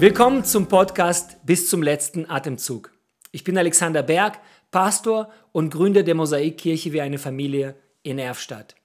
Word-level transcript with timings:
Willkommen 0.00 0.44
zum 0.44 0.68
Podcast 0.68 1.44
Bis 1.44 1.68
zum 1.68 1.82
letzten 1.82 2.30
Atemzug. 2.30 2.92
Ich 3.32 3.42
bin 3.42 3.58
Alexander 3.58 4.04
Berg, 4.04 4.38
Pastor 4.70 5.28
und 5.50 5.70
Gründer 5.70 6.04
der 6.04 6.14
Mosaikkirche 6.14 6.92
wie 6.92 7.00
eine 7.00 7.18
Familie 7.18 7.74
in 8.04 8.20
Erfstadt. 8.20 8.76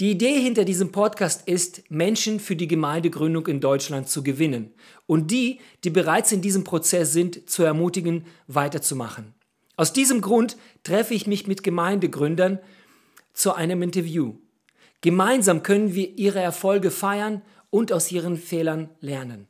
Die 0.00 0.10
Idee 0.10 0.40
hinter 0.40 0.64
diesem 0.64 0.90
Podcast 0.90 1.46
ist, 1.46 1.88
Menschen 1.88 2.40
für 2.40 2.56
die 2.56 2.66
Gemeindegründung 2.66 3.46
in 3.46 3.60
Deutschland 3.60 4.08
zu 4.08 4.24
gewinnen 4.24 4.74
und 5.06 5.30
die, 5.30 5.60
die 5.84 5.90
bereits 5.90 6.32
in 6.32 6.42
diesem 6.42 6.64
Prozess 6.64 7.12
sind, 7.12 7.48
zu 7.48 7.62
ermutigen, 7.62 8.26
weiterzumachen. 8.48 9.34
Aus 9.76 9.92
diesem 9.92 10.20
Grund 10.20 10.56
treffe 10.82 11.14
ich 11.14 11.28
mich 11.28 11.46
mit 11.46 11.62
Gemeindegründern 11.62 12.58
zu 13.34 13.54
einem 13.54 13.82
Interview. 13.82 14.34
Gemeinsam 15.00 15.62
können 15.62 15.94
wir 15.94 16.18
ihre 16.18 16.40
Erfolge 16.40 16.90
feiern 16.90 17.42
und 17.70 17.92
aus 17.92 18.10
ihren 18.10 18.36
Fehlern 18.36 18.88
lernen. 18.98 19.46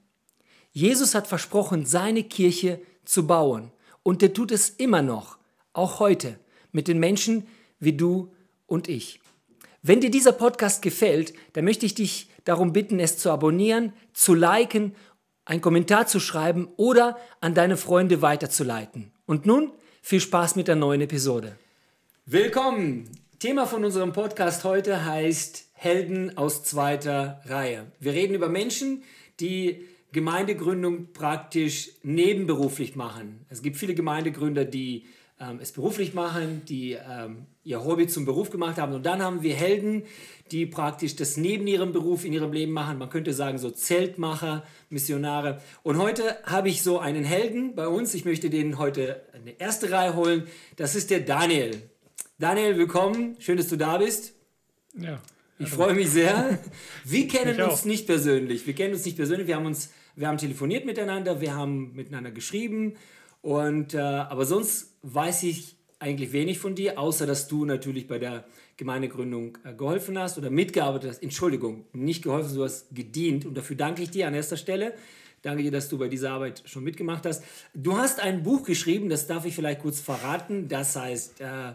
Jesus 0.72 1.14
hat 1.14 1.26
versprochen, 1.26 1.86
seine 1.86 2.22
Kirche 2.22 2.80
zu 3.04 3.26
bauen 3.26 3.72
und 4.02 4.22
er 4.22 4.32
tut 4.32 4.52
es 4.52 4.70
immer 4.70 5.02
noch, 5.02 5.38
auch 5.72 6.00
heute, 6.00 6.38
mit 6.72 6.88
den 6.88 6.98
Menschen 6.98 7.46
wie 7.80 7.92
du 7.92 8.32
und 8.66 8.88
ich. 8.88 9.20
Wenn 9.82 10.00
dir 10.00 10.10
dieser 10.10 10.32
Podcast 10.32 10.82
gefällt, 10.82 11.32
dann 11.52 11.64
möchte 11.64 11.86
ich 11.86 11.94
dich 11.94 12.28
darum 12.44 12.72
bitten, 12.72 13.00
es 13.00 13.18
zu 13.18 13.30
abonnieren, 13.30 13.92
zu 14.12 14.34
liken, 14.34 14.94
einen 15.44 15.60
Kommentar 15.60 16.06
zu 16.06 16.20
schreiben 16.20 16.68
oder 16.76 17.16
an 17.40 17.54
deine 17.54 17.76
Freunde 17.76 18.20
weiterzuleiten. 18.20 19.12
Und 19.24 19.46
nun 19.46 19.72
viel 20.02 20.20
Spaß 20.20 20.56
mit 20.56 20.68
der 20.68 20.76
neuen 20.76 21.00
Episode. 21.00 21.56
Willkommen! 22.26 23.10
Thema 23.38 23.66
von 23.66 23.84
unserem 23.84 24.12
Podcast 24.12 24.64
heute 24.64 25.04
heißt 25.04 25.66
Helden 25.72 26.36
aus 26.36 26.64
zweiter 26.64 27.40
Reihe. 27.46 27.86
Wir 28.00 28.12
reden 28.12 28.34
über 28.34 28.48
Menschen, 28.48 29.04
die 29.38 29.86
Gemeindegründung 30.18 31.12
praktisch 31.12 31.90
nebenberuflich 32.02 32.96
machen. 32.96 33.46
Es 33.50 33.62
gibt 33.62 33.76
viele 33.76 33.94
Gemeindegründer, 33.94 34.64
die 34.64 35.04
ähm, 35.38 35.60
es 35.62 35.70
beruflich 35.70 36.12
machen, 36.12 36.62
die 36.68 36.94
ähm, 36.94 37.46
ihr 37.62 37.84
Hobby 37.84 38.08
zum 38.08 38.24
Beruf 38.24 38.50
gemacht 38.50 38.78
haben. 38.78 38.94
Und 38.94 39.06
dann 39.06 39.22
haben 39.22 39.44
wir 39.44 39.54
Helden, 39.54 40.02
die 40.50 40.66
praktisch 40.66 41.14
das 41.14 41.36
neben 41.36 41.68
ihrem 41.68 41.92
Beruf 41.92 42.24
in 42.24 42.32
ihrem 42.32 42.52
Leben 42.52 42.72
machen. 42.72 42.98
Man 42.98 43.10
könnte 43.10 43.32
sagen, 43.32 43.58
so 43.58 43.70
Zeltmacher, 43.70 44.64
Missionare. 44.90 45.62
Und 45.84 45.98
heute 45.98 46.36
habe 46.42 46.68
ich 46.68 46.82
so 46.82 46.98
einen 46.98 47.22
Helden 47.22 47.76
bei 47.76 47.86
uns. 47.86 48.12
Ich 48.14 48.24
möchte 48.24 48.50
den 48.50 48.76
heute 48.76 49.22
in 49.36 49.46
die 49.46 49.54
erste 49.56 49.92
Reihe 49.92 50.16
holen. 50.16 50.48
Das 50.74 50.96
ist 50.96 51.10
der 51.10 51.20
Daniel. 51.20 51.80
Daniel, 52.40 52.76
willkommen. 52.76 53.36
Schön, 53.38 53.56
dass 53.56 53.68
du 53.68 53.76
da 53.76 53.98
bist. 53.98 54.32
Ja. 54.98 55.20
Ich 55.60 55.70
freue 55.70 55.94
mich 55.94 56.10
sehr. 56.10 56.58
Wir 57.04 57.26
kennen 57.28 57.60
uns 57.62 57.84
nicht 57.84 58.06
persönlich. 58.06 58.66
Wir 58.66 58.74
kennen 58.74 58.94
uns 58.94 59.04
nicht 59.04 59.16
persönlich. 59.16 59.48
Wir 59.48 59.56
haben 59.56 59.66
uns, 59.66 59.90
wir 60.18 60.26
haben 60.26 60.38
telefoniert 60.38 60.84
miteinander, 60.84 61.40
wir 61.40 61.54
haben 61.54 61.94
miteinander 61.94 62.32
geschrieben 62.32 62.94
und, 63.40 63.94
äh, 63.94 63.98
aber 63.98 64.44
sonst 64.44 64.96
weiß 65.02 65.44
ich 65.44 65.76
eigentlich 66.00 66.32
wenig 66.32 66.58
von 66.58 66.74
dir, 66.74 66.98
außer 66.98 67.24
dass 67.24 67.46
du 67.46 67.64
natürlich 67.64 68.08
bei 68.08 68.18
der 68.18 68.44
Gemeindegründung 68.76 69.58
äh, 69.64 69.74
geholfen 69.74 70.18
hast 70.18 70.36
oder 70.36 70.50
mitgearbeitet 70.50 71.10
hast. 71.10 71.22
Entschuldigung, 71.22 71.84
nicht 71.92 72.22
geholfen, 72.24 72.54
du 72.56 72.64
hast 72.64 72.94
gedient 72.94 73.46
und 73.46 73.56
dafür 73.56 73.76
danke 73.76 74.02
ich 74.02 74.10
dir 74.10 74.26
an 74.26 74.34
erster 74.34 74.56
Stelle. 74.56 74.94
Danke 75.42 75.62
dir, 75.62 75.70
dass 75.70 75.88
du 75.88 75.98
bei 75.98 76.08
dieser 76.08 76.32
Arbeit 76.32 76.64
schon 76.66 76.82
mitgemacht 76.82 77.24
hast. 77.24 77.44
Du 77.72 77.96
hast 77.96 78.18
ein 78.18 78.42
Buch 78.42 78.64
geschrieben, 78.64 79.08
das 79.08 79.28
darf 79.28 79.44
ich 79.44 79.54
vielleicht 79.54 79.82
kurz 79.82 80.00
verraten. 80.00 80.66
Das 80.66 80.96
heißt 80.96 81.40
äh, 81.40 81.74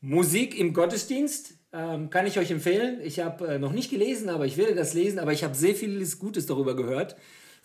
Musik 0.00 0.58
im 0.58 0.72
Gottesdienst. 0.72 1.52
Ähm, 1.70 2.08
kann 2.08 2.26
ich 2.26 2.38
euch 2.38 2.50
empfehlen. 2.50 2.98
Ich 3.02 3.20
habe 3.20 3.46
äh, 3.46 3.58
noch 3.58 3.72
nicht 3.72 3.90
gelesen, 3.90 4.30
aber 4.30 4.46
ich 4.46 4.56
werde 4.56 4.74
das 4.74 4.94
lesen. 4.94 5.18
Aber 5.18 5.34
ich 5.34 5.44
habe 5.44 5.54
sehr 5.54 5.74
vieles 5.74 6.18
Gutes 6.18 6.46
darüber 6.46 6.74
gehört 6.74 7.14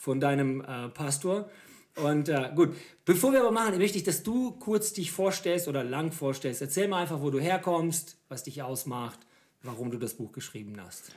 von 0.04 0.20
deinem 0.20 0.60
äh, 0.60 0.90
Pastor. 0.90 1.50
Und 1.96 2.28
äh, 2.28 2.50
gut, 2.54 2.76
bevor 3.06 3.32
wir 3.32 3.40
aber 3.40 3.52
machen, 3.52 3.78
möchte 3.78 3.98
ich, 3.98 4.04
dass 4.04 4.22
du 4.22 4.52
kurz 4.52 4.92
dich 4.92 5.14
vorstellst 5.14 5.70
oder 5.70 5.82
lang 5.82 6.12
vorstellst. 6.12 6.62
Erzähl 6.62 6.90
mal 6.90 7.04
einfach, 7.04 7.22
wo 7.22 7.30
du 7.30 7.40
herkommst, 7.40 8.18
was 8.28 8.44
dich 8.44 8.62
ausmacht, 8.62 9.20
warum 9.62 9.92
du 9.92 9.98
das 9.98 10.16
Buch 10.16 10.34
geschrieben 10.34 10.76
hast. 10.86 11.16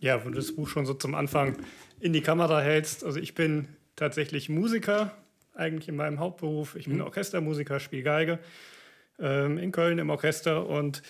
Ja, 0.00 0.24
wenn 0.24 0.32
du 0.32 0.38
das 0.38 0.52
Buch 0.52 0.66
schon 0.66 0.86
so 0.86 0.94
zum 0.94 1.14
Anfang 1.14 1.58
in 1.98 2.14
die 2.14 2.22
Kamera 2.22 2.62
hältst. 2.62 3.04
Also 3.04 3.20
ich 3.20 3.34
bin 3.34 3.68
tatsächlich 3.96 4.48
Musiker, 4.48 5.14
eigentlich 5.52 5.90
in 5.90 5.96
meinem 5.96 6.20
Hauptberuf. 6.20 6.76
Ich 6.76 6.86
bin 6.86 6.96
mhm. 6.96 7.02
Orchestermusiker, 7.02 7.80
spiele 7.80 8.02
Geige 8.02 8.38
ähm, 9.18 9.58
in 9.58 9.72
Köln 9.72 9.98
im 9.98 10.08
Orchester. 10.08 10.66
Und 10.66 11.02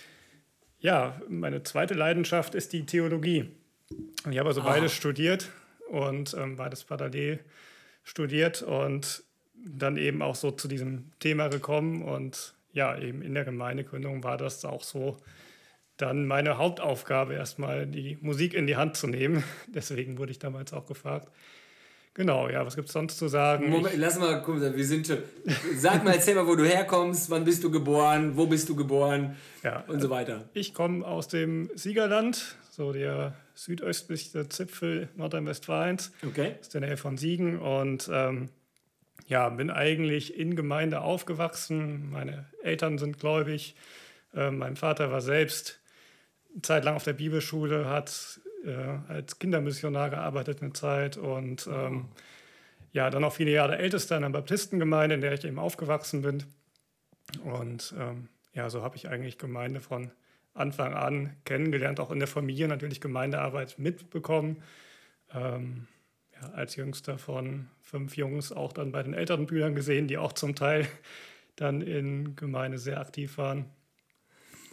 ja, 0.80 1.20
meine 1.28 1.62
zweite 1.62 1.94
Leidenschaft 1.94 2.56
ist 2.56 2.72
die 2.72 2.84
Theologie. 2.84 3.48
Ich 4.28 4.38
habe 4.38 4.48
also 4.48 4.62
ah. 4.62 4.64
beides 4.64 4.92
studiert 4.92 5.52
und 5.90 6.34
ähm, 6.38 6.56
beides 6.56 6.84
parallel 6.84 7.40
studiert 8.02 8.62
und 8.62 9.24
dann 9.54 9.96
eben 9.96 10.22
auch 10.22 10.34
so 10.34 10.50
zu 10.50 10.68
diesem 10.68 11.10
Thema 11.18 11.48
gekommen. 11.48 12.02
Und 12.02 12.54
ja, 12.72 12.96
eben 12.98 13.22
in 13.22 13.34
der 13.34 13.44
Gemeindegründung 13.44 14.24
war 14.24 14.36
das 14.36 14.64
auch 14.64 14.82
so 14.82 15.18
dann 15.96 16.26
meine 16.26 16.56
Hauptaufgabe, 16.56 17.34
erstmal 17.34 17.86
die 17.86 18.16
Musik 18.22 18.54
in 18.54 18.66
die 18.66 18.76
Hand 18.76 18.96
zu 18.96 19.06
nehmen. 19.06 19.44
Deswegen 19.66 20.18
wurde 20.18 20.30
ich 20.30 20.38
damals 20.38 20.72
auch 20.72 20.86
gefragt. 20.86 21.28
Genau, 22.14 22.48
ja, 22.48 22.66
was 22.66 22.74
gibt 22.74 22.88
es 22.88 22.92
sonst 22.92 23.18
zu 23.18 23.28
sagen? 23.28 23.70
Moment, 23.70 23.96
lass 23.96 24.18
mal 24.18 24.42
gucken, 24.42 24.74
wir 24.74 24.84
sind 24.84 25.06
schon. 25.06 25.18
Sag 25.76 26.02
mal, 26.02 26.14
erzähl 26.14 26.34
mal, 26.34 26.46
wo 26.46 26.56
du 26.56 26.64
herkommst, 26.64 27.30
wann 27.30 27.44
bist 27.44 27.62
du 27.62 27.70
geboren, 27.70 28.36
wo 28.36 28.46
bist 28.46 28.68
du 28.68 28.74
geboren 28.74 29.36
ja, 29.62 29.84
und 29.86 30.00
so 30.00 30.10
weiter. 30.10 30.48
Ich 30.52 30.74
komme 30.74 31.06
aus 31.06 31.28
dem 31.28 31.70
Siegerland, 31.76 32.56
so 32.80 32.94
der 32.94 33.34
südöstlichste 33.52 34.48
Zipfel 34.48 35.10
Nordrhein-Westfalens. 35.14 36.12
Okay. 36.26 36.54
Ist 36.62 36.74
in 36.74 36.80
der 36.80 36.88
Nähe 36.88 36.96
von 36.96 37.18
Siegen 37.18 37.58
und 37.58 38.08
ähm, 38.10 38.48
ja, 39.26 39.50
bin 39.50 39.68
eigentlich 39.68 40.38
in 40.38 40.56
Gemeinde 40.56 41.02
aufgewachsen. 41.02 42.10
Meine 42.10 42.46
Eltern 42.62 42.96
sind 42.96 43.20
gläubig. 43.20 43.76
Ähm, 44.34 44.56
mein 44.56 44.76
Vater 44.76 45.12
war 45.12 45.20
selbst 45.20 45.78
eine 46.54 46.62
Zeit 46.62 46.86
lang 46.86 46.96
auf 46.96 47.04
der 47.04 47.12
Bibelschule, 47.12 47.86
hat 47.86 48.40
äh, 48.64 49.12
als 49.12 49.38
Kindermissionar 49.38 50.08
gearbeitet 50.08 50.62
eine 50.62 50.72
Zeit 50.72 51.18
und 51.18 51.68
ähm, 51.70 52.08
ja, 52.92 53.10
dann 53.10 53.24
auch 53.24 53.34
viele 53.34 53.50
Jahre 53.50 53.76
Ältester 53.76 54.16
in 54.16 54.24
einer 54.24 54.32
Baptistengemeinde, 54.32 55.16
in 55.16 55.20
der 55.20 55.34
ich 55.34 55.44
eben 55.44 55.58
aufgewachsen 55.58 56.22
bin. 56.22 56.44
Und 57.44 57.94
ähm, 57.98 58.28
ja, 58.54 58.70
so 58.70 58.82
habe 58.82 58.96
ich 58.96 59.10
eigentlich 59.10 59.36
Gemeinde 59.36 59.80
von 59.80 60.10
Anfang 60.54 60.94
an 60.94 61.36
kennengelernt, 61.44 62.00
auch 62.00 62.10
in 62.10 62.18
der 62.18 62.28
Familie 62.28 62.68
natürlich 62.68 63.00
Gemeindearbeit 63.00 63.78
mitbekommen. 63.78 64.62
Ähm, 65.32 65.86
ja, 66.40 66.50
als 66.50 66.76
jüngster 66.76 67.18
von 67.18 67.68
fünf 67.80 68.16
Jungs 68.16 68.52
auch 68.52 68.72
dann 68.72 68.92
bei 68.92 69.02
den 69.02 69.14
älteren 69.14 69.46
Brüdern 69.46 69.74
gesehen, 69.74 70.08
die 70.08 70.18
auch 70.18 70.32
zum 70.32 70.54
Teil 70.54 70.86
dann 71.56 71.82
in 71.82 72.36
Gemeinde 72.36 72.78
sehr 72.78 73.00
aktiv 73.00 73.38
waren. 73.38 73.66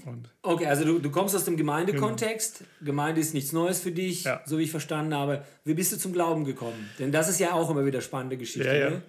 Und 0.06 0.30
okay, 0.42 0.68
also 0.68 0.86
du, 0.86 1.00
du 1.00 1.10
kommst 1.10 1.36
aus 1.36 1.44
dem 1.46 1.58
Gemeindekontext. 1.58 2.59
Genau. 2.59 2.70
Gemeinde 2.86 3.20
ist 3.20 3.34
nichts 3.34 3.52
Neues 3.52 3.82
für 3.82 3.92
dich, 3.92 4.24
ja. 4.24 4.42
so 4.46 4.58
wie 4.58 4.64
ich 4.64 4.72
verstanden 4.72 5.14
habe. 5.14 5.44
Wie 5.66 5.74
bist 5.74 5.92
du 5.92 5.98
zum 5.98 6.14
Glauben 6.14 6.46
gekommen? 6.46 6.90
Denn 7.00 7.12
das 7.12 7.28
ist 7.28 7.40
ja 7.40 7.54
auch 7.54 7.70
immer 7.70 7.86
wieder 7.86 8.00
spannende 8.00 8.38
Geschichte. 8.38 8.68
Ja, 8.68 8.76
ja. 8.76 8.90
Ne? 8.92 9.02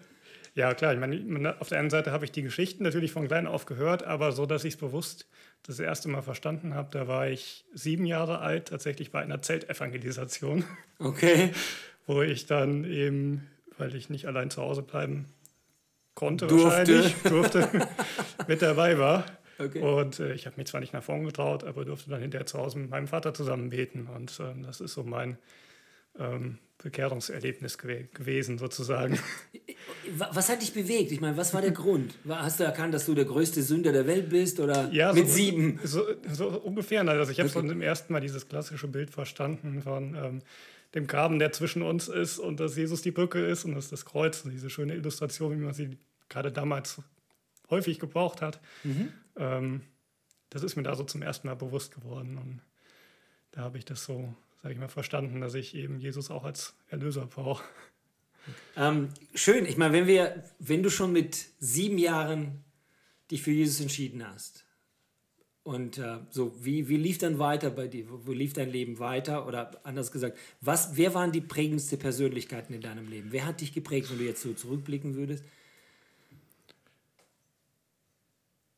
Ja, 0.54 0.74
klar. 0.74 0.92
Ich 0.92 0.98
meine, 0.98 1.60
auf 1.60 1.68
der 1.68 1.78
einen 1.78 1.90
Seite 1.90 2.10
habe 2.10 2.24
ich 2.24 2.32
die 2.32 2.42
Geschichten 2.42 2.82
natürlich 2.82 3.12
von 3.12 3.28
klein 3.28 3.46
auf 3.46 3.64
gehört, 3.64 4.02
aber 4.02 4.32
so, 4.32 4.44
dass 4.44 4.64
ich 4.64 4.74
es 4.74 4.80
bewusst 4.80 5.28
das 5.62 5.80
erste 5.80 6.08
Mal 6.08 6.22
verstanden 6.22 6.74
habe, 6.74 6.88
da 6.90 7.08
war 7.08 7.28
ich 7.28 7.64
sieben 7.74 8.06
Jahre 8.06 8.38
alt, 8.38 8.68
tatsächlich 8.68 9.10
bei 9.10 9.20
einer 9.20 9.42
Zeltevangelisation. 9.42 10.64
Okay. 10.98 11.52
Wo 12.06 12.22
ich 12.22 12.46
dann 12.46 12.84
eben, 12.84 13.46
weil 13.76 13.94
ich 13.94 14.08
nicht 14.08 14.26
allein 14.26 14.50
zu 14.50 14.62
Hause 14.62 14.82
bleiben 14.82 15.26
konnte, 16.14 16.46
durfte. 16.46 16.64
wahrscheinlich, 16.64 17.14
durfte, 17.22 17.88
mit 18.48 18.62
dabei 18.62 18.98
war. 18.98 19.26
Okay. 19.58 19.80
Und 19.80 20.20
äh, 20.20 20.32
ich 20.32 20.46
habe 20.46 20.56
mich 20.56 20.68
zwar 20.68 20.80
nicht 20.80 20.92
nach 20.92 21.02
vorn 21.02 21.24
getraut, 21.24 21.64
aber 21.64 21.84
durfte 21.84 22.08
dann 22.10 22.20
hinterher 22.20 22.46
zu 22.46 22.58
Hause 22.58 22.78
mit 22.78 22.90
meinem 22.90 23.08
Vater 23.08 23.34
zusammen 23.34 23.70
beten. 23.70 24.06
Und 24.06 24.40
ähm, 24.40 24.62
das 24.62 24.80
ist 24.80 24.94
so 24.94 25.02
mein 25.02 25.36
ähm, 26.18 26.58
Bekehrungserlebnis 26.78 27.76
gew 27.76 28.04
gewesen, 28.14 28.58
sozusagen. 28.58 29.18
Was 30.30 30.48
hat 30.48 30.62
dich 30.62 30.72
bewegt? 30.72 31.10
Ich 31.10 31.20
meine, 31.20 31.36
was 31.36 31.52
war 31.52 31.60
der 31.60 31.72
Grund? 31.72 32.14
Hast 32.28 32.60
du 32.60 32.64
erkannt, 32.64 32.94
dass 32.94 33.06
du 33.06 33.14
der 33.14 33.24
größte 33.24 33.62
Sünder 33.62 33.92
der 33.92 34.06
Welt 34.06 34.30
bist 34.30 34.60
oder 34.60 34.88
ja, 34.92 35.12
mit 35.12 35.28
so, 35.28 35.34
sieben? 35.34 35.80
So, 35.82 36.04
so, 36.32 36.48
ungefähr. 36.48 37.06
Also 37.06 37.32
ich 37.32 37.40
habe 37.40 37.50
okay. 37.50 37.66
so 37.66 37.72
im 37.72 37.82
ersten 37.82 38.12
Mal 38.12 38.20
dieses 38.20 38.48
klassische 38.48 38.86
Bild 38.86 39.10
verstanden 39.10 39.82
von 39.82 40.14
ähm, 40.14 40.42
dem 40.94 41.06
Graben, 41.06 41.38
der 41.38 41.52
zwischen 41.52 41.82
uns 41.82 42.08
ist 42.08 42.38
und 42.38 42.60
dass 42.60 42.76
Jesus 42.76 43.02
die 43.02 43.10
Brücke 43.10 43.44
ist 43.44 43.64
und 43.64 43.74
dass 43.74 43.90
das 43.90 44.04
Kreuz, 44.04 44.44
diese 44.44 44.70
schöne 44.70 44.94
Illustration, 44.94 45.52
wie 45.58 45.64
man 45.64 45.74
sie 45.74 45.98
gerade 46.28 46.52
damals 46.52 47.02
häufig 47.70 47.98
gebraucht 47.98 48.40
hat. 48.40 48.60
Mhm. 48.84 49.12
Ähm, 49.36 49.80
das 50.50 50.62
ist 50.62 50.76
mir 50.76 50.84
da 50.84 50.94
so 50.94 51.04
zum 51.04 51.22
ersten 51.22 51.48
Mal 51.48 51.56
bewusst 51.56 51.94
geworden 51.94 52.38
und 52.38 52.60
da 53.50 53.62
habe 53.62 53.78
ich 53.78 53.84
das 53.84 54.04
so 54.04 54.34
sage 54.62 54.74
ich 54.74 54.80
mal, 54.80 54.88
verstanden, 54.88 55.40
dass 55.40 55.54
ich 55.54 55.74
eben 55.74 56.00
Jesus 56.00 56.30
auch 56.30 56.44
als 56.44 56.74
Erlöser 56.88 57.26
brauche. 57.26 57.64
Ähm, 58.76 59.08
schön. 59.34 59.66
Ich 59.66 59.76
meine, 59.76 59.92
wenn 59.92 60.06
wir, 60.06 60.42
wenn 60.58 60.82
du 60.82 60.90
schon 60.90 61.12
mit 61.12 61.46
sieben 61.58 61.98
Jahren 61.98 62.64
dich 63.30 63.42
für 63.42 63.50
Jesus 63.50 63.80
entschieden 63.80 64.26
hast 64.26 64.64
Und 65.64 65.98
äh, 65.98 66.20
so, 66.30 66.64
wie, 66.64 66.88
wie 66.88 66.96
lief 66.96 67.18
dann 67.18 67.38
weiter 67.38 67.70
bei 67.70 67.88
dir? 67.88 68.06
Wo, 68.08 68.32
lief 68.32 68.54
dein 68.54 68.70
Leben 68.70 68.98
weiter? 68.98 69.46
Oder 69.46 69.78
anders 69.84 70.10
gesagt, 70.12 70.38
was, 70.62 70.96
wer 70.96 71.12
waren 71.12 71.30
die 71.30 71.42
prägendsten 71.42 71.98
Persönlichkeiten 71.98 72.72
in 72.72 72.80
deinem 72.80 73.06
Leben? 73.06 73.32
Wer 73.32 73.44
hat 73.44 73.60
dich 73.60 73.74
geprägt, 73.74 74.10
wenn 74.10 74.18
du 74.18 74.24
jetzt 74.24 74.40
so 74.40 74.54
zurückblicken 74.54 75.14
würdest? 75.14 75.44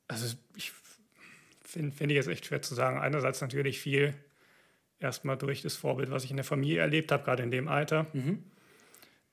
Also 0.09 0.35
ich 0.57 0.73
finde 1.63 1.93
find 1.93 2.11
ich 2.11 2.17
jetzt 2.17 2.27
echt 2.27 2.47
schwer 2.47 2.61
zu 2.61 2.75
sagen. 2.75 2.99
Einerseits 2.99 3.41
natürlich 3.41 3.79
viel 3.79 4.15
erstmal 5.01 5.37
durch 5.37 5.63
das 5.63 5.77
Vorbild, 5.77 6.11
was 6.11 6.25
ich 6.25 6.31
in 6.31 6.37
der 6.37 6.45
Familie 6.45 6.81
erlebt 6.81 7.11
habe, 7.11 7.25
gerade 7.25 7.43
in 7.43 7.51
dem 7.51 7.69
Alter. 7.69 8.07
Mhm. 8.13 8.45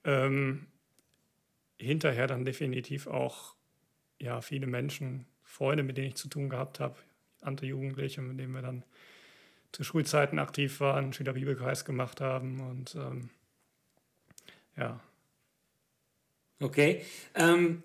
Ähm, 0.03 0.67
hinterher 1.77 2.27
dann 2.27 2.45
definitiv 2.45 3.07
auch 3.07 3.55
ja, 4.19 4.41
viele 4.41 4.65
Menschen, 4.65 5.25
Freunde, 5.43 5.83
mit 5.83 5.97
denen 5.97 6.07
ich 6.07 6.15
zu 6.15 6.27
tun 6.27 6.49
gehabt 6.49 6.79
habe, 6.79 6.95
andere 7.41 7.67
Jugendliche, 7.67 8.21
mit 8.21 8.39
denen 8.39 8.53
wir 8.53 8.61
dann 8.61 8.83
zu 9.71 9.83
Schulzeiten 9.83 10.39
aktiv 10.39 10.79
waren, 10.79 11.13
Schülerbibelkreis 11.13 11.85
gemacht 11.85 12.21
haben 12.21 12.61
und 12.61 12.95
ähm, 12.95 13.29
ja. 14.75 14.99
Okay. 16.59 17.03
Ähm, 17.35 17.83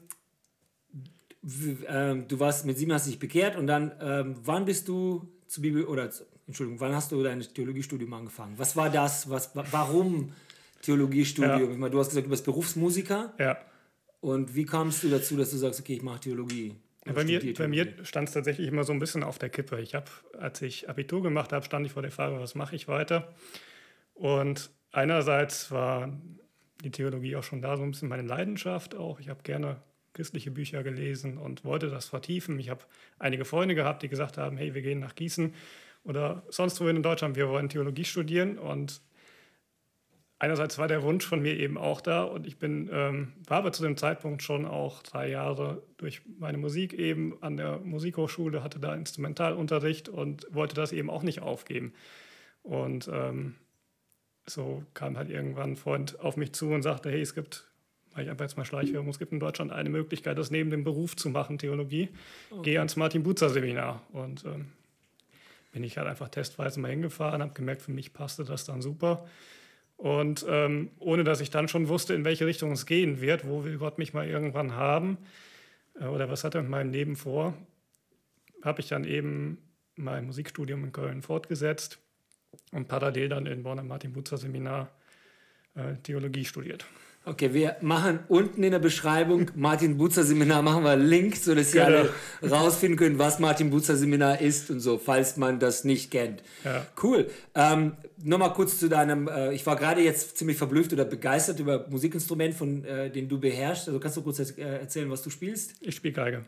ähm, 1.87 2.29
du 2.29 2.41
warst 2.41 2.65
mit 2.65 2.79
87 2.79 3.19
bekehrt 3.19 3.57
und 3.57 3.67
dann, 3.67 3.93
ähm, 4.01 4.37
wann 4.43 4.65
bist 4.65 4.89
du 4.89 5.29
zur 5.47 5.63
Bibel, 5.63 5.85
oder 5.85 6.11
Entschuldigung, 6.47 6.81
wann 6.81 6.95
hast 6.95 7.13
du 7.13 7.23
dein 7.23 7.41
Theologiestudium 7.41 8.13
angefangen? 8.13 8.55
Was 8.59 8.77
war 8.77 8.91
das? 8.91 9.31
Was, 9.31 9.51
warum 9.55 10.33
Theologiestudium? 10.83 11.61
Ja. 11.61 11.71
Ich 11.71 11.79
meine, 11.79 11.91
du 11.91 11.99
hast 11.99 12.09
gesagt, 12.09 12.27
du 12.27 12.31
bist 12.31 12.45
Berufsmusiker. 12.45 13.35
Ja. 13.39 13.59
Und 14.21 14.55
wie 14.55 14.65
kamst 14.65 15.03
du 15.03 15.09
dazu, 15.09 15.37
dass 15.37 15.51
du 15.51 15.57
sagst, 15.57 15.81
okay, 15.81 15.95
ich 15.95 16.03
mache 16.03 16.21
Theologie? 16.21 16.77
Ja, 17.07 17.13
bei, 17.13 17.25
mir, 17.25 17.55
bei 17.55 17.67
mir 17.67 18.05
stand 18.05 18.29
es 18.29 18.35
tatsächlich 18.35 18.69
immer 18.69 18.85
so 18.85 18.93
ein 18.93 19.01
bisschen 19.01 19.25
auf 19.25 19.39
der 19.39 19.51
Kippe. 19.51 19.81
Ich 19.81 19.95
habe, 19.95 20.07
als 20.39 20.63
ich 20.63 20.89
Abitur 20.89 21.23
gemacht 21.23 21.53
habe, 21.53 21.65
stand 21.65 21.87
ich 21.87 21.93
vor 21.93 22.03
der 22.03 22.13
Frage, 22.13 22.39
was 22.39 22.55
mache 22.55 22.77
ich 22.77 22.87
weiter? 22.87 23.35
Und 24.15 24.71
einerseits 24.93 25.71
war 25.73 26.17
die 26.85 26.91
Theologie 26.91 27.37
auch 27.37 27.43
schon 27.43 27.63
da 27.63 27.77
so 27.77 27.83
ein 27.83 27.91
bisschen 27.91 28.09
meine 28.09 28.27
Leidenschaft 28.27 28.95
auch. 28.95 29.19
Ich 29.19 29.29
habe 29.29 29.43
gerne 29.43 29.83
christliche 30.13 30.51
Bücher 30.51 30.83
gelesen 30.83 31.39
und 31.39 31.65
wollte 31.65 31.89
das 31.89 32.07
vertiefen. 32.07 32.59
Ich 32.59 32.69
habe 32.69 32.85
einige 33.19 33.45
Freunde 33.45 33.75
gehabt, 33.75 34.03
die 34.03 34.09
gesagt 34.09 34.39
haben, 34.39 34.57
hey, 34.57 34.75
wir 34.75 34.83
gehen 34.83 35.01
nach 35.01 35.15
Gießen 35.15 35.55
oder 36.05 36.43
sonst 36.49 36.81
wo 36.81 36.89
in 36.89 37.03
Deutschland, 37.03 37.37
wir 37.37 37.49
wollen 37.49 37.69
Theologie 37.69 38.05
studieren. 38.05 38.59
Und 38.59 39.01
einerseits 40.39 40.79
war 40.79 40.89
der 40.89 41.03
Wunsch 41.03 41.25
von 41.25 41.41
mir 41.41 41.57
eben 41.59 41.79
auch 41.79 42.01
da 42.01 42.25
und 42.25 42.47
ich 42.47 42.59
bin, 42.59 42.91
ähm, 42.93 43.33
war 43.47 43.59
aber 43.59 43.73
zu 43.73 43.83
dem 43.83 43.97
Zeitpunkt 43.97 44.43
schon 44.43 44.67
auch 44.67 45.03
drei 45.03 45.31
Jahre 45.31 45.83
durch 45.97 46.23
meine 46.39 46.59
Musik 46.59 46.93
eben 46.95 47.41
an 47.43 47.57
der 47.57 47.79
Musikhochschule, 47.79 48.63
hatte 48.63 48.81
da 48.81 48.95
Instrumentalunterricht 48.95 50.09
und 50.09 50.47
wollte 50.51 50.75
das 50.75 50.93
eben 50.93 51.11
auch 51.11 51.23
nicht 51.23 51.41
aufgeben. 51.43 51.93
Und 52.63 53.09
ähm, 53.13 53.55
so 54.47 54.85
kam 54.95 55.17
halt 55.17 55.31
irgendwann 55.31 55.73
ein 55.73 55.77
Freund 55.77 56.19
auf 56.21 56.37
mich 56.37 56.53
zu 56.53 56.71
und 56.71 56.83
sagte, 56.83 57.11
hey, 57.11 57.21
es 57.21 57.35
gibt 57.35 57.73
weil 58.15 58.25
ich 58.25 58.31
einfach 58.31 58.45
jetzt 58.45 58.57
mal 58.57 58.65
Schleichwerbung, 58.65 59.09
es 59.09 59.19
gibt 59.19 59.33
in 59.33 59.41
Deutschland 59.41 59.73
eine 59.73 59.89
Möglichkeit, 59.89 60.37
das 60.39 60.51
neben 60.51 60.71
dem 60.71 60.85
Beruf 60.85 61.17
zu 61.17 61.31
machen, 61.31 61.59
Theologie. 61.59 62.11
Okay. 62.51 62.63
Gehe 62.63 62.79
ans 62.79 62.97
Martin 62.97 63.23
Butzer 63.23 63.49
Seminar. 63.49 64.03
Und 64.13 64.45
ähm, 64.45 64.67
bin 65.73 65.83
ich 65.85 65.99
halt 65.99 66.07
einfach 66.07 66.29
testweise 66.29 66.79
mal 66.79 66.91
hingefahren, 66.91 67.43
habe 67.43 67.55
gemerkt, 67.55 67.83
für 67.83 67.91
mich 67.91 68.13
passte 68.13 68.45
das 68.45 68.65
dann 68.65 68.83
super. 68.83 69.27
Und 69.97 70.45
ähm, 70.49 70.91
ohne 70.99 71.25
dass 71.25 71.41
ich 71.41 71.51
dann 71.51 71.69
schon 71.69 71.89
wusste, 71.89 72.15
in 72.15 72.25
welche 72.25 72.47
Richtung 72.47 72.73
es 72.73 72.87
gehen 72.87 73.21
wird, 73.21 73.47
wo 73.47 73.65
will 73.65 73.79
Gott 73.79 73.99
mich 73.99 74.13
mal 74.13 74.29
irgendwann 74.29 74.75
haben 74.75 75.19
äh, 75.99 76.07
oder 76.07 76.29
was 76.29 76.45
hat 76.45 76.55
er 76.55 76.63
mit 76.63 76.71
meinem 76.71 76.93
Leben 76.93 77.17
vor, 77.17 77.55
habe 78.63 78.81
ich 78.81 78.89
dann 78.89 79.05
eben 79.05 79.59
mein 79.97 80.27
Musikstudium 80.27 80.85
in 80.85 80.93
Köln 80.93 81.23
fortgesetzt 81.23 81.99
und 82.73 82.89
parallel 82.89 83.29
dann 83.29 83.47
in 83.47 83.63
Bonn 83.63 83.79
am 83.79 83.89
Martin 83.89 84.13
Butzer 84.13 84.37
Seminar 84.39 84.91
äh, 85.75 85.95
Theologie 86.03 86.45
studiert. 86.45 86.85
Okay, 87.25 87.55
wir 87.55 87.77
machen 87.83 88.19
unten 88.27 88.65
in 88.65 88.73
der 88.73 88.81
Beschreibung 88.81 89.51
Martin 89.55 89.97
Butzer 89.97 90.25
Seminar, 90.25 90.63
machen 90.63 90.83
wir 90.83 90.91
einen 90.91 91.07
Link, 91.07 91.37
sodass 91.37 91.73
ihr 91.73 91.85
alle 91.85 92.11
genau. 92.41 92.57
rausfinden 92.57 92.99
könnt, 92.99 93.19
was 93.19 93.39
Martin 93.39 93.71
Butzer 93.71 93.97
Seminar 93.97 94.41
ist 94.41 94.71
und 94.71 94.81
so, 94.81 94.99
falls 94.99 95.37
man 95.37 95.61
das 95.61 95.85
nicht 95.85 96.11
kennt. 96.11 96.43
Ja. 96.65 96.85
Cool. 97.01 97.31
Ähm, 97.55 97.93
Nochmal 98.25 98.53
kurz 98.53 98.79
zu 98.79 98.89
deinem, 98.89 99.27
äh, 99.27 99.53
ich 99.53 99.67
war 99.67 99.75
gerade 99.75 100.01
jetzt 100.01 100.37
ziemlich 100.37 100.57
verblüfft 100.57 100.93
oder 100.93 101.05
begeistert 101.05 101.59
über 101.59 101.87
Musikinstrument, 101.89 102.55
von 102.55 102.85
äh, 102.85 103.11
den 103.11 103.29
du 103.29 103.41
beherrschst. 103.41 103.89
Also 103.89 103.99
kannst 103.99 104.17
du 104.17 104.23
kurz 104.23 104.39
äh, 104.39 104.63
erzählen, 104.63 105.11
was 105.11 105.23
du 105.23 105.31
spielst? 105.31 105.75
Ich 105.81 105.97
spiele 105.97 106.15
Geige. 106.15 106.45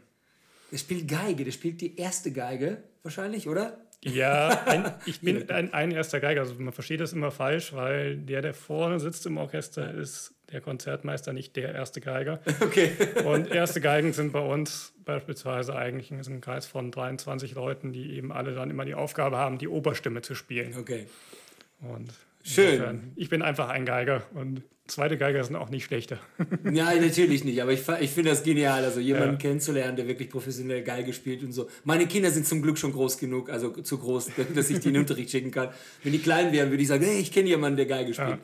Der 0.70 0.79
spielt 0.79 1.09
Geige, 1.09 1.44
der 1.44 1.53
spielt 1.53 1.81
die 1.81 1.97
erste 1.97 2.31
Geige 2.32 2.79
wahrscheinlich, 3.03 3.49
oder? 3.49 3.79
Ja, 4.03 4.49
ein, 4.67 4.93
ich 5.06 5.20
bin 5.20 5.50
ein, 5.50 5.73
ein 5.73 5.91
erster 5.91 6.20
Geiger. 6.20 6.43
Also 6.43 6.55
man 6.55 6.73
versteht 6.73 7.00
das 7.00 7.12
immer 7.12 7.31
falsch, 7.31 7.73
weil 7.73 8.19
der, 8.19 8.43
der 8.43 8.55
vorne 8.55 9.00
sitzt 9.00 9.27
im 9.27 9.37
Orchester, 9.37 9.93
ist 9.94 10.33
der 10.55 10.62
Konzertmeister, 10.62 11.33
nicht 11.33 11.56
der 11.56 11.75
erste 11.75 12.01
Geiger. 12.01 12.41
Okay. 12.61 12.93
Und 13.25 13.51
erste 13.51 13.81
Geigen 13.81 14.12
sind 14.12 14.33
bei 14.33 14.41
uns 14.41 14.95
beispielsweise 15.05 15.75
eigentlich 15.75 16.11
ein 16.11 16.41
Kreis 16.41 16.67
von 16.67 16.91
23 16.91 17.55
Leuten, 17.55 17.93
die 17.93 18.17
eben 18.17 18.33
alle 18.33 18.55
dann 18.55 18.71
immer 18.71 18.85
die 18.85 18.95
Aufgabe 18.95 19.37
haben, 19.37 19.59
die 19.59 19.69
Oberstimme 19.69 20.23
zu 20.23 20.35
spielen. 20.35 20.75
Okay. 20.79 21.06
Und 21.81 22.12
Schön. 22.43 22.73
Insofern, 22.73 23.12
ich 23.17 23.29
bin 23.29 23.43
einfach 23.43 23.69
ein 23.69 23.85
Geiger 23.85 24.23
und 24.35 24.62
zweite 24.87 25.17
Geiger 25.17 25.43
sind 25.45 25.56
auch 25.56 25.71
nicht 25.71 25.85
schlechter. 25.85 26.19
Nein, 26.62 27.01
natürlich 27.01 27.45
nicht, 27.45 27.61
aber 27.61 27.73
ich, 27.73 27.81
ich 28.01 28.11
finde 28.11 28.31
das 28.31 28.43
genial, 28.43 28.85
also 28.85 29.01
jemanden 29.01 29.35
ja. 29.35 29.39
kennenzulernen, 29.39 29.97
der 29.97 30.06
wirklich 30.06 30.29
professionell 30.29 30.83
Geige 30.83 31.12
spielt 31.12 31.43
und 31.43 31.53
so. 31.53 31.69
Meine 31.85 32.06
Kinder 32.06 32.31
sind 32.31 32.47
zum 32.47 32.62
Glück 32.62 32.79
schon 32.79 32.93
groß 32.93 33.19
genug, 33.19 33.51
also 33.51 33.71
zu 33.71 33.99
groß, 33.99 34.31
dass 34.55 34.71
ich 34.71 34.81
die 34.81 34.89
in 34.89 34.95
den 34.95 35.01
Unterricht 35.03 35.31
schicken 35.31 35.51
kann. 35.51 35.71
Wenn 36.03 36.12
die 36.12 36.19
klein 36.19 36.53
wären, 36.53 36.71
würde 36.71 36.83
ich 36.83 36.89
sagen, 36.89 37.05
hey, 37.05 37.19
ich 37.19 37.33
kenne 37.33 37.49
jemanden, 37.49 37.77
der 37.77 37.87
Geige 37.87 38.12
spielt. 38.12 38.29
Ja. 38.29 38.39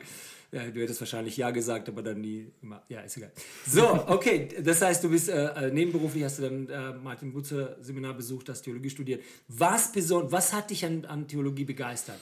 Ja. 0.51 0.69
du 0.69 0.81
hättest 0.81 0.99
wahrscheinlich 1.01 1.37
ja 1.37 1.51
gesagt, 1.51 1.89
aber 1.89 2.01
dann 2.01 2.21
nie 2.21 2.51
immer. 2.61 2.83
Ja, 2.89 3.01
ist 3.01 3.17
egal. 3.17 3.31
So, 3.65 3.87
okay, 4.07 4.49
das 4.61 4.81
heißt, 4.81 5.03
du 5.03 5.09
bist 5.09 5.29
äh, 5.29 5.45
äh 5.47 5.71
nebenberuflich, 5.71 6.23
hast 6.23 6.39
du 6.39 6.43
dann 6.43 6.69
äh, 6.69 6.93
Martin 6.93 7.31
Butzer 7.31 7.77
Seminar 7.81 8.13
besucht, 8.13 8.49
hast 8.49 8.61
Theologie 8.61 8.89
studiert. 8.89 9.23
Was, 9.47 9.91
was 9.95 10.53
hat 10.53 10.69
dich 10.69 10.85
an, 10.85 11.05
an 11.05 11.27
Theologie 11.27 11.65
begeistert? 11.65 12.19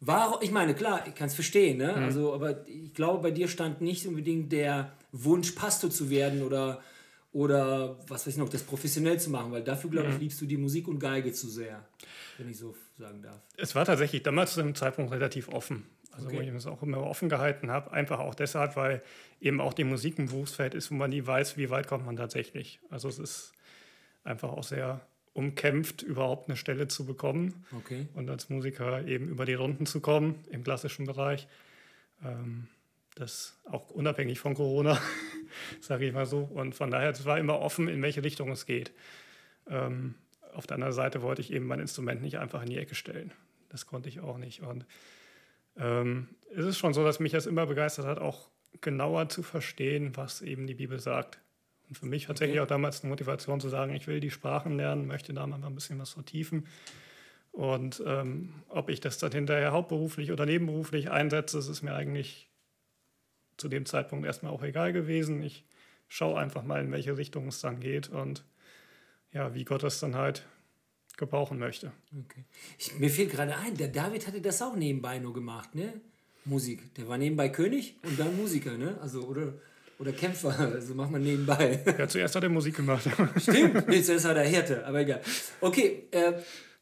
Warum, 0.00 0.38
ich 0.40 0.50
meine, 0.50 0.74
klar, 0.74 1.06
ich 1.06 1.14
kann 1.14 1.28
es 1.28 1.34
verstehen, 1.34 1.76
ne? 1.76 1.94
Mhm. 1.94 2.04
Also, 2.04 2.32
aber 2.32 2.66
ich 2.66 2.94
glaube, 2.94 3.22
bei 3.22 3.30
dir 3.30 3.48
stand 3.48 3.82
nicht 3.82 4.06
unbedingt 4.06 4.50
der 4.50 4.92
Wunsch, 5.12 5.52
Pastor 5.52 5.90
zu 5.90 6.08
werden 6.08 6.42
oder, 6.42 6.80
oder 7.32 7.96
was 8.08 8.26
weiß 8.26 8.34
ich 8.34 8.36
noch, 8.36 8.48
das 8.48 8.62
professionell 8.62 9.20
zu 9.20 9.30
machen, 9.30 9.52
weil 9.52 9.62
dafür, 9.62 9.90
glaube 9.90 10.08
ich, 10.08 10.14
mhm. 10.14 10.20
liebst 10.20 10.40
du 10.40 10.46
die 10.46 10.56
Musik 10.56 10.88
und 10.88 10.98
Geige 10.98 11.32
zu 11.32 11.48
sehr, 11.48 11.86
wenn 12.38 12.48
ich 12.48 12.58
so 12.58 12.74
sagen 12.98 13.22
darf. 13.22 13.40
Es 13.56 13.74
war 13.74 13.84
tatsächlich 13.84 14.22
damals 14.22 14.54
zu 14.54 14.60
einem 14.60 14.74
Zeitpunkt 14.74 15.12
relativ 15.12 15.48
offen. 15.48 15.86
Also, 16.12 16.26
okay. 16.26 16.38
wo 16.38 16.40
ich 16.40 16.48
es 16.48 16.66
auch 16.66 16.82
immer 16.82 17.02
offen 17.04 17.28
gehalten 17.28 17.70
habe, 17.70 17.92
einfach 17.92 18.18
auch 18.18 18.34
deshalb, 18.34 18.74
weil 18.74 19.00
eben 19.40 19.60
auch 19.60 19.72
die 19.72 19.84
Musik 19.84 20.18
ein 20.18 20.26
Berufsfeld 20.26 20.74
ist, 20.74 20.90
wo 20.90 20.96
man 20.96 21.10
nie 21.10 21.24
weiß, 21.24 21.56
wie 21.56 21.70
weit 21.70 21.86
kommt 21.86 22.04
man 22.04 22.16
tatsächlich. 22.16 22.80
Also, 22.90 23.08
es 23.08 23.20
ist 23.20 23.52
einfach 24.24 24.50
auch 24.50 24.64
sehr 24.64 25.00
umkämpft, 25.32 26.02
überhaupt 26.02 26.48
eine 26.48 26.56
Stelle 26.56 26.88
zu 26.88 27.06
bekommen 27.06 27.64
okay. 27.76 28.08
und 28.14 28.28
als 28.28 28.48
Musiker 28.48 29.06
eben 29.06 29.28
über 29.28 29.46
die 29.46 29.54
Runden 29.54 29.86
zu 29.86 30.00
kommen 30.00 30.44
im 30.50 30.64
klassischen 30.64 31.06
Bereich. 31.06 31.46
Ähm, 32.24 32.66
das 33.14 33.58
auch 33.64 33.90
unabhängig 33.90 34.40
von 34.40 34.54
Corona, 34.54 35.00
sage 35.80 36.06
ich 36.06 36.12
mal 36.12 36.26
so. 36.26 36.40
Und 36.40 36.74
von 36.74 36.90
daher, 36.90 37.10
es 37.10 37.24
war 37.24 37.38
immer 37.38 37.60
offen, 37.60 37.88
in 37.88 38.02
welche 38.02 38.22
Richtung 38.22 38.50
es 38.50 38.66
geht. 38.66 38.92
Ähm, 39.68 40.14
auf 40.54 40.66
der 40.66 40.76
anderen 40.76 40.92
Seite 40.92 41.22
wollte 41.22 41.42
ich 41.42 41.52
eben 41.52 41.66
mein 41.66 41.80
Instrument 41.80 42.22
nicht 42.22 42.38
einfach 42.38 42.62
in 42.62 42.70
die 42.70 42.78
Ecke 42.78 42.94
stellen. 42.94 43.32
Das 43.68 43.86
konnte 43.86 44.08
ich 44.08 44.20
auch 44.20 44.38
nicht. 44.38 44.62
Und 44.62 44.84
ähm, 45.76 46.28
es 46.54 46.64
ist 46.64 46.78
schon 46.78 46.94
so, 46.94 47.04
dass 47.04 47.20
mich 47.20 47.32
das 47.32 47.46
immer 47.46 47.66
begeistert 47.66 48.06
hat, 48.06 48.18
auch 48.18 48.48
genauer 48.80 49.28
zu 49.28 49.42
verstehen, 49.42 50.16
was 50.16 50.42
eben 50.42 50.66
die 50.66 50.74
Bibel 50.74 50.98
sagt. 50.98 51.38
Und 51.88 51.98
für 51.98 52.06
mich 52.06 52.26
tatsächlich 52.26 52.58
okay. 52.58 52.64
auch 52.64 52.68
damals 52.68 53.02
eine 53.02 53.10
Motivation 53.10 53.60
zu 53.60 53.68
sagen, 53.68 53.94
ich 53.94 54.06
will 54.06 54.20
die 54.20 54.30
Sprachen 54.30 54.76
lernen, 54.76 55.06
möchte 55.06 55.32
da 55.32 55.46
mal 55.46 55.62
ein 55.62 55.74
bisschen 55.74 55.98
was 55.98 56.10
vertiefen. 56.10 56.66
Und 57.52 58.02
ähm, 58.06 58.54
ob 58.68 58.90
ich 58.90 59.00
das 59.00 59.18
dann 59.18 59.32
hinterher 59.32 59.72
hauptberuflich 59.72 60.30
oder 60.30 60.46
nebenberuflich 60.46 61.10
einsetze, 61.10 61.56
das 61.56 61.68
ist 61.68 61.82
mir 61.82 61.94
eigentlich 61.94 62.49
zu 63.60 63.68
dem 63.68 63.86
Zeitpunkt 63.86 64.26
erstmal 64.26 64.52
auch 64.52 64.62
egal 64.62 64.92
gewesen. 64.92 65.42
Ich 65.42 65.64
schaue 66.08 66.40
einfach 66.40 66.64
mal, 66.64 66.82
in 66.82 66.90
welche 66.90 67.16
Richtung 67.16 67.48
es 67.48 67.60
dann 67.60 67.80
geht 67.80 68.08
und 68.08 68.44
ja, 69.32 69.54
wie 69.54 69.64
Gott 69.64 69.82
das 69.82 70.00
dann 70.00 70.16
halt 70.16 70.46
gebrauchen 71.16 71.58
möchte. 71.58 71.92
Okay. 72.24 72.44
Ich, 72.78 72.98
mir 72.98 73.10
fehlt 73.10 73.30
gerade 73.30 73.56
ein, 73.56 73.76
der 73.76 73.88
David 73.88 74.26
hatte 74.26 74.40
das 74.40 74.60
auch 74.62 74.74
nebenbei 74.74 75.18
nur 75.18 75.34
gemacht, 75.34 75.74
ne? 75.74 76.00
Musik. 76.46 76.94
Der 76.94 77.06
war 77.06 77.18
nebenbei 77.18 77.50
König 77.50 77.96
und 78.02 78.18
dann 78.18 78.36
Musiker, 78.36 78.76
ne? 78.78 78.98
Also, 79.00 79.22
oder? 79.24 79.52
oder 80.00 80.12
Kämpfer. 80.12 80.58
Also 80.58 80.94
macht 80.94 81.10
man 81.10 81.22
nebenbei. 81.22 81.78
Ja, 81.98 82.08
zuerst 82.08 82.34
hat 82.34 82.42
er 82.42 82.48
Musik 82.48 82.76
gemacht. 82.76 83.06
Stimmt, 83.36 83.86
nee, 83.86 84.02
zuerst 84.02 84.24
hat 84.24 84.36
er 84.36 84.44
Härte, 84.44 84.86
aber 84.86 85.00
egal. 85.00 85.20
Okay, 85.60 86.08
äh, 86.10 86.32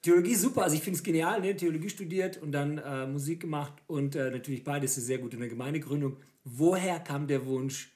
Theologie 0.01 0.37
super, 0.37 0.63
also 0.63 0.77
ich 0.77 0.83
finde 0.83 0.97
es 0.97 1.03
genial, 1.03 1.41
ne? 1.41 1.57
Theologie 1.57 1.91
studiert 1.91 2.41
und 2.41 2.53
dann 2.53 2.79
äh, 2.79 3.07
Musik 3.07 3.41
gemacht 3.41 3.75
und 3.89 4.15
äh, 4.15 4.31
natürlich 4.31 4.63
beides 4.63 4.97
ist 4.97 5.07
sehr 5.07 5.19
gut 5.19 5.35
in 5.35 5.41
der 5.41 5.49
Gemeindegründung. 5.49 6.17
Woher 6.57 7.01
kam 7.01 7.27
der 7.27 7.47
Wunsch, 7.47 7.91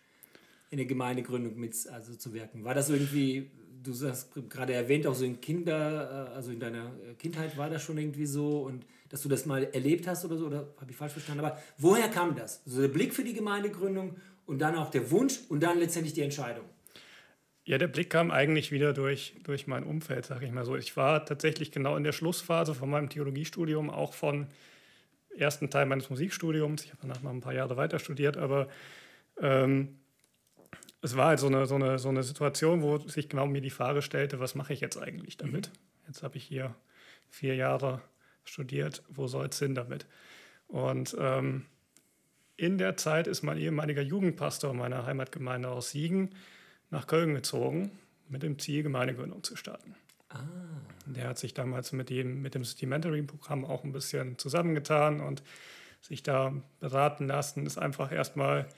in 0.71 0.79
der 0.79 0.87
Gemeindegründung 0.87 1.59
mit 1.59 1.75
also 1.89 2.15
zu 2.15 2.33
wirken? 2.33 2.65
War 2.65 2.75
das 2.75 2.89
irgendwie 2.91 3.51
du 3.83 3.93
hast 4.09 4.31
gerade 4.49 4.75
erwähnt, 4.75 5.07
auch 5.07 5.15
so 5.15 5.25
in 5.25 5.41
Kinder, 5.41 6.29
äh, 6.31 6.35
also 6.35 6.51
in 6.53 6.61
deiner 6.61 6.93
Kindheit 7.19 7.57
war 7.57 7.71
das 7.71 7.83
schon 7.83 7.99
irgendwie 7.99 8.27
so 8.27 8.61
und 8.61 8.85
dass 9.09 9.23
du 9.23 9.29
das 9.29 9.45
mal 9.45 9.65
erlebt 9.73 10.07
hast 10.07 10.25
oder 10.25 10.39
so, 10.39 10.47
oder 10.47 10.69
habe 10.81 10.91
ich 10.91 10.97
falsch 10.97 11.13
verstanden? 11.13 11.45
Aber 11.45 11.59
woher 11.79 12.09
kam 12.09 12.35
das? 12.35 12.63
Also 12.65 12.81
der 12.81 12.89
Blick 12.89 13.13
für 13.13 13.25
die 13.25 13.35
Gemeindegründung 13.35 14.17
und 14.47 14.59
dann 14.59 14.75
auch 14.77 14.91
der 14.91 15.11
Wunsch 15.11 15.41
und 15.49 15.63
dann 15.63 15.79
letztendlich 15.79 16.15
die 16.15 16.23
Entscheidung. 16.23 16.65
Ja, 17.65 17.79
der 17.79 17.89
Blick 17.89 18.11
kam 18.11 18.31
eigentlich 18.31 18.73
wieder 18.73 18.93
durch, 18.93 19.35
durch 19.45 19.67
mein 19.67 19.85
Umfeld, 19.85 20.27
sage 20.27 20.47
ich 20.47 20.53
mal 20.53 20.65
so. 20.65 20.77
Ich 20.77 20.97
war 20.97 21.25
tatsächlich 21.25 21.71
genau 21.71 21.97
in 21.97 22.05
der 22.05 22.13
Schlussphase 22.13 22.75
von 22.75 22.91
meinem 22.91 23.09
Theologiestudium, 23.09 23.89
auch 23.91 24.15
von 24.15 24.47
ersten 25.37 25.71
Teil 25.71 25.87
meines 25.87 26.11
Musikstudiums. 26.11 26.85
Ich 26.85 26.91
habe 26.91 27.03
danach 27.03 27.23
noch 27.23 27.31
ein 27.31 27.41
paar 27.41 27.55
Jahre 27.55 27.77
weiter 27.77 27.99
studiert, 27.99 28.37
aber 28.37 28.69
ähm, 29.41 29.99
es 31.01 31.17
war 31.17 31.27
halt 31.27 31.41
so 31.41 31.49
eine, 31.49 31.67
so, 31.67 31.75
eine, 31.75 31.99
so 31.99 32.09
eine 32.09 32.23
Situation, 32.23 32.83
wo 32.83 32.99
sich 32.99 33.29
genau 33.29 33.47
mir 33.47 33.61
die 33.61 33.71
Frage 33.71 34.03
stellte, 34.03 34.41
was 34.41 34.55
mache 34.55 34.73
ich 34.73 34.81
jetzt 34.81 34.97
eigentlich 34.97 35.37
damit? 35.37 35.69
Mhm. 35.69 36.07
Jetzt 36.09 36.23
habe 36.23 36.37
ich 36.37 36.45
hier 36.45 36.75
vier 37.29 37.57
Jahre 37.57 38.01
studiert, 38.45 39.03
wo 39.09 39.27
soll 39.27 39.47
es 39.47 39.59
hin 39.59 39.75
damit? 39.75 40.07
Und 40.69 41.17
ähm, 41.19 41.67
in 42.57 42.79
der 42.79 42.97
Zeit 42.97 43.27
ist 43.27 43.43
mein 43.43 43.59
ehemaliger 43.59 44.03
Jugendpastor 44.03 44.75
meiner 44.75 45.07
Heimatgemeinde 45.07 45.69
aus 45.69 45.91
Siegen 45.91 46.31
nach 46.91 47.07
Köln 47.07 47.35
gezogen, 47.35 47.91
mit 48.29 48.43
dem 48.43 48.59
Ziel, 48.59 48.83
Gemeindegründung 48.83 49.43
zu 49.43 49.57
starten. 49.57 49.95
Ah. 50.33 50.39
Der 51.07 51.29
hat 51.29 51.39
sich 51.39 51.55
damals 51.55 51.93
mit 51.93 52.11
dem, 52.11 52.43
mit 52.43 52.55
dem 52.55 52.65
City 52.65 52.87
Mentoring-Programm 52.87 53.65
auch 53.65 53.85
ein 53.85 53.93
bisschen 53.93 54.39
zusammengetan 54.39 55.21
und 55.21 55.43
sich 56.01 56.23
da 56.23 56.55
beraten 56.81 57.27
lassen, 57.27 57.67
ist 57.67 57.79
einfach 57.79 58.13
erstmal 58.13 58.69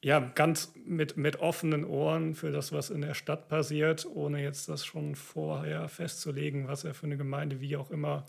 ja, 0.00 0.20
ganz 0.20 0.72
mit, 0.84 1.16
mit 1.16 1.40
offenen 1.40 1.84
Ohren 1.84 2.34
für 2.34 2.52
das, 2.52 2.72
was 2.72 2.90
in 2.90 3.00
der 3.00 3.14
Stadt 3.14 3.48
passiert, 3.48 4.06
ohne 4.06 4.42
jetzt 4.42 4.68
das 4.68 4.84
schon 4.84 5.16
vorher 5.16 5.88
festzulegen, 5.88 6.68
was 6.68 6.84
er 6.84 6.94
für 6.94 7.06
eine 7.06 7.16
Gemeinde 7.16 7.60
wie 7.60 7.76
auch 7.76 7.90
immer 7.90 8.24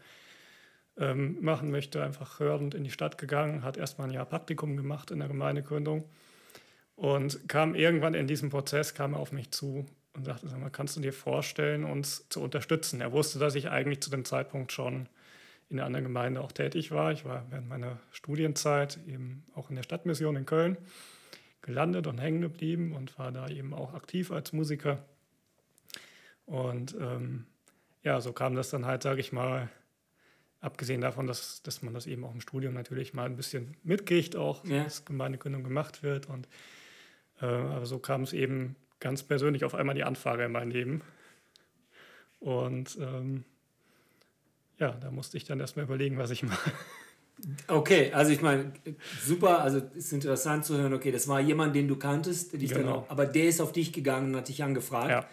ähm, 0.98 1.38
machen 1.42 1.70
möchte, 1.70 2.04
einfach 2.04 2.40
hörend 2.40 2.74
in 2.74 2.84
die 2.84 2.90
Stadt 2.90 3.20
gegangen, 3.20 3.64
hat 3.64 3.78
erstmal 3.78 4.08
ein 4.08 4.14
Jahr 4.14 4.26
Praktikum 4.26 4.78
gemacht 4.78 5.12
in 5.12 5.20
der 5.20 5.28
Gemeindegründung 5.28 6.10
und 6.96 7.48
kam 7.48 7.76
irgendwann 7.76 8.16
in 8.16 8.26
diesem 8.26 8.50
Prozess, 8.50 8.96
kam 8.96 9.14
er 9.14 9.20
auf 9.20 9.32
mich 9.32 9.52
zu 9.52 9.86
und 10.14 10.26
sagte, 10.26 10.48
sag 10.48 10.60
mal, 10.60 10.70
kannst 10.70 10.96
du 10.96 11.02
dir 11.02 11.14
vorstellen, 11.14 11.84
uns 11.84 12.28
zu 12.30 12.42
unterstützen? 12.42 13.02
Er 13.02 13.12
wusste, 13.12 13.40
dass 13.40 13.56
ich 13.56 13.70
eigentlich 13.70 14.02
zu 14.02 14.10
dem 14.10 14.26
Zeitpunkt 14.26 14.72
schon 14.72 15.08
in 15.70 15.78
einer 15.78 15.86
anderen 15.86 16.06
Gemeinde 16.06 16.42
auch 16.42 16.52
tätig 16.52 16.92
war. 16.92 17.12
Ich 17.12 17.26
war 17.26 17.46
während 17.50 17.70
meiner 17.70 18.00
Studienzeit 18.12 19.00
eben 19.08 19.46
auch 19.54 19.70
in 19.70 19.76
der 19.76 19.84
Stadtmission 19.84 20.36
in 20.36 20.46
Köln 20.46 20.78
gelandet 21.62 22.08
und 22.08 22.18
hängen 22.20 22.42
geblieben 22.42 22.94
und 22.94 23.18
war 23.20 23.32
da 23.32 23.48
eben 23.48 23.74
auch 23.74 23.94
aktiv 23.94 24.32
als 24.32 24.52
Musiker. 24.52 25.06
Und 26.46 26.96
ähm, 27.00 27.46
ja, 28.04 28.22
so 28.22 28.34
kam 28.34 28.56
das 28.56 28.70
dann 28.72 28.86
halt, 28.86 29.04
sage 29.04 29.22
ich 29.22 29.32
mal, 29.32 29.70
abgesehen 30.62 31.02
davon, 31.02 31.28
dass, 31.28 31.62
dass 31.62 31.82
man 31.82 31.94
das 31.94 32.08
eben 32.08 32.24
auch 32.24 32.34
im 32.34 32.42
Studium 32.42 32.74
natürlich 32.74 33.14
mal 33.14 33.26
ein 33.26 33.36
bisschen 33.36 33.78
mitkriegt, 33.84 34.36
auch 34.36 34.66
ja. 34.66 34.84
dass 34.84 35.06
Gemeindegründung 35.06 35.64
gemacht 35.64 36.02
wird. 36.02 36.28
Und, 36.28 36.48
äh, 37.42 37.46
aber 37.46 37.86
so 37.86 38.00
kam 38.00 38.24
es 38.24 38.34
eben 38.34 38.76
ganz 39.00 39.24
persönlich 39.24 39.64
auf 39.64 39.76
einmal 39.76 39.96
die 39.96 40.04
Anfrage 40.04 40.46
in 40.46 40.52
mein 40.52 40.72
Leben. 40.72 41.02
Und 42.40 42.98
ähm, 43.00 43.44
ja, 44.78 44.92
da 44.92 45.12
musste 45.12 45.38
ich 45.38 45.44
dann 45.46 45.60
erstmal 45.60 45.86
überlegen, 45.86 46.18
was 46.18 46.32
ich 46.32 46.44
mache. 46.44 46.72
Okay, 47.68 48.12
also 48.12 48.32
ich 48.32 48.42
meine, 48.42 48.74
super, 49.24 49.62
also 49.62 49.78
es 49.78 50.06
ist 50.06 50.14
interessant 50.14 50.66
zu 50.66 50.78
hören, 50.78 50.94
okay, 50.94 51.12
das 51.12 51.28
war 51.28 51.40
jemand, 51.40 51.74
den 51.74 51.88
du 51.88 51.96
kanntest, 51.96 52.52
genau. 52.52 52.96
auch, 52.96 53.10
aber 53.10 53.26
der 53.26 53.46
ist 53.46 53.62
auf 53.62 53.72
dich 53.72 53.94
gegangen 53.94 54.32
und 54.32 54.38
hat 54.38 54.50
dich 54.50 54.62
angefragt. 54.62 55.10
Ja. 55.10 55.26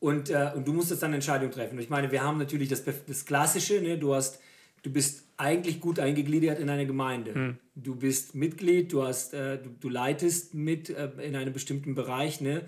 Und, 0.00 0.30
äh, 0.30 0.52
und 0.54 0.66
du 0.66 0.72
musstest 0.72 1.02
dann 1.02 1.08
eine 1.08 1.16
Entscheidung 1.16 1.50
treffen. 1.50 1.76
Und 1.76 1.82
ich 1.82 1.90
meine, 1.90 2.10
wir 2.10 2.22
haben 2.22 2.38
natürlich 2.38 2.68
das, 2.68 2.82
das 2.84 3.24
Klassische, 3.24 3.80
ne? 3.80 3.98
du, 3.98 4.14
hast, 4.14 4.40
du 4.82 4.90
bist 4.90 5.24
eigentlich 5.36 5.80
gut 5.80 5.98
eingegliedert 5.98 6.58
in 6.58 6.70
eine 6.70 6.86
Gemeinde. 6.86 7.34
Hm. 7.34 7.58
Du 7.74 7.96
bist 7.96 8.34
Mitglied, 8.34 8.92
du, 8.92 9.02
hast, 9.02 9.34
äh, 9.34 9.58
du, 9.58 9.70
du 9.80 9.88
leitest 9.88 10.54
mit 10.54 10.90
äh, 10.90 11.08
in 11.22 11.36
einem 11.36 11.52
bestimmten 11.52 11.94
Bereich, 11.94 12.40
ne? 12.40 12.62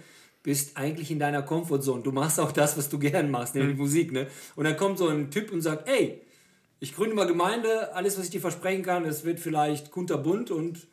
Bist 0.47 0.77
eigentlich 0.77 1.11
in 1.11 1.19
deiner 1.19 1.43
Comfortzone. 1.43 2.05
Du 2.05 2.13
machst 2.13 2.39
auch 2.39 2.53
das, 2.53 2.79
was 2.79 2.89
du 2.89 3.01
gern 3.01 3.33
machst, 3.33 3.57
nämlich 3.57 3.73
hm. 3.73 3.79
Musik. 3.79 4.13
Ne? 4.13 4.29
Und 4.55 4.63
dann 4.63 4.77
kommt 4.77 4.97
so 4.97 5.09
ein 5.09 5.29
Typ 5.33 5.51
und 5.51 5.61
sagt, 5.61 5.89
ey, 5.89 6.23
ich 6.79 6.95
gründe 6.95 7.17
mal 7.17 7.27
Gemeinde, 7.27 7.93
alles, 7.97 8.17
was 8.17 8.27
ich 8.27 8.31
dir 8.31 8.41
versprechen 8.41 8.85
kann, 8.85 9.05
es 9.07 9.25
wird 9.25 9.41
vielleicht 9.41 9.91
kunterbunt 9.91 10.53
und 10.53 10.87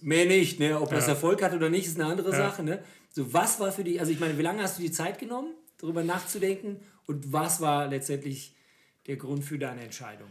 mehr 0.00 0.26
nicht. 0.26 0.58
Ne? 0.58 0.80
Ob 0.80 0.90
ja. 0.90 0.96
das 0.96 1.06
Erfolg 1.06 1.44
hat 1.44 1.54
oder 1.54 1.70
nicht, 1.70 1.86
ist 1.86 2.00
eine 2.00 2.10
andere 2.10 2.32
ja. 2.32 2.38
Sache. 2.38 2.64
Ne? 2.64 2.82
So, 3.10 3.32
was 3.32 3.60
war 3.60 3.70
für 3.70 3.84
dich, 3.84 4.00
also 4.00 4.10
ich 4.10 4.18
meine, 4.18 4.36
wie 4.36 4.42
lange 4.42 4.60
hast 4.64 4.78
du 4.78 4.82
die 4.82 4.90
Zeit 4.90 5.20
genommen, 5.20 5.54
darüber 5.78 6.02
nachzudenken 6.02 6.80
und 7.06 7.32
was 7.32 7.60
war 7.60 7.86
letztendlich 7.86 8.56
der 9.06 9.14
Grund 9.14 9.44
für 9.44 9.60
deine 9.60 9.82
Entscheidung? 9.82 10.28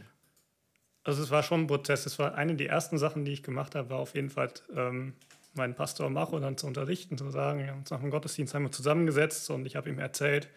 Also 1.05 1.23
es 1.23 1.31
war 1.31 1.41
schon 1.41 1.61
ein 1.61 1.67
Prozess. 1.67 2.05
Es 2.05 2.19
war 2.19 2.35
eine 2.35 2.55
der 2.55 2.67
ersten 2.67 2.97
Sachen, 2.97 3.23
die 3.23 3.31
ich 3.31 3.43
gemacht 3.43 3.75
habe, 3.75 3.91
war 3.91 3.99
auf 3.99 4.13
jeden 4.13 4.29
Fall 4.29 4.51
ähm, 4.75 5.13
meinen 5.53 5.75
Pastor 5.75 6.09
Macho 6.09 6.39
dann 6.39 6.57
zu 6.57 6.67
unterrichten, 6.67 7.17
zu 7.17 7.29
sagen, 7.29 7.59
wir 7.59 7.67
haben 7.67 7.79
uns 7.79 7.91
nach 7.91 7.99
dem 7.99 8.09
Gottesdienst 8.09 8.53
haben 8.53 8.63
wir 8.63 8.71
zusammengesetzt 8.71 9.49
und 9.49 9.65
ich 9.65 9.75
habe 9.75 9.89
ihm 9.89 9.99
erzählt, 9.99 10.49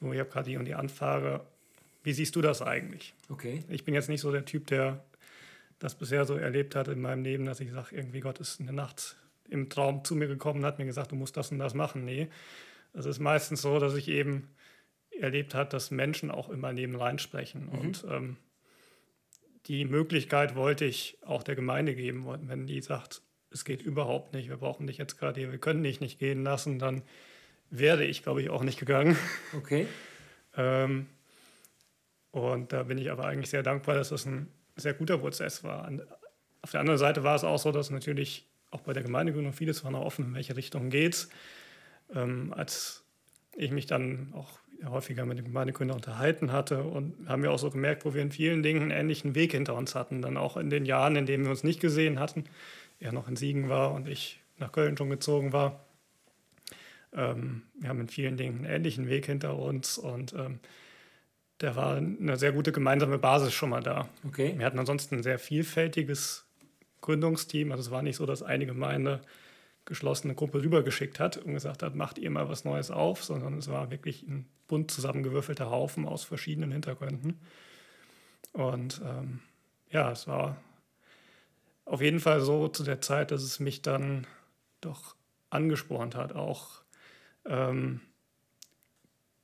so, 0.00 0.12
ich 0.12 0.18
habe 0.20 0.28
gerade 0.28 0.50
die 0.50 0.56
und 0.56 0.66
die 0.66 0.74
Anfrage 0.74 1.40
wie 2.06 2.12
siehst 2.12 2.36
du 2.36 2.40
das 2.40 2.62
eigentlich? 2.62 3.14
Okay. 3.30 3.64
Ich 3.68 3.84
bin 3.84 3.92
jetzt 3.92 4.08
nicht 4.08 4.20
so 4.20 4.30
der 4.30 4.44
Typ, 4.44 4.68
der 4.68 5.04
das 5.80 5.96
bisher 5.96 6.24
so 6.24 6.36
erlebt 6.36 6.76
hat 6.76 6.86
in 6.86 7.00
meinem 7.00 7.24
Leben, 7.24 7.44
dass 7.46 7.58
ich 7.58 7.72
sage, 7.72 7.96
irgendwie 7.96 8.20
Gott 8.20 8.38
ist 8.38 8.60
in 8.60 8.66
der 8.66 8.76
Nacht 8.76 9.16
im 9.48 9.68
Traum 9.70 10.04
zu 10.04 10.14
mir 10.14 10.28
gekommen 10.28 10.60
und 10.60 10.66
hat 10.66 10.78
mir 10.78 10.84
gesagt, 10.84 11.10
du 11.10 11.16
musst 11.16 11.36
das 11.36 11.50
und 11.50 11.58
das 11.58 11.74
machen. 11.74 12.04
Nee, 12.04 12.28
es 12.92 13.06
ist 13.06 13.18
meistens 13.18 13.60
so, 13.60 13.80
dass 13.80 13.96
ich 13.96 14.06
eben 14.06 14.48
erlebt 15.10 15.56
habe, 15.56 15.68
dass 15.68 15.90
Menschen 15.90 16.30
auch 16.30 16.48
in 16.48 16.60
mein 16.60 16.76
Leben 16.76 16.94
reinsprechen. 16.94 17.66
Mhm. 17.66 17.72
Und 17.72 18.06
ähm, 18.08 18.36
die 19.66 19.84
Möglichkeit 19.84 20.54
wollte 20.54 20.84
ich 20.84 21.18
auch 21.22 21.42
der 21.42 21.56
Gemeinde 21.56 21.96
geben. 21.96 22.24
Wenn 22.42 22.68
die 22.68 22.82
sagt, 22.82 23.20
es 23.56 23.64
geht 23.64 23.82
überhaupt 23.82 24.32
nicht, 24.32 24.48
wir 24.48 24.56
brauchen 24.56 24.86
dich 24.86 24.98
jetzt 24.98 25.18
gerade 25.18 25.40
hier, 25.40 25.50
wir 25.50 25.58
können 25.58 25.82
dich 25.82 26.00
nicht 26.00 26.18
gehen 26.18 26.44
lassen, 26.44 26.78
dann 26.78 27.02
wäre 27.70 28.04
ich, 28.04 28.22
glaube 28.22 28.42
ich, 28.42 28.50
auch 28.50 28.62
nicht 28.62 28.78
gegangen. 28.78 29.16
Okay. 29.56 29.86
ähm, 30.56 31.06
und 32.30 32.72
da 32.72 32.84
bin 32.84 32.98
ich 32.98 33.10
aber 33.10 33.24
eigentlich 33.24 33.50
sehr 33.50 33.62
dankbar, 33.62 33.94
dass 33.94 34.10
das 34.10 34.26
ein 34.26 34.48
sehr 34.76 34.94
guter 34.94 35.18
Prozess 35.18 35.64
war. 35.64 35.90
Auf 36.62 36.70
der 36.70 36.80
anderen 36.80 36.98
Seite 36.98 37.24
war 37.24 37.34
es 37.34 37.44
auch 37.44 37.58
so, 37.58 37.72
dass 37.72 37.90
natürlich 37.90 38.46
auch 38.70 38.80
bei 38.80 38.92
der 38.92 39.02
Gemeindegründung 39.02 39.52
vieles 39.52 39.84
war 39.84 39.90
noch 39.90 40.04
offen, 40.04 40.26
in 40.26 40.34
welche 40.34 40.56
Richtung 40.56 40.90
geht 40.90 41.28
ähm, 42.14 42.52
Als 42.54 43.04
ich 43.56 43.70
mich 43.70 43.86
dann 43.86 44.32
auch 44.34 44.58
häufiger 44.84 45.24
mit 45.24 45.38
den 45.38 45.46
Gemeindegründern 45.46 45.96
unterhalten 45.96 46.52
hatte 46.52 46.82
und 46.82 47.28
haben 47.28 47.42
wir 47.42 47.50
auch 47.50 47.58
so 47.58 47.70
gemerkt, 47.70 48.04
wo 48.04 48.12
wir 48.12 48.20
in 48.20 48.30
vielen 48.30 48.62
Dingen 48.62 48.82
einen 48.82 48.90
ähnlichen 48.90 49.34
Weg 49.34 49.52
hinter 49.52 49.74
uns 49.74 49.94
hatten. 49.94 50.20
Dann 50.20 50.36
auch 50.36 50.56
in 50.58 50.68
den 50.68 50.84
Jahren, 50.84 51.16
in 51.16 51.24
denen 51.24 51.44
wir 51.44 51.50
uns 51.50 51.64
nicht 51.64 51.80
gesehen 51.80 52.20
hatten, 52.20 52.44
er 53.00 53.12
noch 53.12 53.28
in 53.28 53.36
Siegen 53.36 53.68
war 53.68 53.92
und 53.92 54.08
ich 54.08 54.40
nach 54.58 54.72
Köln 54.72 54.96
schon 54.96 55.10
gezogen 55.10 55.52
war. 55.52 55.84
Ähm, 57.12 57.62
wir 57.78 57.88
haben 57.88 58.00
in 58.00 58.08
vielen 58.08 58.36
Dingen 58.36 58.64
einen 58.64 58.74
ähnlichen 58.74 59.08
Weg 59.08 59.26
hinter 59.26 59.58
uns 59.58 59.98
und 59.98 60.32
ähm, 60.34 60.60
da 61.58 61.74
war 61.74 61.96
eine 61.96 62.36
sehr 62.36 62.52
gute 62.52 62.72
gemeinsame 62.72 63.18
Basis 63.18 63.54
schon 63.54 63.70
mal 63.70 63.82
da. 63.82 64.08
Okay. 64.26 64.54
Wir 64.56 64.66
hatten 64.66 64.78
ansonsten 64.78 65.16
ein 65.16 65.22
sehr 65.22 65.38
vielfältiges 65.38 66.44
Gründungsteam. 67.00 67.72
Also 67.72 67.82
es 67.82 67.90
war 67.90 68.02
nicht 68.02 68.16
so, 68.16 68.26
dass 68.26 68.42
eine 68.42 68.66
Gemeinde 68.66 69.22
geschlossene 69.86 70.34
Gruppe 70.34 70.62
rübergeschickt 70.62 71.20
hat 71.20 71.38
und 71.38 71.54
gesagt 71.54 71.82
hat, 71.82 71.94
macht 71.94 72.18
ihr 72.18 72.30
mal 72.30 72.48
was 72.48 72.64
Neues 72.64 72.90
auf, 72.90 73.24
sondern 73.24 73.56
es 73.58 73.68
war 73.68 73.90
wirklich 73.90 74.22
ein 74.24 74.46
bunt 74.68 74.90
zusammengewürfelter 74.90 75.70
Haufen 75.70 76.06
aus 76.06 76.24
verschiedenen 76.24 76.72
Hintergründen. 76.72 77.38
Und 78.52 79.00
ähm, 79.04 79.40
ja, 79.90 80.10
es 80.10 80.26
war 80.26 80.56
auf 81.86 82.02
jeden 82.02 82.20
Fall 82.20 82.42
so 82.42 82.68
zu 82.68 82.84
der 82.84 83.00
Zeit, 83.00 83.30
dass 83.30 83.42
es 83.42 83.58
mich 83.58 83.80
dann 83.80 84.26
doch 84.82 85.16
angespornt 85.48 86.14
hat, 86.14 86.34
auch 86.34 86.82
ähm, 87.46 88.00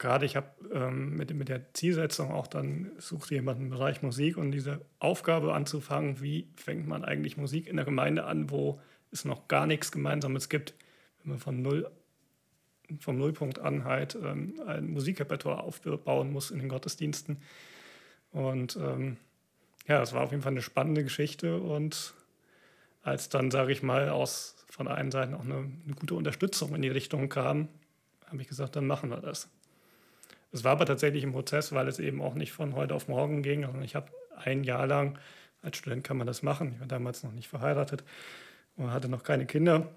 gerade 0.03 0.27
ich 0.27 0.35
habe 0.35 0.49
ähm, 0.73 1.17
mit, 1.17 1.33
mit 1.33 1.49
der 1.49 1.73
Zielsetzung 1.73 2.33
auch 2.33 2.49
dann, 2.49 2.91
suchte 2.99 3.37
jemand 3.37 3.61
im 3.61 3.71
Bereich 3.71 4.03
Musik 4.03 4.37
und 4.37 4.51
diese 4.51 4.85
Aufgabe 4.99 5.55
anzufangen, 5.55 6.21
wie 6.21 6.49
fängt 6.57 6.89
man 6.89 7.05
eigentlich 7.05 7.37
Musik 7.37 7.69
in 7.69 7.77
der 7.77 7.85
Gemeinde 7.85 8.25
an, 8.25 8.51
wo 8.51 8.81
es 9.13 9.25
noch 9.25 9.47
gar 9.47 9.67
nichts 9.67 9.93
Gemeinsames 9.93 10.49
gibt, 10.49 10.75
wenn 11.23 11.31
man 11.31 11.39
von 11.39 11.63
null, 11.63 11.89
vom 12.99 13.17
Nullpunkt 13.17 13.61
an 13.61 13.85
halt 13.85 14.17
ähm, 14.17 14.61
ein 14.67 14.91
Musikrepertoire 14.91 15.63
aufbauen 15.63 16.33
muss 16.33 16.51
in 16.51 16.59
den 16.59 16.69
Gottesdiensten. 16.69 17.41
Und 18.33 18.77
ähm, 18.77 19.19
ja, 19.87 20.03
es 20.03 20.13
war 20.13 20.23
auf 20.23 20.33
jeden 20.33 20.43
Fall 20.43 20.53
eine 20.53 20.63
spannende 20.63 21.05
Geschichte 21.05 21.61
und 21.61 22.15
als 23.03 23.29
dann, 23.29 23.51
sage 23.51 23.73
ich 23.73 23.83
mal, 23.83 24.09
aus 24.09 24.57
von 24.71 24.89
allen 24.89 25.11
Seiten 25.11 25.35
auch 25.35 25.45
eine, 25.45 25.57
eine 25.57 25.95
gute 25.95 26.15
Unterstützung 26.15 26.75
in 26.75 26.83
die 26.83 26.89
Richtung 26.89 27.29
kam, 27.29 27.69
habe 28.27 28.41
ich 28.41 28.49
gesagt, 28.49 28.77
dann 28.77 28.87
machen 28.87 29.11
wir 29.11 29.19
das. 29.19 29.51
Es 30.53 30.65
war 30.65 30.73
aber 30.73 30.87
tatsächlich 30.87 31.25
ein 31.25 31.33
Prozess, 31.33 31.73
weil 31.73 31.89
es 31.89 31.99
eben 31.99 32.23
auch 32.23 32.35
nicht 32.35 32.53
von 32.53 32.75
heute 32.75 32.95
auf 32.95 33.09
morgen 33.09 33.43
ging. 33.43 33.65
Also 33.65 33.79
ich 33.81 33.95
habe 33.95 34.11
ein 34.37 34.65
Jahr 34.65 34.87
lang, 34.87 35.19
als 35.63 35.77
Student 35.77 36.05
kann 36.05 36.17
man 36.17 36.27
das 36.27 36.43
machen, 36.43 36.73
ich 36.75 36.81
war 36.81 36.87
damals 36.87 37.23
noch 37.23 37.33
nicht 37.33 37.49
verheiratet 37.49 38.05
und 38.77 38.91
hatte 38.93 39.09
noch 39.09 39.23
keine 39.23 39.47
Kinder. 39.47 39.89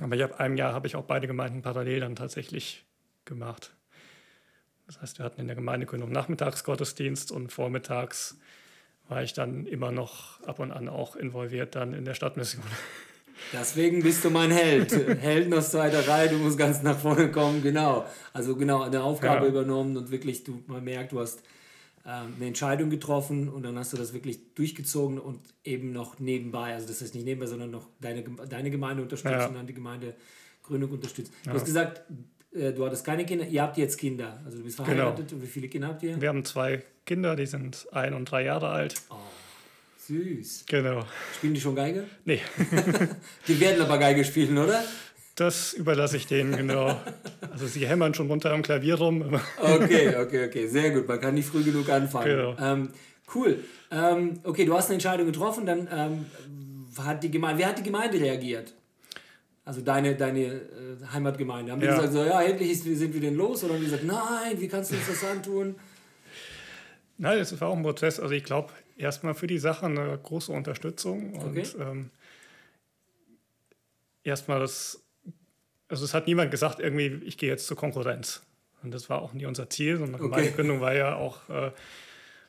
Aber 0.00 0.14
ich 0.14 0.22
habe 0.22 0.38
einem 0.38 0.56
Jahr 0.56 0.72
habe 0.74 0.86
ich 0.86 0.96
auch 0.96 1.04
beide 1.04 1.26
Gemeinden 1.26 1.62
parallel 1.62 2.00
dann 2.00 2.16
tatsächlich 2.16 2.84
gemacht. 3.24 3.72
Das 4.86 5.00
heißt, 5.00 5.18
wir 5.18 5.24
hatten 5.24 5.40
in 5.40 5.46
der 5.46 5.56
Gemeindegründung 5.56 6.12
Nachmittagsgottesdienst 6.12 7.32
und 7.32 7.52
vormittags 7.52 8.38
war 9.08 9.22
ich 9.22 9.32
dann 9.32 9.66
immer 9.66 9.92
noch 9.92 10.40
ab 10.42 10.58
und 10.58 10.72
an 10.72 10.88
auch 10.88 11.16
involviert 11.16 11.74
dann 11.74 11.94
in 11.94 12.04
der 12.04 12.14
Stadtmission. 12.14 12.64
Deswegen 13.52 14.02
bist 14.02 14.24
du 14.24 14.30
mein 14.30 14.50
Held. 14.50 14.92
Helden 15.20 15.52
aus 15.54 15.70
zweiter 15.70 16.08
Reihe, 16.08 16.30
du 16.30 16.36
musst 16.36 16.56
ganz 16.56 16.82
nach 16.82 16.98
vorne 16.98 17.30
kommen, 17.30 17.62
genau. 17.62 18.06
Also 18.32 18.56
genau, 18.56 18.82
eine 18.82 19.02
Aufgabe 19.02 19.44
ja. 19.44 19.50
übernommen 19.50 19.96
und 19.96 20.10
wirklich, 20.10 20.42
du, 20.42 20.62
man 20.66 20.82
merkt, 20.82 21.12
du 21.12 21.20
hast 21.20 21.42
ähm, 22.06 22.34
eine 22.36 22.46
Entscheidung 22.46 22.88
getroffen 22.88 23.48
und 23.48 23.62
dann 23.62 23.78
hast 23.78 23.92
du 23.92 23.96
das 23.96 24.12
wirklich 24.12 24.54
durchgezogen 24.54 25.18
und 25.18 25.40
eben 25.64 25.92
noch 25.92 26.18
nebenbei, 26.18 26.74
also 26.74 26.86
das 26.86 27.02
heißt 27.02 27.14
nicht 27.14 27.24
nebenbei, 27.24 27.46
sondern 27.46 27.70
noch 27.70 27.88
deine, 28.00 28.22
deine 28.22 28.70
Gemeinde 28.70 29.02
unterstützt 29.02 29.34
ja. 29.34 29.46
und 29.46 29.54
dann 29.54 29.66
die 29.66 29.74
Gemeindegründung 29.74 30.90
unterstützt. 30.90 31.32
Du 31.44 31.50
ja. 31.50 31.56
hast 31.56 31.64
gesagt, 31.64 32.02
äh, 32.56 32.72
du 32.72 32.84
hattest 32.84 33.04
keine 33.04 33.24
Kinder, 33.24 33.46
ihr 33.46 33.62
habt 33.62 33.76
jetzt 33.76 33.98
Kinder, 33.98 34.40
also 34.44 34.58
du 34.58 34.64
bist 34.64 34.76
genau. 34.78 34.88
verheiratet 34.88 35.28
genau. 35.28 35.40
und 35.40 35.46
wie 35.46 35.50
viele 35.50 35.68
Kinder 35.68 35.88
habt 35.88 36.02
ihr? 36.02 36.20
Wir 36.20 36.28
haben 36.28 36.44
zwei 36.44 36.82
Kinder, 37.04 37.36
die 37.36 37.46
sind 37.46 37.86
ein 37.92 38.14
und 38.14 38.30
drei 38.30 38.44
Jahre 38.44 38.68
alt. 38.68 38.94
Oh. 39.10 39.14
Süß. 40.06 40.66
Genau. 40.68 41.04
Spielen 41.34 41.54
die 41.54 41.60
schon 41.60 41.74
Geige? 41.74 42.04
Nee. 42.24 42.40
die 43.48 43.58
werden 43.58 43.82
aber 43.82 43.98
Geige 43.98 44.24
spielen, 44.24 44.56
oder? 44.56 44.84
Das 45.34 45.74
überlasse 45.74 46.16
ich 46.16 46.26
denen, 46.26 46.56
genau. 46.56 46.98
Also 47.50 47.66
sie 47.66 47.86
hämmern 47.86 48.14
schon 48.14 48.28
runter 48.28 48.52
am 48.52 48.62
Klavier 48.62 48.94
rum. 48.94 49.22
okay, 49.60 50.16
okay, 50.16 50.46
okay. 50.46 50.66
Sehr 50.68 50.90
gut. 50.92 51.08
Man 51.08 51.20
kann 51.20 51.34
nicht 51.34 51.48
früh 51.48 51.62
genug 51.62 51.88
anfangen. 51.90 52.24
Genau. 52.24 52.56
Ähm, 52.58 52.88
cool. 53.34 53.58
Ähm, 53.90 54.40
okay, 54.44 54.64
du 54.64 54.74
hast 54.74 54.86
eine 54.86 54.94
Entscheidung 54.94 55.26
getroffen, 55.26 55.66
dann 55.66 55.88
ähm, 55.92 56.26
hat 57.04 57.22
die 57.22 57.30
Gemeinde, 57.30 57.60
wer 57.60 57.68
hat 57.68 57.78
die 57.78 57.82
Gemeinde 57.82 58.18
reagiert? 58.18 58.72
Also 59.66 59.80
deine, 59.80 60.14
deine 60.14 60.44
äh, 60.44 60.60
Heimatgemeinde. 61.12 61.72
Haben 61.72 61.80
die 61.80 61.86
ja. 61.86 61.96
gesagt, 61.96 62.12
so, 62.12 62.24
ja, 62.24 62.40
endlich 62.40 62.80
sind 62.80 63.12
wir 63.12 63.20
denn 63.20 63.34
los? 63.34 63.64
Oder 63.64 63.74
haben 63.74 63.80
die 63.80 63.86
gesagt, 63.86 64.04
nein, 64.04 64.60
wie 64.60 64.68
kannst 64.68 64.92
du 64.92 64.94
uns 64.94 65.08
das 65.08 65.24
antun? 65.24 65.74
Nein, 67.18 67.38
das 67.38 67.60
war 67.60 67.68
auch 67.68 67.76
ein 67.76 67.82
Prozess. 67.82 68.20
Also 68.20 68.32
ich 68.32 68.44
glaube, 68.44 68.72
erstmal 68.96 69.34
für 69.34 69.48
die 69.48 69.58
Sache 69.58 69.86
eine 69.86 70.16
große 70.22 70.52
Unterstützung. 70.52 71.34
Und 71.34 71.58
okay. 71.58 71.66
ähm, 71.80 72.10
erstmal 74.22 74.60
das, 74.60 75.02
also 75.88 76.04
es 76.04 76.14
hat 76.14 76.28
niemand 76.28 76.52
gesagt, 76.52 76.78
irgendwie, 76.78 77.20
ich 77.24 77.36
gehe 77.36 77.50
jetzt 77.50 77.66
zur 77.66 77.76
Konkurrenz. 77.76 78.42
Und 78.84 78.94
das 78.94 79.10
war 79.10 79.20
auch 79.20 79.32
nie 79.32 79.46
unser 79.46 79.68
Ziel, 79.68 79.96
sondern 79.96 80.20
okay. 80.20 80.30
meine 80.30 80.52
Gründung 80.52 80.80
war 80.80 80.94
ja 80.94 81.16
auch, 81.16 81.48
äh, 81.48 81.72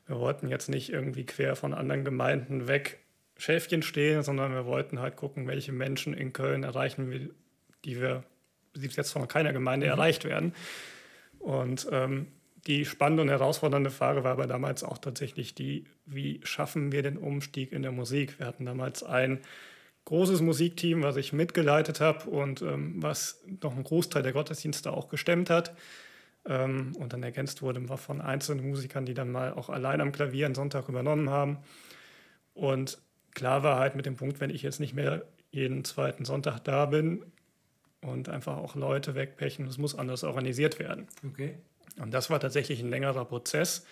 wir 0.06 0.20
wollten 0.20 0.50
jetzt 0.50 0.70
nicht 0.70 0.92
irgendwie 0.92 1.26
quer 1.26 1.56
von 1.56 1.74
anderen 1.74 2.06
Gemeinden 2.06 2.68
weg 2.68 3.00
Schäfchen 3.38 3.82
stehen, 3.82 4.24
sondern 4.24 4.54
wir 4.54 4.66
wollten 4.66 5.00
halt 5.00 5.16
gucken, 5.16 5.48
welche 5.48 5.72
Menschen 5.72 6.14
in 6.14 6.34
Köln 6.34 6.64
erreichen 6.64 7.12
wir, 7.12 7.30
die 7.86 8.02
wir, 8.02 8.24
die 8.76 8.88
jetzt 8.88 9.12
von 9.12 9.28
keiner 9.28 9.54
Gemeinde 9.54 9.86
mhm. 9.86 9.92
erreicht 9.92 10.26
werden. 10.26 10.54
Und 11.40 11.88
ähm, 11.92 12.28
die 12.66 12.86
spannende 12.86 13.24
und 13.24 13.30
herausfordernde 13.30 13.92
Frage 13.92 14.24
war 14.24 14.32
aber 14.32 14.48
damals 14.48 14.84
auch 14.84 14.98
tatsächlich 14.98 15.56
die, 15.56 15.86
wie 16.06 16.42
schaffen 16.44 16.92
wir 16.92 17.04
den 17.04 17.18
Umstieg 17.18 17.72
in 17.72 17.82
der 17.82 17.92
Musik? 17.92 18.40
Wir 18.40 18.48
hatten 18.48 18.66
damals 18.66 19.04
ein 19.04 19.40
großes 20.06 20.42
Musikteam, 20.42 21.04
was 21.04 21.16
ich 21.16 21.34
mitgeleitet 21.34 22.02
habe 22.02 22.30
und 22.30 22.62
ähm, 22.62 23.02
was 23.02 23.44
noch 23.62 23.74
einen 23.74 23.84
Großteil 23.84 24.24
der 24.24 24.34
Gottesdienste 24.34 24.92
auch 24.92 25.10
gestemmt 25.10 25.50
hat. 25.50 25.76
Ähm, 26.46 26.94
und 26.98 27.14
dann 27.14 27.24
ergänzt 27.24 27.62
wurde 27.62 27.86
von 27.98 28.22
einzelnen 28.22 28.70
Musikern, 28.70 29.06
die 29.06 29.14
dann 29.14 29.32
mal 29.32 29.54
auch 29.54 29.70
allein 29.70 30.02
am 30.02 30.12
Klavier 30.12 30.46
einen 30.46 30.56
Sonntag 30.56 30.90
übernommen 30.90 31.30
haben. 31.30 31.60
Und 32.54 33.00
klar 33.38 33.62
war 33.62 33.78
halt 33.78 33.96
mit 33.96 34.08
dem 34.08 34.16
Punkt, 34.16 34.42
wenn 34.42 34.50
ich 34.50 34.64
jetzt 34.64 34.80
nicht 34.80 34.96
mehr 34.96 35.24
jeden 35.52 35.86
zweiten 35.86 36.26
Sonntag 36.26 36.60
da 36.62 36.88
bin 36.88 37.24
und 38.02 38.30
einfach 38.30 38.58
auch 38.58 38.76
Leute 38.76 39.14
wegpechen, 39.14 39.68
es 39.68 39.78
muss 39.78 39.94
anders 39.94 40.24
organisiert 40.24 40.80
werden. 40.80 41.08
Okay. 41.24 41.56
Und 42.02 42.16
das 42.16 42.32
war 42.32 42.40
tatsächlich 42.40 42.80
ein 42.82 42.90
längerer 42.90 43.26
Prozess, 43.26 43.86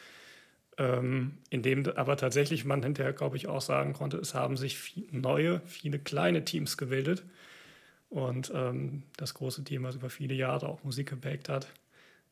ähm, 0.79 1.37
in 1.51 1.61
dem 1.61 1.85
aber 1.95 2.17
tatsächlich 2.17 2.65
man 2.65 2.81
hinterher, 2.81 3.13
glaube 3.13 3.37
ich, 3.37 3.47
auch 3.47 3.61
sagen 3.61 3.93
konnte, 3.93 4.17
es 4.17 4.33
haben 4.33 4.57
sich 4.57 4.79
viel 4.79 5.07
neue, 5.11 5.61
viele 5.67 5.99
kleine 5.99 6.43
Teams 6.43 6.75
gebildet. 6.75 7.23
Und 8.09 8.51
ähm, 8.53 9.03
das 9.15 9.35
große 9.35 9.63
Team, 9.63 9.83
was 9.83 9.95
über 9.95 10.09
viele 10.09 10.33
Jahre 10.33 10.67
auch 10.67 10.83
Musik 10.83 11.09
geprägt 11.11 11.49
hat, 11.49 11.67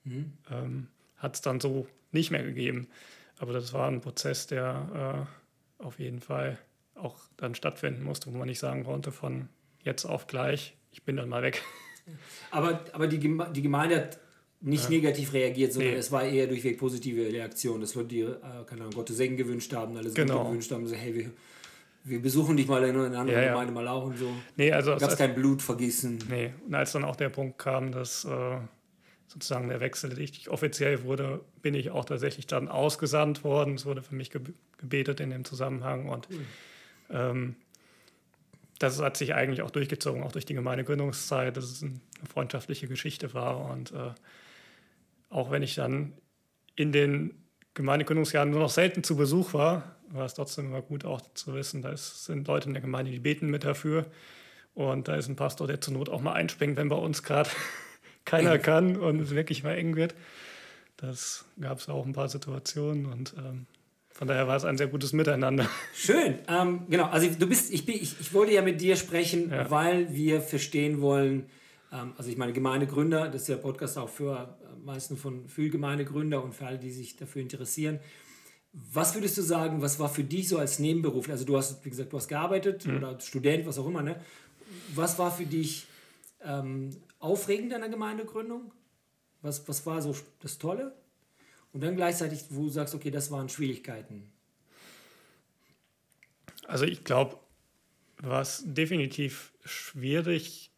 mhm. 0.03 0.33
ähm, 0.49 0.87
hat 1.17 1.35
es 1.35 1.41
dann 1.41 1.59
so 1.59 1.87
nicht 2.11 2.31
mehr 2.31 2.43
gegeben. 2.43 2.87
Aber 3.37 3.53
das 3.53 3.71
war 3.71 3.87
ein 3.87 4.01
Prozess, 4.01 4.47
der 4.47 5.27
äh, 5.79 5.83
auf 5.83 5.99
jeden 5.99 6.19
Fall 6.19 6.57
auch 7.03 7.17
dann 7.37 7.55
stattfinden 7.55 8.03
musste, 8.03 8.33
wo 8.33 8.37
man 8.37 8.47
nicht 8.47 8.59
sagen 8.59 8.83
konnte, 8.83 9.11
von 9.11 9.49
jetzt 9.83 10.05
auf 10.05 10.27
gleich, 10.27 10.75
ich 10.91 11.03
bin 11.03 11.17
dann 11.17 11.29
mal 11.29 11.41
weg. 11.41 11.61
Aber, 12.51 12.83
aber 12.91 13.07
die, 13.07 13.17
die 13.17 13.61
Gemeinde 13.61 13.95
hat 13.95 14.19
nicht 14.61 14.85
ja. 14.85 14.89
negativ 14.91 15.33
reagiert, 15.33 15.73
sondern 15.73 15.93
nee. 15.93 15.99
es 15.99 16.11
war 16.11 16.23
eher 16.23 16.47
durchweg 16.47 16.77
positive 16.77 17.31
Reaktion, 17.31 17.81
dass 17.81 17.95
Leute, 17.95 18.07
die, 18.07 18.21
äh, 18.21 18.37
keine 18.65 18.81
Ahnung, 18.81 18.91
Gottes 18.93 19.17
Segen 19.17 19.35
gewünscht 19.35 19.73
haben, 19.73 19.95
alles 19.97 20.13
genau. 20.13 20.45
Gewünscht 20.45 20.71
haben, 20.71 20.87
so, 20.87 20.95
hey, 20.95 21.13
wir, 21.13 21.31
wir 22.05 22.21
besuchen 22.21 22.55
dich 22.55 22.67
mal 22.67 22.83
in 22.83 22.95
einer 22.95 23.19
anderen 23.19 23.41
ja, 23.41 23.49
Gemeinde 23.49 23.73
mal 23.73 23.87
auch 23.87 24.05
und 24.05 24.17
so. 24.17 24.27
Nee, 24.55 24.71
also 24.71 24.95
gab 24.95 25.09
es 25.09 25.17
kein 25.17 25.35
Blutvergießen. 25.35 26.19
Nee, 26.29 26.53
und 26.65 26.75
als 26.75 26.93
dann 26.93 27.03
auch 27.03 27.15
der 27.15 27.29
Punkt 27.29 27.57
kam, 27.57 27.91
dass 27.91 28.23
äh, 28.25 28.57
sozusagen 29.27 29.67
der 29.67 29.79
Wechsel 29.79 30.13
richtig 30.13 30.49
offiziell 30.49 31.03
wurde, 31.03 31.41
bin 31.61 31.73
ich 31.73 31.91
auch 31.91 32.05
tatsächlich 32.05 32.47
dann 32.47 32.67
ausgesandt 32.67 33.43
worden. 33.43 33.75
Es 33.75 33.85
wurde 33.85 34.01
für 34.01 34.15
mich 34.15 34.31
gebetet 34.77 35.19
in 35.19 35.29
dem 35.29 35.43
Zusammenhang 35.43 36.07
und 36.07 36.27
cool. 36.31 36.39
Ähm, 37.13 37.55
das 38.79 39.01
hat 39.01 39.15
sich 39.15 39.33
eigentlich 39.33 39.61
auch 39.61 39.71
durchgezogen, 39.71 40.23
auch 40.23 40.33
durch 40.33 40.45
die 40.45 40.55
Gemeindegründungszeit, 40.55 41.55
dass 41.55 41.65
es 41.65 41.83
eine 41.83 41.99
freundschaftliche 42.29 42.87
Geschichte 42.87 43.33
war 43.33 43.69
und 43.71 43.91
äh, 43.91 44.11
auch 45.29 45.51
wenn 45.51 45.63
ich 45.63 45.75
dann 45.75 46.13
in 46.75 46.91
den 46.91 47.43
Gemeindegründungsjahren 47.73 48.51
nur 48.51 48.59
noch 48.59 48.69
selten 48.69 49.03
zu 49.03 49.15
Besuch 49.15 49.53
war, 49.53 49.95
war 50.09 50.25
es 50.25 50.35
trotzdem 50.35 50.67
immer 50.67 50.81
gut 50.81 51.05
auch 51.05 51.21
zu 51.33 51.55
wissen, 51.55 51.81
da 51.81 51.95
sind 51.97 52.47
Leute 52.47 52.67
in 52.67 52.73
der 52.73 52.81
Gemeinde, 52.81 53.11
die 53.11 53.19
beten 53.19 53.49
mit 53.49 53.63
dafür. 53.63 54.05
Und 54.75 55.07
da 55.07 55.15
ist 55.15 55.27
ein 55.27 55.35
Pastor, 55.35 55.67
der 55.67 55.81
zur 55.81 55.93
Not 55.93 56.09
auch 56.09 56.21
mal 56.21 56.33
einspringt, 56.33 56.77
wenn 56.77 56.89
bei 56.89 56.95
uns 56.95 57.23
gerade 57.23 57.49
keiner 58.25 58.59
kann 58.59 58.95
und 58.95 59.19
es 59.19 59.31
wirklich 59.31 59.63
mal 59.63 59.75
eng 59.75 59.95
wird. 59.95 60.15
Das 60.97 61.45
gab 61.59 61.79
es 61.79 61.89
auch 61.89 62.05
ein 62.05 62.13
paar 62.13 62.29
Situationen 62.29 63.07
und 63.07 63.33
ähm, 63.37 63.65
von 64.13 64.27
daher 64.27 64.47
war 64.47 64.55
es 64.55 64.63
ein 64.63 64.77
sehr 64.77 64.87
gutes 64.87 65.11
Miteinander. 65.11 65.67
Schön. 65.93 66.39
Ähm, 66.47 66.85
genau, 66.87 67.05
also 67.05 67.27
du 67.27 67.47
bist, 67.47 67.73
ich, 67.73 67.85
bin, 67.85 67.95
ich, 67.95 68.19
ich 68.19 68.33
wollte 68.33 68.53
ja 68.53 68.61
mit 68.61 68.79
dir 68.79 68.95
sprechen, 68.95 69.49
ja. 69.49 69.69
weil 69.69 70.13
wir 70.13 70.39
verstehen 70.41 71.01
wollen, 71.01 71.47
ähm, 71.91 72.13
also 72.17 72.29
ich 72.29 72.37
meine 72.37 72.53
Gemeindegründer, 72.53 73.27
das 73.27 73.41
ist 73.41 73.49
der 73.49 73.57
Podcast 73.57 73.97
auch 73.97 74.09
für 74.09 74.55
meisten 74.83 75.17
von 75.17 75.47
für 75.47 75.69
Gemeindegründer 75.69 76.43
und 76.43 76.53
für 76.53 76.67
alle, 76.67 76.77
die 76.77 76.91
sich 76.91 77.15
dafür 77.15 77.41
interessieren. 77.41 77.99
Was 78.71 79.13
würdest 79.13 79.37
du 79.37 79.41
sagen, 79.41 79.81
was 79.81 79.99
war 79.99 80.09
für 80.09 80.23
dich 80.23 80.47
so 80.47 80.57
als 80.57 80.79
Nebenberuf? 80.79 81.29
Also 81.29 81.45
du 81.45 81.57
hast, 81.57 81.83
wie 81.85 81.89
gesagt, 81.89 82.11
du 82.11 82.17
hast 82.17 82.27
gearbeitet 82.27 82.85
mhm. 82.85 82.97
oder 82.97 83.19
Student, 83.19 83.65
was 83.65 83.77
auch 83.77 83.87
immer, 83.87 84.01
ne? 84.01 84.19
Was 84.95 85.19
war 85.19 85.31
für 85.31 85.45
dich 85.45 85.87
ähm, 86.43 86.89
aufregend 87.19 87.73
an 87.73 87.81
der 87.81 87.89
Gemeindegründung? 87.89 88.71
Was, 89.41 89.67
was 89.67 89.85
war 89.85 90.01
so 90.01 90.15
das 90.41 90.57
Tolle? 90.57 90.95
Und 91.73 91.81
dann 91.81 91.95
gleichzeitig, 91.95 92.45
wo 92.49 92.63
du 92.63 92.69
sagst, 92.69 92.93
okay, 92.93 93.11
das 93.11 93.31
waren 93.31 93.49
Schwierigkeiten. 93.49 94.31
Also 96.67 96.85
ich 96.85 97.03
glaube, 97.03 97.37
was 98.17 98.63
definitiv 98.65 99.51
schwierig 99.65 100.71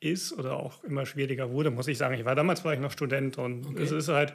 ist 0.00 0.32
oder 0.32 0.54
auch 0.54 0.84
immer 0.84 1.04
schwieriger 1.04 1.50
wurde, 1.50 1.70
muss 1.70 1.88
ich 1.88 1.98
sagen. 1.98 2.14
Ich 2.14 2.24
war 2.24 2.36
damals 2.36 2.64
war 2.64 2.72
ich 2.72 2.80
noch 2.80 2.92
Student 2.92 3.36
und 3.38 3.66
okay. 3.66 3.82
es 3.82 3.90
ist 3.90 4.08
halt 4.08 4.34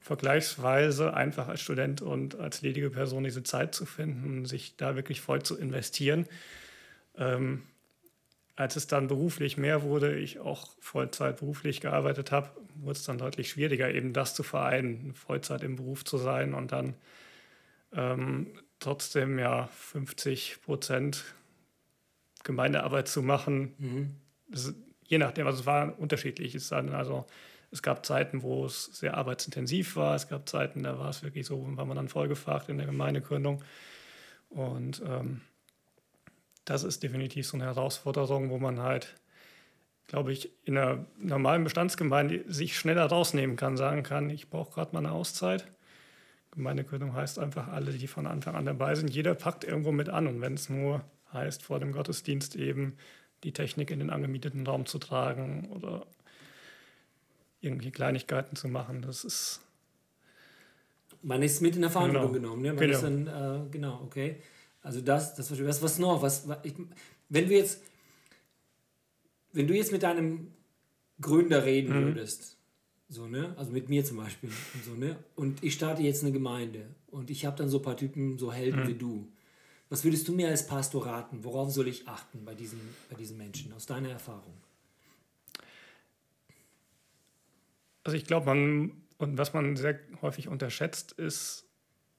vergleichsweise 0.00 1.14
einfach 1.14 1.48
als 1.48 1.60
Student 1.60 2.02
und 2.02 2.34
als 2.34 2.60
ledige 2.60 2.90
Person 2.90 3.24
diese 3.24 3.42
Zeit 3.42 3.74
zu 3.74 3.86
finden, 3.86 4.44
sich 4.44 4.76
da 4.76 4.96
wirklich 4.96 5.20
voll 5.20 5.42
zu 5.42 5.56
investieren. 5.56 6.26
Ähm, 7.16 7.62
als 8.56 8.76
es 8.76 8.86
dann 8.86 9.08
beruflich 9.08 9.56
mehr 9.56 9.82
wurde, 9.82 10.16
ich 10.18 10.38
auch 10.38 10.68
Vollzeit 10.80 11.38
beruflich 11.38 11.80
gearbeitet 11.80 12.32
habe, 12.32 12.50
wurde 12.74 12.92
es 12.92 13.04
dann 13.04 13.18
deutlich 13.18 13.50
schwieriger, 13.50 13.92
eben 13.92 14.12
das 14.12 14.34
zu 14.34 14.42
vereinen, 14.42 15.14
Vollzeit 15.14 15.62
im 15.62 15.76
Beruf 15.76 16.04
zu 16.04 16.18
sein 16.18 16.54
und 16.54 16.72
dann 16.72 16.94
ähm, 17.92 18.48
trotzdem 18.78 19.38
ja 19.38 19.68
50 19.68 20.58
Prozent 20.62 21.24
Gemeindearbeit 22.44 23.08
zu 23.08 23.22
machen. 23.22 23.74
Mhm 23.78 24.22
das, 24.52 24.74
je 25.06 25.18
nachdem, 25.18 25.46
also 25.46 25.60
es 25.60 25.66
war 25.66 25.98
unterschiedlich. 25.98 26.54
Es, 26.54 26.72
also, 26.72 27.26
es 27.70 27.82
gab 27.82 28.04
Zeiten, 28.06 28.42
wo 28.42 28.66
es 28.66 28.84
sehr 28.84 29.16
arbeitsintensiv 29.16 29.96
war. 29.96 30.14
Es 30.14 30.28
gab 30.28 30.48
Zeiten, 30.48 30.82
da 30.82 30.98
war 30.98 31.08
es 31.08 31.22
wirklich 31.22 31.46
so, 31.46 31.76
war 31.76 31.86
man 31.86 31.96
dann 31.96 32.08
vollgefragt 32.08 32.68
in 32.68 32.76
der 32.76 32.86
Gemeindegründung. 32.86 33.62
Und 34.50 35.02
ähm, 35.06 35.40
das 36.64 36.84
ist 36.84 37.02
definitiv 37.02 37.46
so 37.46 37.56
eine 37.56 37.64
Herausforderung, 37.64 38.50
wo 38.50 38.58
man 38.58 38.80
halt, 38.80 39.14
glaube 40.06 40.32
ich, 40.32 40.50
in 40.64 40.78
einer 40.78 41.04
normalen 41.18 41.64
Bestandsgemeinde 41.64 42.44
sich 42.46 42.78
schneller 42.78 43.06
rausnehmen 43.06 43.56
kann, 43.56 43.76
sagen 43.76 44.02
kann, 44.02 44.30
ich 44.30 44.50
brauche 44.50 44.72
gerade 44.72 44.92
mal 44.92 45.00
eine 45.00 45.12
Auszeit. 45.12 45.66
Gemeindegründung 46.52 47.14
heißt 47.14 47.38
einfach 47.38 47.68
alle, 47.68 47.92
die 47.92 48.06
von 48.06 48.26
Anfang 48.26 48.54
an 48.54 48.66
dabei 48.66 48.94
sind. 48.94 49.08
Jeder 49.08 49.34
packt 49.34 49.64
irgendwo 49.64 49.90
mit 49.90 50.10
an. 50.10 50.26
Und 50.26 50.40
wenn 50.40 50.54
es 50.54 50.68
nur 50.68 51.02
heißt, 51.32 51.62
vor 51.62 51.80
dem 51.80 51.92
Gottesdienst 51.92 52.56
eben, 52.56 52.96
die 53.42 53.52
Technik 53.52 53.90
in 53.90 53.98
den 53.98 54.10
angemieteten 54.10 54.66
Raum 54.66 54.86
zu 54.86 54.98
tragen 54.98 55.68
oder 55.70 56.06
irgendwelche 57.60 57.92
Kleinigkeiten 57.92 58.56
zu 58.56 58.68
machen. 58.68 59.02
Das 59.02 59.24
ist. 59.24 59.60
Man 61.22 61.42
ist 61.42 61.62
mit 61.62 61.76
in 61.76 61.82
der 61.82 61.90
Verantwortung 61.90 62.32
genau. 62.32 62.54
genommen. 62.54 62.62
Ne? 62.62 62.68
Man 62.72 62.78
genau. 62.78 62.94
Ist 62.94 63.02
dann, 63.02 63.26
äh, 63.26 63.70
genau, 63.70 64.00
okay. 64.04 64.36
Also 64.82 65.00
das, 65.00 65.34
das 65.34 65.50
was, 65.50 65.82
was 65.82 65.98
noch? 65.98 66.22
Was, 66.22 66.46
ich, 66.64 66.74
wenn 67.28 67.48
du 67.48 67.54
jetzt, 67.54 67.82
wenn 69.52 69.66
du 69.66 69.74
jetzt 69.74 69.92
mit 69.92 70.02
deinem 70.02 70.52
Gründer 71.20 71.64
reden 71.64 71.94
mhm. 71.94 72.06
würdest, 72.06 72.58
so, 73.08 73.26
ne? 73.26 73.54
Also 73.58 73.72
mit 73.72 73.88
mir 73.90 74.04
zum 74.04 74.16
Beispiel. 74.16 74.50
Und, 74.74 74.84
so, 74.84 74.94
ne? 74.94 75.16
und 75.36 75.62
ich 75.62 75.74
starte 75.74 76.02
jetzt 76.02 76.22
eine 76.22 76.32
Gemeinde 76.32 76.86
und 77.08 77.30
ich 77.30 77.44
habe 77.44 77.56
dann 77.56 77.68
so 77.68 77.78
ein 77.78 77.82
paar 77.82 77.96
Typen, 77.96 78.38
so 78.38 78.52
Helden 78.52 78.84
mhm. 78.84 78.88
wie 78.88 78.94
du. 78.94 79.28
Was 79.90 80.02
würdest 80.02 80.26
du 80.26 80.32
mir 80.32 80.48
als 80.48 80.66
Pastor 80.66 81.04
raten? 81.04 81.44
Worauf 81.44 81.70
soll 81.70 81.88
ich 81.88 82.08
achten 82.08 82.46
bei 82.46 82.54
diesen, 82.54 82.80
bei 83.10 83.16
diesen 83.16 83.36
Menschen, 83.36 83.72
aus 83.74 83.84
deiner 83.84 84.08
Erfahrung? 84.08 84.54
Also 88.02 88.16
ich 88.16 88.24
glaube, 88.24 88.46
man, 88.46 89.02
und 89.18 89.36
was 89.36 89.52
man 89.52 89.76
sehr 89.76 90.00
häufig 90.22 90.48
unterschätzt, 90.48 91.12
ist, 91.12 91.66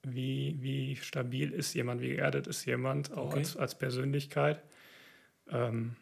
wie, 0.03 0.57
wie 0.61 0.95
stabil 0.97 1.51
ist 1.51 1.73
jemand, 1.73 2.01
wie 2.01 2.09
geerdet 2.09 2.47
ist 2.47 2.65
jemand, 2.65 3.11
auch 3.13 3.27
okay. 3.27 3.39
als, 3.39 3.57
als 3.57 3.75
Persönlichkeit. 3.75 4.61
Ähm, 5.49 5.95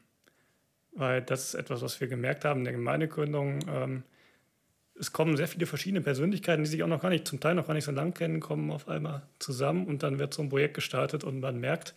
weil 0.93 1.21
das 1.21 1.49
ist 1.49 1.53
etwas, 1.55 1.81
was 1.81 2.01
wir 2.01 2.07
gemerkt 2.07 2.43
haben 2.45 2.59
in 2.59 2.63
der 2.65 2.73
Gemeindegründung. 2.73 3.59
Ähm, 3.69 4.03
es 4.99 5.13
kommen 5.13 5.37
sehr 5.37 5.47
viele 5.47 5.65
verschiedene 5.65 6.01
Persönlichkeiten, 6.01 6.63
die 6.63 6.69
sich 6.69 6.83
auch 6.83 6.87
noch 6.87 7.01
gar 7.01 7.09
nicht, 7.09 7.27
zum 7.27 7.39
Teil 7.39 7.55
noch 7.55 7.67
gar 7.67 7.73
nicht 7.73 7.85
so 7.85 7.91
lang 7.91 8.13
kennen, 8.13 8.39
kommen 8.39 8.71
auf 8.71 8.87
einmal 8.87 9.23
zusammen 9.39 9.87
und 9.87 10.03
dann 10.03 10.19
wird 10.19 10.33
so 10.33 10.41
ein 10.41 10.49
Projekt 10.49 10.75
gestartet 10.75 11.23
und 11.23 11.39
man 11.39 11.59
merkt, 11.59 11.95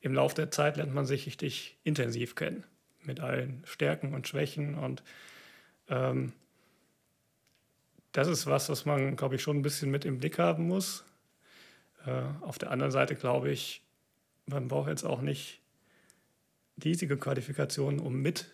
im 0.00 0.14
Laufe 0.14 0.34
der 0.34 0.50
Zeit 0.50 0.76
lernt 0.76 0.94
man 0.94 1.06
sich 1.06 1.26
richtig 1.26 1.76
intensiv 1.82 2.34
kennen. 2.34 2.64
Mit 3.02 3.20
allen 3.20 3.62
Stärken 3.64 4.14
und 4.14 4.28
Schwächen 4.28 4.74
und 4.74 5.02
ähm, 5.88 6.32
das 8.12 8.28
ist 8.28 8.46
was, 8.46 8.68
was 8.68 8.84
man, 8.84 9.16
glaube 9.16 9.36
ich, 9.36 9.42
schon 9.42 9.58
ein 9.58 9.62
bisschen 9.62 9.90
mit 9.90 10.04
im 10.04 10.18
Blick 10.18 10.38
haben 10.38 10.66
muss. 10.66 11.04
Äh, 12.06 12.22
auf 12.42 12.58
der 12.58 12.70
anderen 12.70 12.92
Seite 12.92 13.14
glaube 13.14 13.50
ich, 13.50 13.82
man 14.46 14.68
braucht 14.68 14.88
jetzt 14.88 15.04
auch 15.04 15.20
nicht 15.20 15.60
riesige 16.82 17.16
Qualifikationen, 17.16 18.00
um 18.00 18.20
mit 18.20 18.46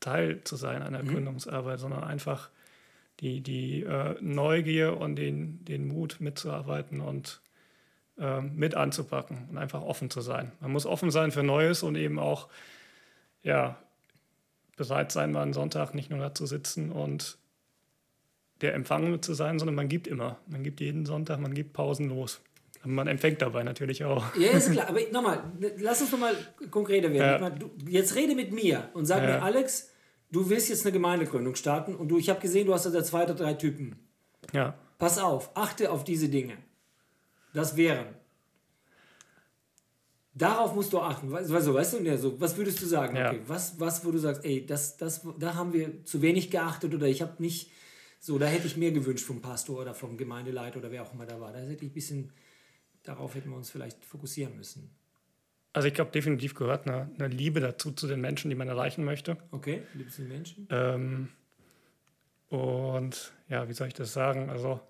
Teil 0.00 0.42
zu 0.44 0.56
sein 0.56 0.82
einer 0.82 1.02
mhm. 1.02 1.08
Gründungsarbeit, 1.08 1.78
sondern 1.78 2.04
einfach 2.04 2.50
die, 3.20 3.40
die 3.40 3.82
äh, 3.82 4.16
Neugier 4.20 4.98
und 4.98 5.16
den, 5.16 5.64
den 5.64 5.88
Mut 5.88 6.16
mitzuarbeiten 6.20 7.00
und 7.00 7.40
äh, 8.18 8.40
mit 8.40 8.74
anzupacken 8.74 9.48
und 9.50 9.58
einfach 9.58 9.82
offen 9.82 10.10
zu 10.10 10.20
sein. 10.20 10.52
Man 10.60 10.72
muss 10.72 10.86
offen 10.86 11.10
sein 11.10 11.30
für 11.30 11.42
Neues 11.42 11.82
und 11.82 11.96
eben 11.96 12.18
auch 12.18 12.48
ja, 13.42 13.78
bereit 14.76 15.12
sein, 15.12 15.32
mal 15.32 15.42
einen 15.42 15.52
Sonntag 15.52 15.94
nicht 15.94 16.10
nur 16.10 16.18
da 16.18 16.34
zu 16.34 16.46
sitzen 16.46 16.90
und 16.90 17.38
der 18.62 18.74
Empfangene 18.74 19.20
zu 19.20 19.34
sein, 19.34 19.58
sondern 19.58 19.74
man 19.74 19.88
gibt 19.88 20.06
immer. 20.06 20.38
Man 20.46 20.62
gibt 20.62 20.80
jeden 20.80 21.06
Sonntag, 21.06 21.40
man 21.40 21.54
gibt 21.54 21.72
pausenlos. 21.72 22.40
Man 22.84 23.06
empfängt 23.08 23.42
dabei 23.42 23.62
natürlich 23.62 24.04
auch. 24.04 24.34
Ja, 24.36 24.52
ist 24.52 24.72
klar. 24.72 24.86
Aber 24.88 25.00
nochmal, 25.12 25.52
lass 25.78 26.00
uns 26.00 26.12
nochmal 26.12 26.34
konkreter 26.70 27.12
werden. 27.12 27.42
Ja. 27.42 27.50
Du, 27.50 27.70
jetzt 27.86 28.14
rede 28.14 28.34
mit 28.34 28.52
mir 28.52 28.88
und 28.94 29.04
sag 29.04 29.22
ja. 29.22 29.36
mir, 29.36 29.42
Alex, 29.42 29.90
du 30.30 30.48
willst 30.48 30.70
jetzt 30.70 30.86
eine 30.86 30.92
Gemeindegründung 30.92 31.54
starten 31.54 31.94
und 31.94 32.08
du, 32.08 32.18
ich 32.18 32.30
habe 32.30 32.40
gesehen, 32.40 32.66
du 32.66 32.72
hast 32.72 32.86
da 32.86 33.04
zwei 33.04 33.24
oder 33.24 33.34
drei 33.34 33.54
Typen. 33.54 33.98
Ja. 34.52 34.74
Pass 34.98 35.18
auf, 35.18 35.50
achte 35.54 35.90
auf 35.90 36.04
diese 36.04 36.28
Dinge. 36.28 36.56
Das 37.52 37.76
wären. 37.76 38.06
Darauf 40.34 40.74
musst 40.74 40.92
du 40.92 41.00
achten. 41.00 41.34
Also, 41.34 41.74
weißt 41.74 41.94
du, 41.94 42.18
so, 42.18 42.40
was 42.40 42.56
würdest 42.56 42.80
du 42.80 42.86
sagen? 42.86 43.16
Ja. 43.16 43.28
Okay, 43.28 43.40
was, 43.46 43.78
was, 43.78 44.04
wo 44.04 44.10
du 44.10 44.18
sagst, 44.18 44.44
ey, 44.44 44.64
das, 44.64 44.96
das, 44.96 45.26
da 45.38 45.54
haben 45.54 45.72
wir 45.72 46.04
zu 46.04 46.22
wenig 46.22 46.50
geachtet 46.50 46.94
oder 46.94 47.06
ich 47.06 47.20
habe 47.20 47.42
nicht, 47.42 47.70
so, 48.20 48.38
da 48.38 48.46
hätte 48.46 48.66
ich 48.66 48.76
mehr 48.76 48.92
gewünscht 48.92 49.26
vom 49.26 49.42
Pastor 49.42 49.80
oder 49.80 49.94
vom 49.94 50.16
Gemeindeleiter 50.16 50.78
oder 50.78 50.90
wer 50.90 51.02
auch 51.02 51.12
immer 51.12 51.26
da 51.26 51.40
war. 51.40 51.52
Da 51.52 51.58
hätte 51.58 51.84
ich 51.84 51.90
ein 51.90 51.94
bisschen, 51.94 52.32
darauf 53.02 53.34
hätten 53.34 53.50
wir 53.50 53.56
uns 53.56 53.70
vielleicht 53.70 54.04
fokussieren 54.04 54.56
müssen. 54.56 54.90
Also 55.72 55.86
ich 55.86 55.94
glaube, 55.94 56.10
definitiv 56.10 56.54
gehört 56.54 56.88
eine, 56.88 57.10
eine, 57.18 57.28
Liebe 57.28 57.60
dazu 57.60 57.92
zu 57.92 58.08
den 58.08 58.20
Menschen, 58.20 58.50
die 58.50 58.56
man 58.56 58.68
erreichen 58.68 59.04
möchte. 59.04 59.36
Okay, 59.52 59.82
Liebe 59.94 60.10
zu 60.10 60.22
den 60.22 60.28
Menschen. 60.30 60.66
Ähm, 60.70 61.28
und 62.48 63.32
ja, 63.48 63.68
wie 63.68 63.72
soll 63.72 63.86
ich 63.86 63.94
das 63.94 64.12
sagen? 64.12 64.50
Also 64.50 64.80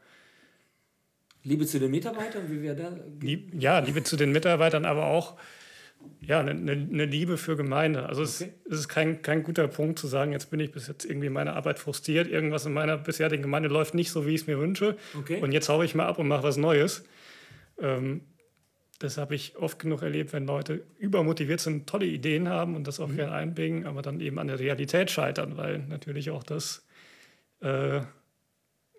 Liebe 1.43 1.67
zu 1.67 1.79
den 1.79 1.91
Mitarbeitern, 1.91 2.51
wie 2.51 2.63
wir 2.63 2.75
da. 2.75 2.97
Lieb, 3.21 3.53
ja, 3.59 3.79
Liebe 3.79 4.03
zu 4.03 4.17
den 4.17 4.33
Mitarbeitern, 4.33 4.85
aber 4.87 5.07
auch 5.07 5.39
ja, 6.21 6.41
eine, 6.41 6.53
eine 6.53 7.05
Liebe 7.05 7.37
für 7.37 7.57
Gemeinde. 7.57 8.07
Also 8.07 8.23
okay. 8.23 8.53
es, 8.65 8.73
es, 8.73 8.79
ist 8.81 8.89
kein, 8.89 9.23
kein 9.23 9.43
guter 9.43 9.69
Punkt 9.69 9.99
zu 9.99 10.07
sagen, 10.07 10.33
jetzt 10.33 10.51
bin 10.51 10.61
ich 10.61 10.73
bis 10.73 10.89
jetzt 10.89 11.05
irgendwie 11.05 11.29
meine 11.29 11.55
Arbeit 11.55 11.79
frustriert, 11.79 12.29
irgendwas 12.29 12.67
in 12.67 12.73
meiner 12.73 12.97
bisherigen 12.97 13.43
Gemeinde 13.43 13.69
läuft 13.69 13.95
nicht 13.95 14.11
so, 14.11 14.27
wie 14.27 14.35
ich 14.35 14.43
es 14.43 14.47
mir 14.47 14.59
wünsche. 14.59 14.97
Okay. 15.19 15.41
Und 15.41 15.53
jetzt 15.53 15.69
haue 15.69 15.85
ich 15.85 15.95
mal 15.95 16.07
ab 16.07 16.19
und 16.19 16.29
mache 16.29 16.43
was 16.43 16.57
Neues. 16.57 17.05
Ähm, 17.81 18.23
das 19.01 19.17
habe 19.17 19.35
ich 19.35 19.57
oft 19.57 19.79
genug 19.79 20.03
erlebt, 20.03 20.33
wenn 20.35 20.47
Leute 20.47 20.85
übermotiviert 20.99 21.61
sind, 21.61 21.89
tolle 21.89 22.07
Ideen 22.07 22.49
haben 22.49 22.77
und 22.77 22.87
das 22.87 23.01
auch 23.01 23.09
mhm. 23.09 23.17
gerne 23.17 23.33
einbringen, 23.33 23.87
aber 23.87 24.03
dann 24.03 24.21
eben 24.21 24.39
an 24.39 24.47
der 24.47 24.59
Realität 24.59 25.11
scheitern, 25.11 25.57
weil 25.57 25.79
natürlich 25.79 26.31
auch 26.31 26.43
das 26.43 26.87
äh, 27.61 28.03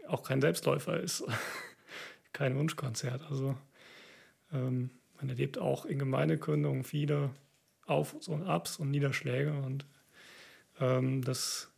auch 0.08 0.24
kein 0.24 0.42
Selbstläufer 0.42 1.00
ist, 1.00 1.24
kein 2.34 2.58
Wunschkonzert. 2.58 3.22
Also 3.30 3.56
ähm, 4.52 4.90
man 5.18 5.30
erlebt 5.30 5.60
auch 5.60 5.86
in 5.86 6.00
Gemeindegründungen 6.00 6.84
viele 6.84 7.30
Auf- 7.86 8.28
und 8.28 8.44
Abs 8.44 8.78
und 8.78 8.90
Niederschläge 8.90 9.54
und 9.54 9.86
ähm, 10.80 11.24
das 11.24 11.71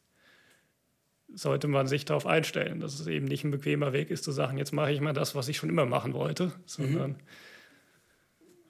sollte 1.33 1.67
man 1.67 1.87
sich 1.87 2.05
darauf 2.05 2.25
einstellen, 2.25 2.79
dass 2.79 2.99
es 2.99 3.07
eben 3.07 3.25
nicht 3.25 3.43
ein 3.43 3.51
bequemer 3.51 3.93
Weg 3.93 4.11
ist 4.11 4.23
zu 4.23 4.31
sagen, 4.31 4.57
jetzt 4.57 4.73
mache 4.73 4.91
ich 4.91 5.01
mal 5.01 5.13
das, 5.13 5.35
was 5.35 5.47
ich 5.47 5.57
schon 5.57 5.69
immer 5.69 5.85
machen 5.85 6.13
wollte, 6.13 6.51
sondern 6.65 7.11
mhm 7.11 7.17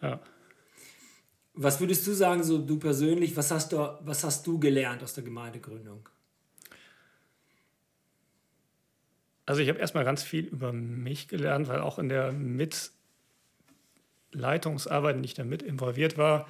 ja. 0.04 0.20
Was 1.54 1.80
würdest 1.80 2.06
du 2.06 2.14
sagen, 2.14 2.44
so 2.44 2.58
du 2.58 2.78
persönlich, 2.78 3.38
was 3.38 3.52
hast 3.52 3.72
du, 3.72 3.78
was 4.02 4.24
hast 4.24 4.46
du 4.46 4.60
gelernt 4.60 5.02
aus 5.04 5.14
der 5.14 5.24
Gemeindegründung? 5.24 6.10
Also 9.46 9.62
ich 9.62 9.70
habe 9.70 9.80
erstmal 9.80 10.04
ganz 10.04 10.24
viel 10.24 10.46
über 10.46 10.74
mich 10.74 11.28
gelernt, 11.28 11.68
weil 11.68 11.82
auch 11.82 12.00
in 12.00 12.10
der 12.10 12.32
Mitleitungsarbeit, 12.32 15.18
nicht 15.18 15.38
damit 15.38 15.62
involviert 15.62 16.18
war, 16.18 16.48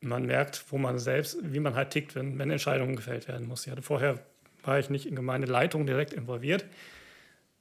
man 0.00 0.26
merkt, 0.26 0.70
wo 0.70 0.78
man 0.78 0.98
selbst, 0.98 1.38
wie 1.42 1.58
man 1.58 1.74
halt 1.74 1.90
tickt, 1.90 2.14
wenn, 2.14 2.38
wenn 2.38 2.50
Entscheidungen 2.50 2.94
gefällt 2.96 3.28
werden 3.28 3.48
muss. 3.48 3.66
Ja, 3.66 3.74
vorher 3.80 4.24
war 4.62 4.78
ich 4.78 4.90
nicht 4.90 5.06
in 5.06 5.16
Gemeindeleitung 5.16 5.86
direkt 5.86 6.12
involviert, 6.12 6.64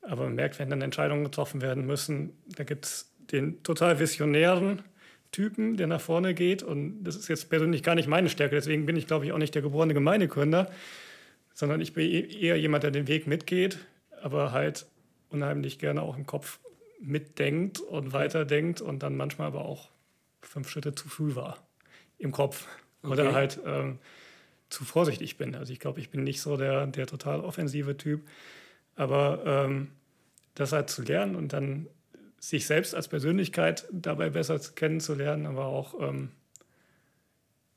aber 0.01 0.23
man 0.23 0.35
merkt, 0.35 0.59
wenn 0.59 0.69
dann 0.69 0.81
Entscheidungen 0.81 1.23
getroffen 1.23 1.61
werden 1.61 1.85
müssen, 1.85 2.31
da 2.47 2.63
gibt 2.63 2.85
es 2.85 3.13
den 3.31 3.61
total 3.63 3.99
visionären 3.99 4.83
Typen, 5.31 5.77
der 5.77 5.87
nach 5.87 6.01
vorne 6.01 6.33
geht. 6.33 6.63
Und 6.63 7.03
das 7.03 7.15
ist 7.15 7.27
jetzt 7.27 7.49
persönlich 7.49 7.83
gar 7.83 7.95
nicht 7.95 8.07
meine 8.07 8.29
Stärke. 8.29 8.55
Deswegen 8.55 8.85
bin 8.85 8.95
ich, 8.95 9.07
glaube 9.07 9.25
ich, 9.25 9.31
auch 9.31 9.37
nicht 9.37 9.53
der 9.55 9.61
geborene 9.61 9.93
Gemeindegründer, 9.93 10.71
sondern 11.53 11.81
ich 11.81 11.93
bin 11.93 12.09
e-, 12.09 12.39
eher 12.39 12.57
jemand, 12.57 12.83
der 12.83 12.91
den 12.91 13.07
Weg 13.07 13.27
mitgeht, 13.27 13.79
aber 14.21 14.51
halt 14.51 14.85
unheimlich 15.29 15.79
gerne 15.79 16.01
auch 16.01 16.17
im 16.17 16.25
Kopf 16.25 16.59
mitdenkt 16.99 17.79
und 17.79 18.13
weiterdenkt 18.13 18.81
und 18.81 19.03
dann 19.03 19.17
manchmal 19.17 19.47
aber 19.47 19.65
auch 19.65 19.89
fünf 20.41 20.69
Schritte 20.69 20.95
zu 20.95 21.09
früh 21.09 21.35
war 21.35 21.57
im 22.17 22.31
Kopf. 22.31 22.67
Okay. 23.03 23.11
Oder 23.11 23.33
halt 23.33 23.59
ähm, 23.65 23.99
zu 24.69 24.83
vorsichtig 24.83 25.37
bin. 25.37 25.55
Also 25.55 25.73
ich 25.73 25.79
glaube, 25.79 25.99
ich 25.99 26.09
bin 26.09 26.23
nicht 26.23 26.41
so 26.41 26.57
der, 26.57 26.87
der 26.87 27.07
total 27.07 27.41
offensive 27.41 27.97
Typ. 27.97 28.27
Aber 28.95 29.43
ähm, 29.45 29.91
das 30.55 30.71
halt 30.71 30.89
zu 30.89 31.03
lernen 31.03 31.35
und 31.35 31.53
dann 31.53 31.87
sich 32.39 32.65
selbst 32.65 32.95
als 32.95 33.07
Persönlichkeit 33.07 33.87
dabei 33.91 34.29
besser 34.29 34.59
kennenzulernen, 34.59 35.45
aber 35.45 35.65
auch 35.65 35.99
ähm, 36.01 36.31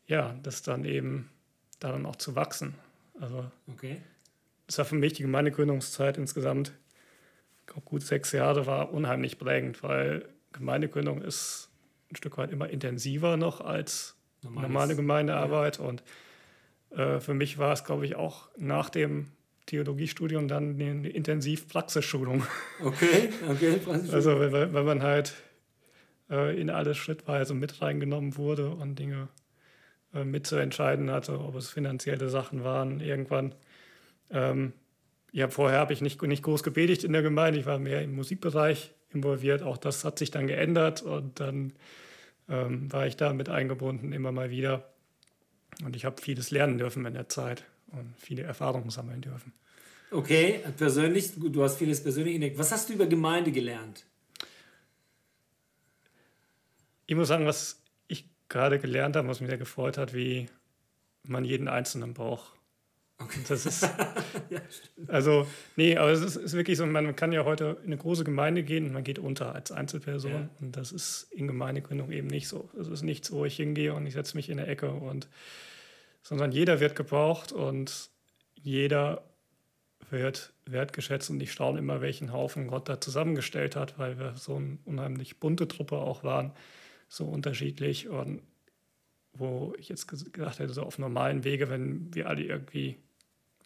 ja, 0.06 0.34
das 0.42 0.62
dann 0.62 0.84
eben 0.84 1.30
daran 1.78 2.04
auch 2.06 2.16
zu 2.16 2.34
wachsen. 2.34 2.74
Also 3.20 3.50
okay. 3.68 4.00
das 4.66 4.78
war 4.78 4.84
für 4.84 4.96
mich 4.96 5.12
die 5.14 5.22
Gemeindegründungszeit 5.22 6.18
insgesamt, 6.18 6.72
ich 7.60 7.66
glaube 7.66 7.86
gut 7.86 8.02
sechs 8.02 8.32
Jahre, 8.32 8.66
war 8.66 8.92
unheimlich 8.92 9.38
prägend, 9.38 9.82
weil 9.82 10.28
Gemeindegründung 10.52 11.22
ist 11.22 11.70
ein 12.10 12.16
Stück 12.16 12.38
weit 12.38 12.50
immer 12.50 12.68
intensiver 12.68 13.36
noch 13.36 13.60
als 13.60 14.16
Normales, 14.42 14.68
normale 14.68 14.96
Gemeindearbeit. 14.96 15.78
Ja. 15.78 15.84
Und 15.84 16.02
äh, 16.90 17.20
für 17.20 17.34
mich 17.34 17.58
war 17.58 17.72
es, 17.72 17.84
glaube 17.84 18.06
ich, 18.06 18.16
auch 18.16 18.48
nach 18.56 18.90
dem 18.90 19.28
Theologiestudium 19.66 20.48
dann 20.48 20.80
eine 20.80 21.08
Intensiv-Praxisschulung. 21.08 22.44
Okay, 22.82 23.30
okay, 23.48 23.78
Also, 24.10 24.38
weil, 24.38 24.72
weil 24.72 24.84
man 24.84 25.02
halt 25.02 25.34
äh, 26.30 26.58
in 26.60 26.70
alles 26.70 26.96
schrittweise 26.96 27.54
mit 27.54 27.82
reingenommen 27.82 28.36
wurde 28.36 28.70
und 28.70 28.98
Dinge 28.98 29.28
äh, 30.14 30.24
mitzuentscheiden 30.24 31.10
hatte, 31.10 31.38
ob 31.38 31.54
es 31.56 31.70
finanzielle 31.70 32.28
Sachen 32.28 32.64
waren. 32.64 33.00
Irgendwann, 33.00 33.54
ähm, 34.30 34.72
ja, 35.30 35.48
vorher 35.48 35.78
habe 35.78 35.92
ich 35.92 36.00
nicht, 36.00 36.20
nicht 36.22 36.42
groß 36.42 36.62
gepredigt 36.62 37.04
in 37.04 37.12
der 37.12 37.22
Gemeinde, 37.22 37.60
ich 37.60 37.66
war 37.66 37.78
mehr 37.78 38.02
im 38.02 38.14
Musikbereich 38.16 38.92
involviert. 39.10 39.62
Auch 39.62 39.76
das 39.76 40.04
hat 40.04 40.18
sich 40.18 40.30
dann 40.30 40.46
geändert 40.46 41.02
und 41.02 41.38
dann 41.38 41.72
ähm, 42.48 42.92
war 42.92 43.06
ich 43.06 43.16
da 43.16 43.32
mit 43.32 43.48
eingebunden, 43.48 44.12
immer 44.12 44.32
mal 44.32 44.50
wieder. 44.50 44.89
Und 45.84 45.96
ich 45.96 46.04
habe 46.04 46.20
vieles 46.20 46.50
lernen 46.50 46.78
dürfen 46.78 47.06
in 47.06 47.14
der 47.14 47.28
Zeit 47.28 47.64
und 47.88 48.14
viele 48.18 48.42
Erfahrungen 48.42 48.90
sammeln 48.90 49.20
dürfen. 49.20 49.52
Okay, 50.10 50.60
persönlich, 50.76 51.32
du 51.36 51.62
hast 51.62 51.78
vieles 51.78 52.02
persönlich 52.02 52.34
entdeckt. 52.34 52.58
Was 52.58 52.72
hast 52.72 52.88
du 52.88 52.94
über 52.94 53.06
Gemeinde 53.06 53.52
gelernt? 53.52 54.04
Ich 57.06 57.16
muss 57.16 57.28
sagen, 57.28 57.46
was 57.46 57.82
ich 58.08 58.28
gerade 58.48 58.78
gelernt 58.78 59.16
habe, 59.16 59.28
was 59.28 59.40
mich 59.40 59.48
sehr 59.48 59.58
gefreut 59.58 59.98
hat, 59.98 60.14
wie 60.14 60.48
man 61.24 61.44
jeden 61.44 61.68
Einzelnen 61.68 62.14
braucht. 62.14 62.52
Okay. 63.18 63.40
Das 63.48 63.66
ist, 63.66 63.82
ja, 64.50 64.60
also, 65.08 65.46
nee, 65.76 65.96
aber 65.96 66.10
es 66.10 66.22
ist, 66.22 66.36
ist, 66.36 66.54
wirklich 66.54 66.78
so, 66.78 66.86
man 66.86 67.14
kann 67.16 67.32
ja 67.32 67.44
heute 67.44 67.76
in 67.80 67.88
eine 67.88 67.98
große 67.98 68.24
Gemeinde 68.24 68.62
gehen 68.62 68.86
und 68.86 68.92
man 68.92 69.04
geht 69.04 69.18
unter 69.18 69.54
als 69.54 69.70
Einzelperson. 69.70 70.32
Ja. 70.32 70.48
Und 70.60 70.76
das 70.76 70.90
ist 70.90 71.28
in 71.30 71.46
Gemeindegründung 71.46 72.10
eben 72.12 72.28
nicht 72.28 72.48
so. 72.48 72.70
Es 72.80 72.88
ist 72.88 73.02
nichts, 73.02 73.30
wo 73.30 73.44
ich 73.44 73.56
hingehe 73.56 73.94
und 73.94 74.06
ich 74.06 74.14
setze 74.14 74.36
mich 74.36 74.48
in 74.48 74.56
der 74.56 74.68
Ecke 74.68 74.90
und, 74.90 75.28
sondern 76.22 76.52
jeder 76.52 76.80
wird 76.80 76.96
gebraucht 76.96 77.52
und 77.52 78.10
jeder 78.54 79.24
wird 80.10 80.52
wertgeschätzt 80.66 81.30
und 81.30 81.40
ich 81.40 81.52
staune 81.52 81.78
immer, 81.78 82.00
welchen 82.00 82.32
Haufen 82.32 82.66
Gott 82.66 82.88
da 82.88 83.00
zusammengestellt 83.00 83.76
hat, 83.76 83.98
weil 83.98 84.18
wir 84.18 84.36
so 84.36 84.56
eine 84.56 84.78
unheimlich 84.84 85.38
bunte 85.38 85.68
Truppe 85.68 85.98
auch 85.98 86.24
waren, 86.24 86.52
so 87.08 87.24
unterschiedlich 87.24 88.08
und 88.08 88.42
wo 89.32 89.74
ich 89.78 89.88
jetzt 89.88 90.08
gedacht 90.32 90.58
hätte, 90.58 90.72
so 90.72 90.82
auf 90.82 90.98
normalen 90.98 91.44
Wege, 91.44 91.70
wenn 91.70 92.12
wir 92.14 92.28
alle 92.28 92.42
irgendwie 92.42 92.98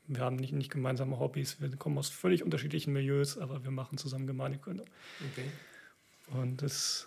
wir 0.06 0.20
haben 0.20 0.36
nicht, 0.36 0.52
nicht 0.52 0.70
gemeinsame 0.70 1.18
Hobbys, 1.18 1.60
wir 1.60 1.74
kommen 1.76 1.98
aus 1.98 2.08
völlig 2.08 2.42
unterschiedlichen 2.42 2.92
Milieus, 2.92 3.38
aber 3.38 3.64
wir 3.64 3.70
machen 3.70 3.98
zusammen 3.98 4.26
Gemeindegründung. 4.26 4.86
Okay. 5.32 6.38
Und 6.38 6.62
das. 6.62 7.06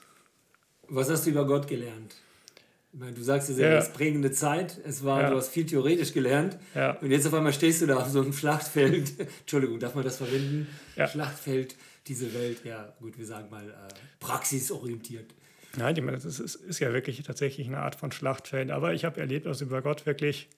Was 0.87 1.09
hast 1.09 1.25
du 1.25 1.31
über 1.31 1.45
Gott 1.45 1.67
gelernt? 1.67 2.15
Meine, 2.99 3.13
du 3.13 3.21
sagst, 3.21 3.49
es 3.49 3.57
ist 3.57 3.61
ja. 3.61 3.77
eine 3.77 3.89
prägende 3.89 4.31
Zeit. 4.31 4.79
Es 4.83 5.03
war, 5.03 5.21
ja. 5.21 5.29
du 5.29 5.37
hast 5.37 5.49
viel 5.49 5.67
theoretisch 5.67 6.13
gelernt. 6.13 6.57
Ja. 6.73 6.93
Und 6.93 7.11
jetzt 7.11 7.27
auf 7.27 7.33
einmal 7.35 7.53
stehst 7.53 7.81
du 7.81 7.85
da 7.85 7.97
auf 7.97 8.07
so 8.07 8.21
einem 8.21 8.33
Schlachtfeld. 8.33 9.13
Entschuldigung, 9.41 9.79
darf 9.79 9.93
man 9.93 10.03
das 10.03 10.17
verwenden? 10.17 10.67
Ja. 10.95 11.07
Schlachtfeld, 11.07 11.75
diese 12.07 12.33
Welt, 12.33 12.65
ja, 12.65 12.95
gut, 12.99 13.19
wir 13.19 13.25
sagen 13.25 13.51
mal, 13.51 13.69
äh, 13.69 13.93
praxisorientiert. 14.19 15.35
Nein, 15.75 15.95
ich 15.95 16.01
meine, 16.01 16.17
das 16.17 16.39
ist, 16.39 16.55
ist, 16.55 16.79
ja 16.79 16.91
wirklich 16.91 17.21
tatsächlich 17.21 17.67
eine 17.67 17.77
Art 17.79 17.93
von 17.93 18.11
Schlachtfeld. 18.11 18.71
Aber 18.71 18.93
ich 18.93 19.05
habe 19.05 19.19
erlebt, 19.19 19.45
dass 19.45 19.61
über 19.61 19.83
Gott 19.83 20.07
wirklich 20.07 20.49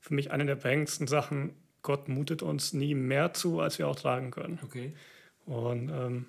für 0.00 0.14
mich 0.14 0.32
eine 0.32 0.46
der 0.46 0.56
prägendsten 0.56 1.06
Sachen 1.06 1.52
Gott 1.82 2.08
mutet 2.08 2.42
uns 2.42 2.72
nie 2.72 2.96
mehr 2.96 3.34
zu, 3.34 3.60
als 3.60 3.78
wir 3.78 3.86
auch 3.86 3.94
tragen 3.94 4.32
können. 4.32 4.58
Okay. 4.64 4.94
Und 5.46 5.90
ähm, 5.90 6.26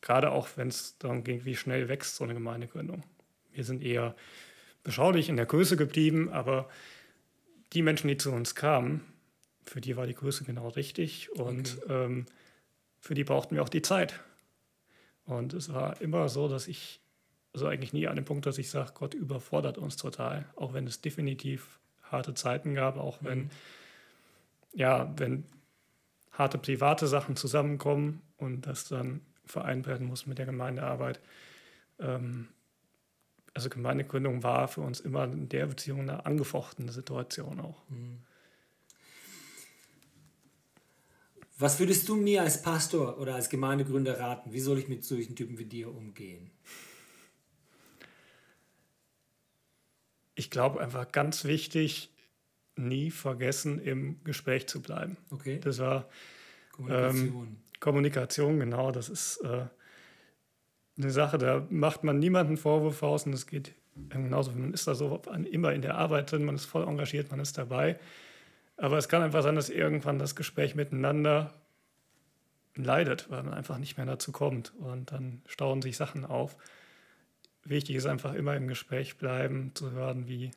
gerade 0.00 0.32
auch, 0.32 0.48
wenn 0.56 0.68
es 0.68 0.98
darum 0.98 1.22
ging, 1.22 1.44
wie 1.44 1.54
schnell 1.54 1.88
wächst 1.88 2.16
so 2.16 2.24
eine 2.24 2.34
Gemeindegründung. 2.34 3.04
Wir 3.52 3.62
sind 3.62 3.80
eher 3.80 4.16
beschaulich 4.86 5.28
in 5.28 5.36
der 5.36 5.46
Größe 5.46 5.76
geblieben, 5.76 6.30
aber 6.32 6.68
die 7.72 7.82
Menschen, 7.82 8.08
die 8.08 8.16
zu 8.16 8.32
uns 8.32 8.54
kamen, 8.54 9.04
für 9.64 9.80
die 9.80 9.96
war 9.96 10.06
die 10.06 10.14
Größe 10.14 10.44
genau 10.44 10.68
richtig 10.68 11.30
und 11.32 11.78
okay. 11.82 12.04
ähm, 12.04 12.26
für 13.00 13.14
die 13.14 13.24
brauchten 13.24 13.56
wir 13.56 13.62
auch 13.62 13.68
die 13.68 13.82
Zeit. 13.82 14.20
Und 15.24 15.52
es 15.52 15.72
war 15.72 16.00
immer 16.00 16.28
so, 16.28 16.48
dass 16.48 16.68
ich, 16.68 17.00
also 17.52 17.66
eigentlich 17.66 17.92
nie 17.92 18.06
an 18.06 18.16
dem 18.16 18.24
Punkt, 18.24 18.46
dass 18.46 18.58
ich 18.58 18.70
sage, 18.70 18.92
Gott 18.94 19.12
überfordert 19.12 19.76
uns 19.76 19.96
total, 19.96 20.46
auch 20.56 20.72
wenn 20.72 20.86
es 20.86 21.00
definitiv 21.00 21.80
harte 22.02 22.34
Zeiten 22.34 22.74
gab, 22.74 22.96
auch 22.96 23.18
wenn 23.22 23.38
mhm 23.38 23.50
ja, 24.76 25.10
wenn 25.16 25.44
harte 26.32 26.58
private 26.58 27.06
Sachen 27.06 27.34
zusammenkommen 27.34 28.22
und 28.36 28.66
das 28.66 28.86
dann 28.88 29.22
vereint 29.46 29.86
werden 29.86 30.06
muss 30.06 30.26
mit 30.26 30.38
der 30.38 30.46
Gemeindearbeit. 30.46 31.18
Ähm, 31.98 32.48
also 33.56 33.70
Gemeindegründung 33.70 34.42
war 34.42 34.68
für 34.68 34.82
uns 34.82 35.00
immer 35.00 35.24
in 35.24 35.48
der 35.48 35.66
Beziehung 35.66 36.00
eine 36.00 36.26
angefochtene 36.26 36.92
Situation 36.92 37.58
auch. 37.58 37.88
Mhm. 37.88 38.18
Was 41.58 41.80
würdest 41.80 42.06
du 42.06 42.16
mir 42.16 42.42
als 42.42 42.60
Pastor 42.60 43.18
oder 43.18 43.34
als 43.34 43.48
Gemeindegründer 43.48 44.20
raten? 44.20 44.52
Wie 44.52 44.60
soll 44.60 44.78
ich 44.78 44.88
mit 44.88 45.04
solchen 45.04 45.34
Typen 45.36 45.58
wie 45.58 45.64
dir 45.64 45.88
umgehen? 45.88 46.50
Ich 50.34 50.50
glaube 50.50 50.80
einfach 50.80 51.10
ganz 51.10 51.46
wichtig, 51.46 52.10
nie 52.76 53.10
vergessen, 53.10 53.78
im 53.78 54.22
Gespräch 54.22 54.66
zu 54.66 54.82
bleiben. 54.82 55.16
Okay. 55.30 55.58
Das 55.60 55.78
war 55.78 56.10
Kommunikation. 56.72 57.46
Ähm, 57.46 57.56
Kommunikation, 57.80 58.60
genau. 58.60 58.92
Das 58.92 59.08
ist 59.08 59.38
äh, 59.38 59.64
eine 60.98 61.10
Sache, 61.10 61.38
da 61.38 61.66
macht 61.70 62.04
man 62.04 62.18
niemanden 62.18 62.56
Vorwurf 62.56 63.02
aus 63.02 63.26
und 63.26 63.32
es 63.32 63.46
geht 63.46 63.74
genauso, 64.08 64.52
man 64.52 64.72
ist 64.72 64.86
da 64.86 64.94
so 64.94 65.20
immer 65.50 65.72
in 65.72 65.82
der 65.82 65.96
Arbeit 65.96 66.32
drin, 66.32 66.44
man 66.44 66.54
ist 66.54 66.66
voll 66.66 66.86
engagiert, 66.86 67.30
man 67.30 67.40
ist 67.40 67.58
dabei. 67.58 67.98
Aber 68.76 68.98
es 68.98 69.08
kann 69.08 69.22
einfach 69.22 69.42
sein, 69.42 69.56
dass 69.56 69.70
irgendwann 69.70 70.18
das 70.18 70.36
Gespräch 70.36 70.74
miteinander 70.74 71.54
leidet, 72.74 73.30
weil 73.30 73.42
man 73.42 73.54
einfach 73.54 73.78
nicht 73.78 73.96
mehr 73.96 74.06
dazu 74.06 74.32
kommt 74.32 74.74
und 74.78 75.12
dann 75.12 75.42
stauen 75.46 75.80
sich 75.80 75.96
Sachen 75.96 76.24
auf. 76.24 76.56
Wichtig 77.64 77.96
ist 77.96 78.06
einfach 78.06 78.34
immer 78.34 78.54
im 78.54 78.68
Gespräch 78.68 79.16
bleiben, 79.16 79.72
zu 79.74 79.90
hören, 79.92 80.28
wie, 80.28 80.50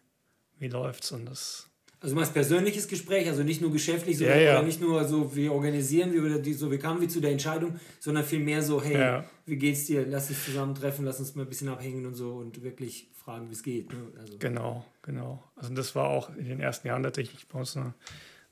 wie 0.57 0.67
es 0.67 1.11
und 1.11 1.25
das 1.25 1.68
also 2.01 2.15
du 2.15 2.21
machst 2.21 2.33
persönliches 2.33 2.87
Gespräch, 2.87 3.27
also 3.27 3.43
nicht 3.43 3.61
nur 3.61 3.73
geschäftlich, 3.73 4.17
sondern 4.17 4.37
ja, 4.37 4.43
ja. 4.43 4.57
Oder 4.57 4.65
nicht 4.65 4.79
nur 4.79 5.03
so, 5.03 5.35
wie 5.35 5.49
organisieren 5.49 6.13
wir 6.13 6.23
oder 6.23 6.39
die, 6.39 6.53
so, 6.53 6.71
wie 6.71 6.77
kamen 6.77 7.01
wir 7.01 7.09
zu 7.09 7.19
der 7.19 7.31
Entscheidung, 7.31 7.77
sondern 7.99 8.23
vielmehr 8.23 8.61
so, 8.61 8.81
hey, 8.81 8.97
ja. 8.97 9.25
wie 9.45 9.57
geht's 9.57 9.85
dir? 9.85 10.05
Lass 10.07 10.29
uns 10.29 10.45
zusammentreffen, 10.45 11.03
lass 11.03 11.19
uns 11.19 11.35
mal 11.35 11.43
ein 11.43 11.49
bisschen 11.49 11.67
abhängen 11.67 12.05
und 12.05 12.15
so 12.15 12.35
und 12.35 12.63
wirklich 12.63 13.09
fragen, 13.13 13.49
wie 13.49 13.53
es 13.53 13.63
geht. 13.63 13.91
Ne? 13.91 13.99
Also. 14.17 14.37
Genau, 14.39 14.85
genau. 15.01 15.43
Also 15.57 15.73
das 15.73 15.93
war 15.93 16.07
auch 16.07 16.33
in 16.37 16.45
den 16.45 16.61
ersten 16.61 16.87
Jahren 16.87 17.03
tatsächlich 17.03 17.49
bei 17.49 17.59
uns 17.59 17.75
eine, 17.75 17.93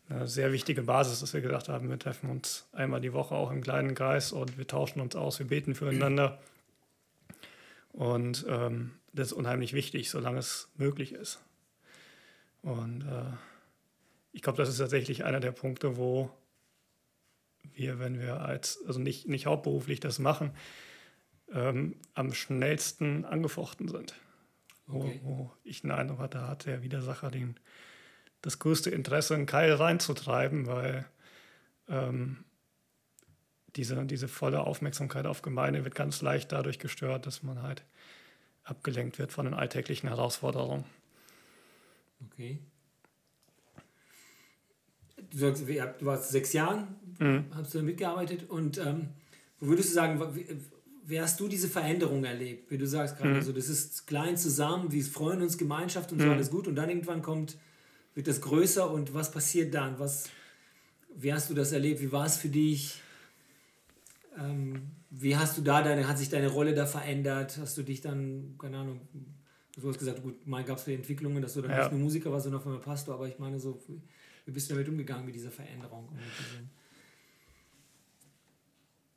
eine 0.09 0.27
sehr 0.27 0.51
wichtige 0.51 0.81
Basis, 0.81 1.21
dass 1.21 1.33
wir 1.33 1.39
gesagt 1.39 1.69
haben, 1.69 1.89
wir 1.89 1.99
treffen 1.99 2.29
uns 2.29 2.67
einmal 2.73 2.99
die 2.99 3.13
Woche 3.13 3.33
auch 3.33 3.51
im 3.51 3.61
kleinen 3.61 3.95
Kreis 3.95 4.33
und 4.33 4.57
wir 4.57 4.67
tauschen 4.67 4.99
uns 4.99 5.15
aus, 5.15 5.39
wir 5.39 5.47
beten 5.47 5.73
füreinander. 5.73 6.37
Und 7.93 8.45
ähm, 8.49 8.91
das 9.13 9.27
ist 9.27 9.33
unheimlich 9.33 9.71
wichtig, 9.71 10.09
solange 10.09 10.39
es 10.39 10.69
möglich 10.75 11.13
ist. 11.13 11.39
Und 12.67 13.03
äh, 13.03 13.31
ich 14.33 14.41
glaube, 14.41 14.57
das 14.57 14.67
ist 14.67 14.79
tatsächlich 14.79 15.23
einer 15.23 15.39
der 15.39 15.53
Punkte, 15.53 15.95
wo 15.95 16.29
wir, 17.71 17.97
wenn 17.97 18.19
wir 18.19 18.41
als, 18.41 18.83
also 18.85 18.99
nicht, 18.99 19.25
nicht 19.29 19.45
hauptberuflich 19.45 20.01
das 20.01 20.19
machen, 20.19 20.51
ähm, 21.53 21.95
am 22.13 22.33
schnellsten 22.33 23.23
angefochten 23.23 23.87
sind. 23.87 24.15
Okay. 24.85 25.21
Wo, 25.23 25.29
wo, 25.29 25.53
ich 25.63 25.81
den 25.81 25.91
Eindruck 25.91 26.19
hatte, 26.19 26.45
hat 26.45 26.65
der 26.65 26.83
Widersacher 26.83 27.31
den, 27.31 27.57
das 28.41 28.59
größte 28.59 28.89
Interesse, 28.89 29.35
einen 29.35 29.45
Keil 29.45 29.71
reinzutreiben, 29.71 30.67
weil 30.67 31.05
ähm, 31.87 32.43
diese, 33.77 34.05
diese 34.05 34.27
volle 34.27 34.59
Aufmerksamkeit 34.59 35.25
auf 35.25 35.41
Gemeinde 35.41 35.85
wird 35.85 35.95
ganz 35.95 36.21
leicht 36.21 36.51
dadurch 36.51 36.79
gestört, 36.79 37.27
dass 37.27 37.43
man 37.43 37.61
halt 37.61 37.85
abgelenkt 38.65 39.19
wird 39.19 39.31
von 39.31 39.45
den 39.45 39.53
alltäglichen 39.53 40.09
Herausforderungen. 40.09 40.83
Okay. 42.25 42.59
Du 45.31 45.37
sagst, 45.37 45.63
du 45.67 46.05
warst 46.05 46.29
sechs 46.29 46.53
Jahren, 46.53 46.95
mhm. 47.19 47.45
hast 47.51 47.73
du 47.73 47.79
da 47.79 47.83
mitgearbeitet 47.83 48.49
und 48.49 48.77
ähm, 48.77 49.09
wo 49.59 49.67
würdest 49.67 49.89
du 49.89 49.93
sagen, 49.95 50.21
wie 51.03 51.21
hast 51.21 51.39
du 51.39 51.47
diese 51.47 51.67
Veränderung 51.67 52.23
erlebt? 52.23 52.69
Wie 52.69 52.77
du 52.77 52.85
sagst 52.85 53.17
gerade, 53.17 53.35
mhm. 53.35 53.41
so, 53.41 53.51
das 53.51 53.69
ist 53.69 54.07
klein 54.07 54.37
zusammen, 54.37 54.91
wir 54.91 55.03
freuen 55.03 55.41
uns, 55.41 55.57
Gemeinschaft 55.57 56.11
und 56.11 56.19
so, 56.19 56.25
mhm. 56.25 56.33
alles 56.33 56.51
gut 56.51 56.67
und 56.67 56.75
dann 56.75 56.89
irgendwann 56.89 57.21
kommt, 57.21 57.57
wird 58.13 58.27
das 58.27 58.41
größer 58.41 58.89
und 58.89 59.13
was 59.13 59.31
passiert 59.31 59.73
dann? 59.73 59.99
Was, 59.99 60.29
wie 61.15 61.33
hast 61.33 61.49
du 61.49 61.53
das 61.53 61.71
erlebt? 61.71 62.01
Wie 62.01 62.11
war 62.11 62.25
es 62.25 62.37
für 62.37 62.49
dich? 62.49 63.01
Ähm, 64.37 64.91
wie 65.09 65.35
hast 65.35 65.57
du 65.57 65.61
da 65.61 65.81
deine, 65.81 66.07
hat 66.07 66.17
sich 66.17 66.29
deine 66.29 66.47
Rolle 66.47 66.73
da 66.73 66.85
verändert? 66.85 67.57
Hast 67.59 67.77
du 67.77 67.83
dich 67.83 68.01
dann, 68.01 68.55
keine 68.59 68.77
Ahnung, 68.79 69.01
du 69.81 69.89
hast 69.89 69.99
gesagt, 69.99 70.23
gut, 70.23 70.45
mal 70.47 70.63
gab 70.63 70.77
es 70.77 70.87
Entwicklungen, 70.87 71.41
dass 71.41 71.53
du 71.53 71.61
dann 71.61 71.71
ja. 71.71 71.83
nicht 71.83 71.91
nur 71.91 72.01
Musiker 72.01 72.31
warst, 72.31 72.43
sondern 72.43 72.61
auf 72.61 72.67
einmal 72.67 72.81
Pastor, 72.81 73.15
aber 73.15 73.27
ich 73.27 73.39
meine 73.39 73.59
so, 73.59 73.79
wie 74.45 74.51
bist 74.51 74.69
du 74.69 74.73
damit 74.73 74.89
umgegangen 74.89 75.25
mit 75.25 75.35
dieser 75.35 75.51
Veränderung? 75.51 76.09
Mit 76.13 76.23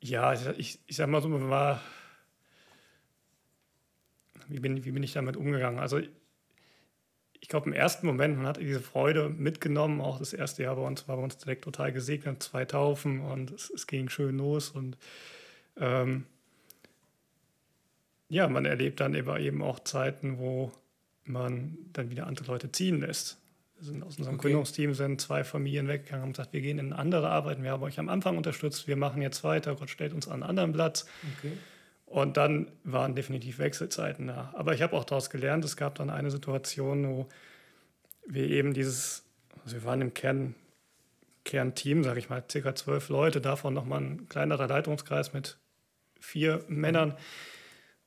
ja, 0.03 0.33
ich, 0.57 0.79
ich 0.87 0.95
sag 0.95 1.07
mal 1.09 1.21
so, 1.21 1.49
war, 1.49 1.79
wie 4.47 4.59
bin, 4.59 4.83
wie 4.83 4.91
bin 4.91 5.03
ich 5.03 5.13
damit 5.13 5.37
umgegangen? 5.37 5.79
Also 5.79 5.99
ich 7.41 7.47
glaube, 7.47 7.67
im 7.67 7.73
ersten 7.73 8.05
Moment, 8.05 8.37
man 8.37 8.47
hat 8.47 8.57
diese 8.57 8.81
Freude 8.81 9.29
mitgenommen. 9.29 10.01
Auch 10.01 10.19
das 10.19 10.33
erste 10.33 10.63
Jahr 10.63 10.75
bei 10.75 10.83
uns 10.83 11.07
war 11.07 11.17
bei 11.17 11.23
uns 11.23 11.37
direkt 11.37 11.63
total 11.63 11.91
gesegnet, 11.91 12.41
zwei 12.41 12.65
Taufen 12.65 13.19
und 13.19 13.51
es, 13.51 13.69
es 13.69 13.87
ging 13.87 14.09
schön 14.09 14.37
los. 14.37 14.69
Und 14.69 14.97
ähm, 15.77 16.25
ja, 18.31 18.47
man 18.47 18.63
erlebt 18.63 19.01
dann 19.01 19.13
eben 19.13 19.61
auch 19.61 19.79
Zeiten, 19.79 20.37
wo 20.37 20.71
man 21.25 21.77
dann 21.91 22.09
wieder 22.09 22.27
andere 22.27 22.45
Leute 22.45 22.71
ziehen 22.71 23.01
lässt. 23.01 23.37
Wir 23.77 23.87
sind 23.87 24.03
aus 24.03 24.17
unserem 24.17 24.35
okay. 24.35 24.47
Gründungsteam 24.47 24.93
sind 24.93 25.19
zwei 25.19 25.43
Familien 25.43 25.89
weggegangen 25.89 26.27
und 26.27 26.31
gesagt, 26.31 26.53
wir 26.53 26.61
gehen 26.61 26.79
in 26.79 26.93
andere 26.93 27.29
Arbeiten. 27.29 27.61
Wir 27.61 27.71
haben 27.71 27.83
euch 27.83 27.99
am 27.99 28.07
Anfang 28.07 28.37
unterstützt, 28.37 28.87
wir 28.87 28.95
machen 28.95 29.21
jetzt 29.21 29.43
weiter. 29.43 29.75
Gott 29.75 29.89
stellt 29.89 30.13
uns 30.13 30.27
an 30.27 30.35
einen 30.35 30.43
anderen 30.43 30.71
Platz. 30.71 31.07
Okay. 31.39 31.51
Und 32.05 32.37
dann 32.37 32.71
waren 32.85 33.15
definitiv 33.15 33.59
Wechselzeiten 33.59 34.27
da. 34.27 34.53
Aber 34.55 34.73
ich 34.73 34.81
habe 34.81 34.95
auch 34.95 35.03
daraus 35.03 35.29
gelernt, 35.29 35.65
es 35.65 35.75
gab 35.75 35.95
dann 35.95 36.09
eine 36.09 36.31
Situation, 36.31 37.07
wo 37.09 37.27
wir 38.25 38.49
eben 38.49 38.73
dieses, 38.73 39.25
also 39.65 39.75
wir 39.75 39.83
waren 39.83 39.99
im 39.99 40.13
Kern 40.13 40.55
Kernteam, 41.43 42.03
sage 42.03 42.19
ich 42.19 42.29
mal, 42.29 42.43
circa 42.49 42.75
zwölf 42.75 43.09
Leute, 43.09 43.41
davon 43.41 43.73
nochmal 43.73 43.99
ein 44.01 44.29
kleinerer 44.29 44.67
Leitungskreis 44.67 45.33
mit 45.33 45.57
vier 46.19 46.63
Männern. 46.69 47.15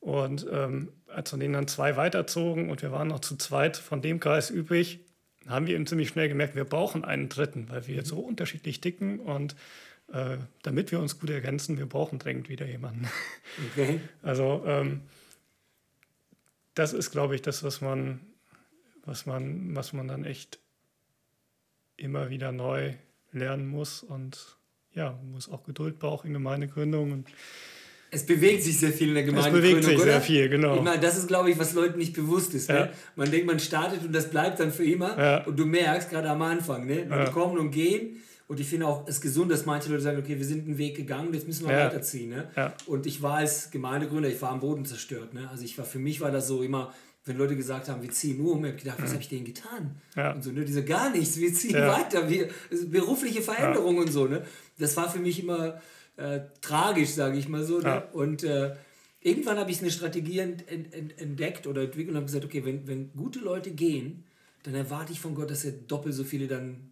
Und 0.05 0.45
ähm, 0.51 0.89
als 1.07 1.31
von 1.31 1.39
denen 1.39 1.55
dann 1.55 1.67
zwei 1.67 1.97
weiterzogen 1.97 2.69
und 2.69 2.83
wir 2.83 2.91
waren 2.91 3.07
noch 3.07 3.21
zu 3.21 3.37
zweit 3.37 3.75
von 3.75 4.03
dem 4.03 4.19
Kreis 4.19 4.51
übrig, 4.51 4.99
haben 5.47 5.65
wir 5.65 5.73
eben 5.73 5.87
ziemlich 5.87 6.09
schnell 6.09 6.29
gemerkt, 6.29 6.55
wir 6.55 6.63
brauchen 6.63 7.03
einen 7.03 7.27
dritten, 7.27 7.69
weil 7.69 7.87
wir 7.87 8.05
so 8.05 8.19
unterschiedlich 8.19 8.81
ticken 8.81 9.19
und 9.19 9.55
äh, 10.13 10.37
damit 10.61 10.91
wir 10.91 10.99
uns 10.99 11.19
gut 11.19 11.31
ergänzen, 11.31 11.79
wir 11.79 11.87
brauchen 11.87 12.19
dringend 12.19 12.49
wieder 12.49 12.67
jemanden. 12.67 13.09
Okay. 13.71 13.99
Also 14.21 14.63
ähm, 14.67 15.01
das 16.75 16.93
ist, 16.93 17.09
glaube 17.09 17.33
ich, 17.33 17.41
das, 17.41 17.63
was 17.63 17.81
man, 17.81 18.19
was 19.05 19.25
man, 19.25 19.75
was 19.75 19.91
man 19.91 20.07
dann 20.07 20.23
echt 20.23 20.59
immer 21.97 22.29
wieder 22.29 22.51
neu 22.51 22.93
lernen 23.31 23.65
muss 23.67 24.03
und 24.03 24.57
ja, 24.93 25.19
muss 25.23 25.49
auch 25.49 25.63
Geduld 25.63 25.97
brauchen 25.97 26.27
in 26.27 26.33
Gemeindegründung. 26.33 27.11
Und 27.11 27.27
es 28.15 28.25
bewegt 28.25 28.63
sich 28.63 28.79
sehr 28.79 28.93
viel 28.93 29.09
in 29.09 29.15
der 29.15 29.23
Gemeindegründung. 29.23 29.79
Es 29.79 29.85
bewegt 29.85 29.85
sich 29.85 29.95
oder? 29.97 30.05
sehr 30.05 30.21
viel, 30.21 30.49
genau. 30.49 30.77
Ich 30.77 30.81
meine, 30.81 31.01
das 31.01 31.17
ist, 31.17 31.27
glaube 31.27 31.51
ich, 31.51 31.59
was 31.59 31.73
Leuten 31.73 31.99
nicht 31.99 32.13
bewusst 32.13 32.53
ist. 32.53 32.69
Ne? 32.69 32.75
Ja. 32.75 32.85
Ne? 32.85 32.91
Man 33.17 33.29
denkt, 33.29 33.45
man 33.45 33.59
startet 33.59 34.05
und 34.05 34.13
das 34.13 34.29
bleibt 34.29 34.59
dann 34.61 34.71
für 34.71 34.85
immer. 34.85 35.17
Ja. 35.19 35.43
Und 35.43 35.59
du 35.59 35.65
merkst 35.65 36.09
gerade 36.09 36.29
am 36.29 36.41
Anfang, 36.41 36.85
ne? 36.85 37.07
Ja. 37.09 37.29
kommen 37.29 37.57
und 37.57 37.71
gehen. 37.71 38.21
Und 38.47 38.59
ich 38.59 38.67
finde 38.67 38.87
auch 38.87 39.05
es 39.07 39.19
gesund, 39.19 39.51
dass 39.51 39.65
manche 39.65 39.89
Leute 39.89 40.03
sagen, 40.03 40.19
okay, 40.19 40.37
wir 40.37 40.45
sind 40.45 40.65
einen 40.65 40.77
Weg 40.77 40.95
gegangen, 40.95 41.33
jetzt 41.33 41.47
müssen 41.47 41.67
wir 41.67 41.75
weiterziehen. 41.75 42.29
Ne? 42.29 42.73
Und 42.85 43.07
ich 43.07 43.21
war 43.23 43.37
als 43.37 43.71
Gemeindegründer, 43.71 44.29
ich 44.29 44.39
war 44.39 44.51
am 44.51 44.59
Boden 44.59 44.85
zerstört. 44.85 45.33
Ne? 45.33 45.49
Also 45.49 45.65
ich 45.65 45.75
war, 45.79 45.85
für 45.85 45.97
mich 45.97 46.21
war 46.21 46.29
das 46.29 46.47
so 46.47 46.61
immer, 46.61 46.93
wenn 47.25 47.37
Leute 47.39 47.55
gesagt 47.55 47.89
haben, 47.89 48.03
wir 48.03 48.11
ziehen 48.11 48.37
nur 48.37 48.53
um, 48.53 48.63
ich 48.63 48.71
habe 48.71 48.79
gedacht, 48.79 48.97
was 48.99 49.09
mhm. 49.09 49.13
habe 49.13 49.23
ich 49.23 49.29
denen 49.29 49.45
getan? 49.45 49.95
Ja. 50.15 50.33
Und 50.33 50.43
so, 50.43 50.51
ne, 50.51 50.63
diese 50.63 50.85
gar 50.85 51.09
nichts, 51.09 51.37
wir 51.37 51.51
ziehen 51.55 51.73
ja. 51.73 51.87
weiter, 51.87 52.29
wir, 52.29 52.49
berufliche 52.85 53.41
Veränderungen 53.41 53.97
ja. 53.97 54.03
und 54.03 54.11
so, 54.11 54.25
ne? 54.25 54.43
Das 54.77 54.95
war 54.95 55.09
für 55.09 55.17
mich 55.17 55.41
immer 55.41 55.81
äh, 56.17 56.41
tragisch, 56.61 57.09
sage 57.09 57.37
ich 57.37 57.47
mal 57.47 57.63
so. 57.63 57.79
Ne? 57.79 58.03
Und 58.13 58.43
äh, 58.43 58.75
irgendwann 59.19 59.57
habe 59.57 59.71
ich 59.71 59.81
eine 59.81 59.91
Strategie 59.91 60.39
ent, 60.39 60.69
ent, 60.69 60.93
ent, 60.93 61.19
entdeckt 61.19 61.67
oder 61.67 61.81
entwickelt 61.81 62.09
und 62.11 62.15
habe 62.15 62.25
gesagt, 62.25 62.45
okay, 62.45 62.63
wenn, 62.63 62.87
wenn 62.87 63.11
gute 63.13 63.39
Leute 63.39 63.71
gehen, 63.71 64.23
dann 64.63 64.75
erwarte 64.75 65.11
ich 65.13 65.19
von 65.19 65.35
Gott, 65.35 65.51
dass 65.51 65.65
er 65.65 65.71
doppelt 65.71 66.15
so 66.15 66.23
viele 66.23 66.47
dann 66.47 66.91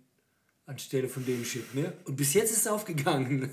anstelle 0.65 1.09
von 1.09 1.25
denen 1.25 1.43
schickt. 1.43 1.75
Ne? 1.75 1.93
Und 2.05 2.15
bis 2.15 2.33
jetzt 2.33 2.51
ist 2.51 2.59
es 2.59 2.67
aufgegangen. 2.67 3.49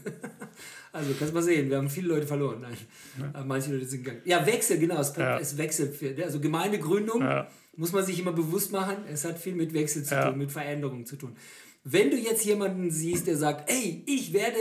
also 0.93 1.13
kannst 1.19 1.33
du 1.33 1.35
mal 1.35 1.43
sehen, 1.43 1.69
wir 1.69 1.77
haben 1.77 1.91
viele 1.91 2.09
Leute 2.09 2.27
verloren. 2.27 2.61
Nein, 2.61 2.77
ja. 3.35 3.45
Manche 3.45 3.73
Leute 3.73 3.87
sind 3.87 4.05
gegangen. 4.05 4.23
Ja, 4.25 4.47
Wechsel, 4.47 4.79
genau. 4.79 5.01
Es, 5.01 5.17
ja. 5.17 5.39
es 5.39 5.59
wechselt. 5.59 6.01
Ne? 6.01 6.25
also 6.25 6.41
Gemeindegründung 6.41 7.21
ja. 7.21 7.49
muss 7.77 7.93
man 7.93 8.05
sich 8.05 8.19
immer 8.21 8.33
bewusst 8.33 8.71
machen. 8.71 8.97
Es 9.11 9.25
hat 9.25 9.39
viel 9.39 9.55
mit 9.55 9.75
Wechsel 9.75 10.05
zu 10.05 10.21
tun, 10.21 10.39
mit 10.39 10.53
Veränderungen 10.53 11.05
zu 11.05 11.17
tun. 11.17 11.37
Wenn 11.83 12.11
du 12.11 12.17
jetzt 12.17 12.45
jemanden 12.45 12.91
siehst, 12.91 13.27
der 13.27 13.37
sagt, 13.37 13.71
ey, 13.71 14.05
ich 14.07 14.33
werde 14.33 14.59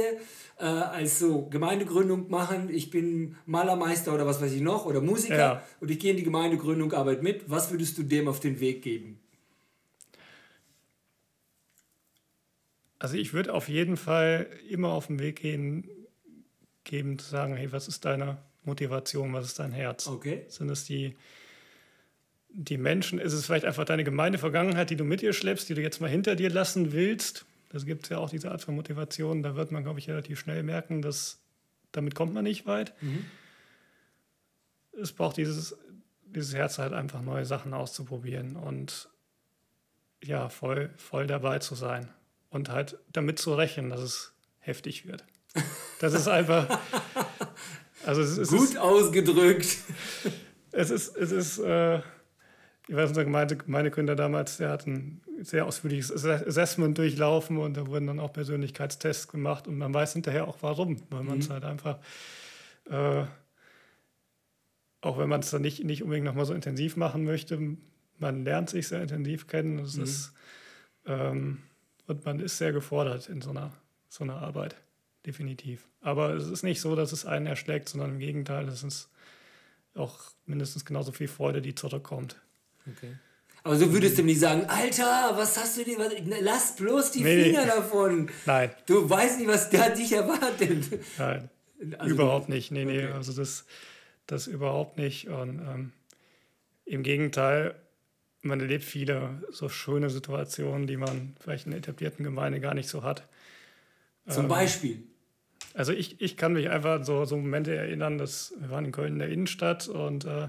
äh, 0.60 0.66
als 0.66 1.20
so 1.20 1.48
Gemeindegründung 1.48 2.30
machen, 2.30 2.70
ich 2.70 2.90
bin 2.90 3.38
Malermeister 3.46 4.14
oder 4.14 4.26
was 4.26 4.42
weiß 4.42 4.52
ich 4.52 4.62
noch, 4.62 4.86
oder 4.86 5.02
Musiker 5.02 5.64
und 5.80 5.90
ich 5.90 6.00
gehe 6.00 6.12
in 6.12 6.18
die 6.18 6.24
Gemeindegründung, 6.24 6.92
arbeite 6.94 7.24
mit, 7.24 7.50
was 7.50 7.72
würdest 7.72 7.98
du 7.98 8.04
dem 8.04 8.28
auf 8.28 8.40
den 8.40 8.60
Weg 8.60 8.82
geben? 8.82 9.20
Also 13.00 13.16
ich 13.16 13.34
würde 13.34 13.54
auf 13.54 13.70
jeden 13.70 13.96
Fall 13.96 14.48
immer 14.70 14.90
auf 14.90 15.08
den 15.08 15.20
Weg 15.20 15.40
gehen, 15.40 15.90
geben 16.84 17.18
zu 17.18 17.30
sagen, 17.30 17.56
hey, 17.56 17.72
was 17.72 17.88
ist 17.88 18.04
deine 18.04 18.40
Motivation, 18.66 19.32
was 19.32 19.46
ist 19.46 19.60
dein 19.60 19.72
Herz? 19.72 20.08
Okay. 20.08 20.44
Sind 20.50 20.70
es 20.70 20.84
die, 20.84 21.16
die 22.50 22.78
Menschen, 22.78 23.20
ist 23.20 23.32
es 23.32 23.46
vielleicht 23.46 23.64
einfach 23.64 23.86
deine 23.86 24.04
Gemeindevergangenheit, 24.04 24.90
die 24.90 24.98
du 24.98 25.06
mit 25.06 25.22
dir 25.22 25.32
schleppst, 25.32 25.70
die 25.70 25.76
du 25.76 25.82
jetzt 25.82 26.02
mal 26.02 26.10
hinter 26.10 26.36
dir 26.36 26.50
lassen 26.50 26.92
willst? 26.92 27.46
Das 27.70 27.86
gibt 27.86 28.04
es 28.04 28.10
ja 28.10 28.18
auch 28.18 28.30
diese 28.30 28.52
Art 28.52 28.62
von 28.62 28.76
Motivation. 28.76 29.44
Da 29.44 29.56
wird 29.56 29.72
man, 29.72 29.84
glaube 29.84 30.00
ich, 30.00 30.10
relativ 30.10 30.40
schnell 30.40 30.64
merken, 30.64 31.02
dass 31.02 31.42
damit 31.92 32.16
kommt 32.16 32.34
man 32.34 32.44
nicht 32.44 32.66
weit. 32.66 32.94
Mhm. 33.02 33.26
Es 35.00 35.14
braucht 35.14 35.38
dieses, 35.38 35.78
dieses 36.24 36.54
Herz 36.54 36.78
halt 36.78 36.94
einfach 36.94 37.22
neue 37.22 37.46
Sachen 37.46 37.74
auszuprobieren 37.74 38.56
und 38.56 39.10
ja, 40.24 40.50
voll, 40.50 40.92
voll 40.98 41.28
dabei 41.28 41.60
zu 41.60 41.76
sein 41.76 42.10
und 42.50 42.70
halt 42.70 42.98
damit 43.12 43.40
zu 43.40 43.54
rechnen, 43.54 43.90
dass 43.90 44.02
es 44.02 44.34
heftig 44.60 45.06
wird. 45.08 45.26
Das 46.00 46.14
ist 46.14 46.28
einfach. 46.28 46.80
Also 48.06 48.22
es, 48.22 48.38
es 48.38 48.50
Gut 48.50 48.70
ist, 48.70 48.78
ausgedrückt. 48.78 49.78
Es 50.72 50.90
ist, 50.90 51.16
es 51.18 51.32
ist, 51.32 51.60
äh, 51.60 51.98
ich 51.98 52.96
weiß 52.96 53.14
nicht, 53.14 53.28
meine, 53.28 53.58
meine 53.66 53.92
Gründer 53.92 54.16
damals, 54.16 54.58
der 54.58 54.70
hat 54.70 54.88
ein 54.88 55.22
sehr 55.44 55.66
ausführliches 55.66 56.26
Assessment 56.26 56.98
durchlaufen 56.98 57.58
und 57.58 57.78
da 57.78 57.88
wurden 57.88 58.08
dann 58.08 58.20
auch 58.20 58.34
Persönlichkeitstests 58.34 59.28
gemacht 59.28 59.68
und 59.68 59.78
man 59.78 59.94
weiß 59.94 60.14
hinterher 60.14 60.48
auch 60.48 60.58
warum, 60.62 61.02
weil 61.10 61.24
man 61.24 61.40
es 61.40 61.50
mhm. 61.50 61.54
halt 61.54 61.66
einfach, 61.66 62.00
äh, 62.90 63.26
auch 65.02 65.18
wenn 65.18 65.30
man 65.30 65.42
es 65.42 65.50
dann 65.52 65.62
nicht, 65.62 65.84
nicht 65.84 66.04
unbedingt 66.04 66.26
nochmal 66.26 66.46
so 66.46 66.54
intensiv 66.54 66.98
machen 66.98 67.24
möchte, 67.24 67.78
man 68.18 68.44
lernt 68.44 68.70
sich 68.70 68.88
sehr 68.88 69.02
intensiv 69.02 69.48
kennen. 69.48 69.76
Mhm. 69.76 70.04
ist, 70.04 70.34
ähm, 71.06 71.60
und 72.08 72.26
man 72.26 72.40
ist 72.40 72.58
sehr 72.58 72.72
gefordert 72.72 73.30
in 73.30 73.42
so 73.42 73.52
einer, 73.52 73.72
so 74.10 74.24
einer 74.24 74.38
Arbeit, 74.38 74.76
definitiv. 75.26 75.88
Aber 76.02 76.34
es 76.34 76.48
ist 76.48 76.64
nicht 76.64 76.82
so, 76.82 76.96
dass 76.96 77.12
es 77.12 77.26
einen 77.26 77.46
erschlägt, 77.46 77.90
sondern 77.90 78.12
im 78.12 78.20
Gegenteil, 78.20 78.68
es 78.68 78.84
ist 78.84 79.10
auch 79.96 80.20
mindestens 80.46 80.86
genauso 80.86 81.12
viel 81.12 81.28
Freude, 81.28 81.62
die 81.62 81.76
zurückkommt. 81.76 82.36
Okay. 82.88 83.16
Aber 83.64 83.76
so 83.76 83.92
würdest 83.92 84.18
du 84.18 84.24
nicht 84.24 84.40
sagen, 84.40 84.66
Alter, 84.68 85.34
was 85.36 85.58
hast 85.58 85.78
du 85.78 85.84
dir, 85.84 85.98
lass 86.42 86.76
bloß 86.76 87.12
die 87.12 87.24
nee, 87.24 87.44
Finger 87.44 87.66
davon. 87.66 88.30
Nein. 88.46 88.72
Du 88.86 89.10
weißt 89.10 89.40
nicht, 89.40 89.50
was 89.50 89.70
der 89.70 89.90
dich 89.90 90.14
erwartet. 90.14 90.86
Nein, 91.18 91.50
also 91.98 92.14
überhaupt 92.14 92.50
nicht. 92.50 92.72
Nee, 92.72 92.86
nee, 92.86 93.04
also 93.06 93.34
das, 93.34 93.66
das 94.28 94.48
überhaupt 94.48 94.98
nicht. 94.98 95.28
Und 95.28 95.60
ähm, 95.60 95.92
im 96.86 97.04
Gegenteil, 97.04 97.76
man 98.42 98.60
erlebt 98.62 98.84
viele 98.84 99.44
so 99.52 99.68
schöne 99.68 100.10
Situationen, 100.10 100.88
die 100.88 100.98
man 100.98 101.36
vielleicht 101.42 101.66
in 101.66 101.72
der 101.72 101.80
etablierten 101.80 102.24
Gemeinde 102.24 102.60
gar 102.60 102.74
nicht 102.74 102.88
so 102.88 103.04
hat. 103.04 103.28
Zum 104.28 104.44
ähm, 104.44 104.50
Beispiel? 104.50 105.04
Also 105.74 105.92
ich, 105.92 106.22
ich 106.22 106.38
kann 106.38 106.54
mich 106.54 106.70
einfach 106.70 107.04
so, 107.04 107.26
so 107.26 107.38
Momente 107.38 107.76
erinnern, 107.76 108.18
dass 108.18 108.54
wir 108.58 108.70
waren 108.70 108.86
in 108.86 108.92
Köln 108.92 109.14
in 109.14 109.20
der 109.20 109.30
Innenstadt 109.30 109.88
und 109.88 110.26
äh, 110.26 110.48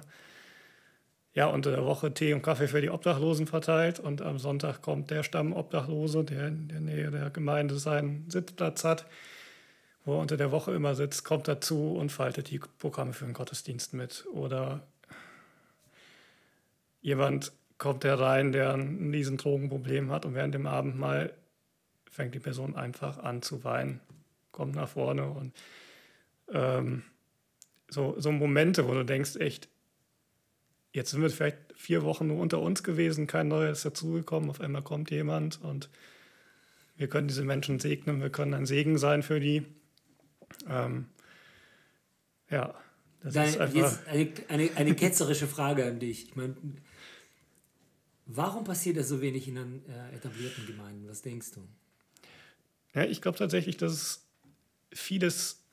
ja, 1.32 1.46
unter 1.46 1.70
der 1.70 1.84
Woche 1.84 2.12
Tee 2.12 2.32
und 2.32 2.42
Kaffee 2.42 2.66
für 2.66 2.80
die 2.80 2.90
Obdachlosen 2.90 3.46
verteilt 3.46 4.00
und 4.00 4.20
am 4.20 4.38
Sonntag 4.38 4.82
kommt 4.82 5.10
der 5.10 5.22
Stammobdachlose, 5.22 6.24
der 6.24 6.48
in 6.48 6.68
der 6.68 6.80
Nähe 6.80 7.10
der 7.10 7.30
Gemeinde 7.30 7.78
seinen 7.78 8.28
Sitzplatz 8.28 8.82
hat, 8.84 9.06
wo 10.04 10.14
er 10.14 10.20
unter 10.20 10.36
der 10.36 10.50
Woche 10.50 10.72
immer 10.72 10.94
sitzt, 10.94 11.24
kommt 11.24 11.46
dazu 11.46 11.92
und 11.92 12.10
faltet 12.10 12.50
die 12.50 12.58
Programme 12.58 13.12
für 13.12 13.26
den 13.26 13.34
Gottesdienst 13.34 13.94
mit. 13.94 14.26
Oder 14.32 14.82
jemand 17.00 17.52
kommt 17.78 18.02
der 18.04 18.18
rein, 18.18 18.52
der 18.52 18.74
ein 18.74 19.10
riesen 19.10 19.36
Drogenproblem 19.36 20.10
hat 20.10 20.26
und 20.26 20.34
während 20.34 20.54
dem 20.54 20.66
Abendmahl 20.66 21.32
fängt 22.10 22.34
die 22.34 22.40
Person 22.40 22.74
einfach 22.74 23.18
an 23.18 23.40
zu 23.40 23.62
weinen, 23.62 24.00
kommt 24.50 24.74
nach 24.74 24.88
vorne 24.88 25.28
und 25.28 25.54
ähm, 26.52 27.04
so, 27.88 28.14
so 28.18 28.32
Momente, 28.32 28.86
wo 28.88 28.94
du 28.94 29.04
denkst, 29.04 29.36
echt, 29.36 29.69
jetzt 30.92 31.10
sind 31.10 31.22
wir 31.22 31.30
vielleicht 31.30 31.58
vier 31.76 32.02
Wochen 32.02 32.26
nur 32.26 32.38
unter 32.38 32.60
uns 32.60 32.82
gewesen, 32.82 33.26
kein 33.26 33.48
neuer 33.48 33.70
ist 33.70 33.84
dazugekommen, 33.84 34.50
auf 34.50 34.60
einmal 34.60 34.82
kommt 34.82 35.10
jemand 35.10 35.62
und 35.62 35.88
wir 36.96 37.08
können 37.08 37.28
diese 37.28 37.44
Menschen 37.44 37.78
segnen, 37.78 38.20
wir 38.20 38.30
können 38.30 38.52
ein 38.54 38.66
Segen 38.66 38.98
sein 38.98 39.22
für 39.22 39.40
die. 39.40 39.64
Ähm, 40.68 41.06
ja, 42.50 42.74
das 43.22 43.34
Dein, 43.34 43.48
ist 43.48 43.60
einfach. 43.60 44.06
Eine, 44.06 44.32
eine, 44.48 44.70
eine 44.76 44.94
ketzerische 44.94 45.46
Frage 45.46 45.86
an 45.86 45.98
dich. 45.98 46.28
Ich 46.28 46.36
meine, 46.36 46.56
Warum 48.32 48.62
passiert 48.62 48.96
das 48.96 49.08
so 49.08 49.20
wenig 49.20 49.48
in 49.48 49.56
den 49.56 49.82
äh, 49.88 50.14
etablierten 50.14 50.64
Gemeinden? 50.64 51.08
Was 51.08 51.20
denkst 51.20 51.50
du? 51.52 51.66
Ja, 52.94 53.04
ich 53.04 53.20
glaube 53.20 53.36
tatsächlich, 53.36 53.76
dass 53.76 54.24
vieles 54.92 55.64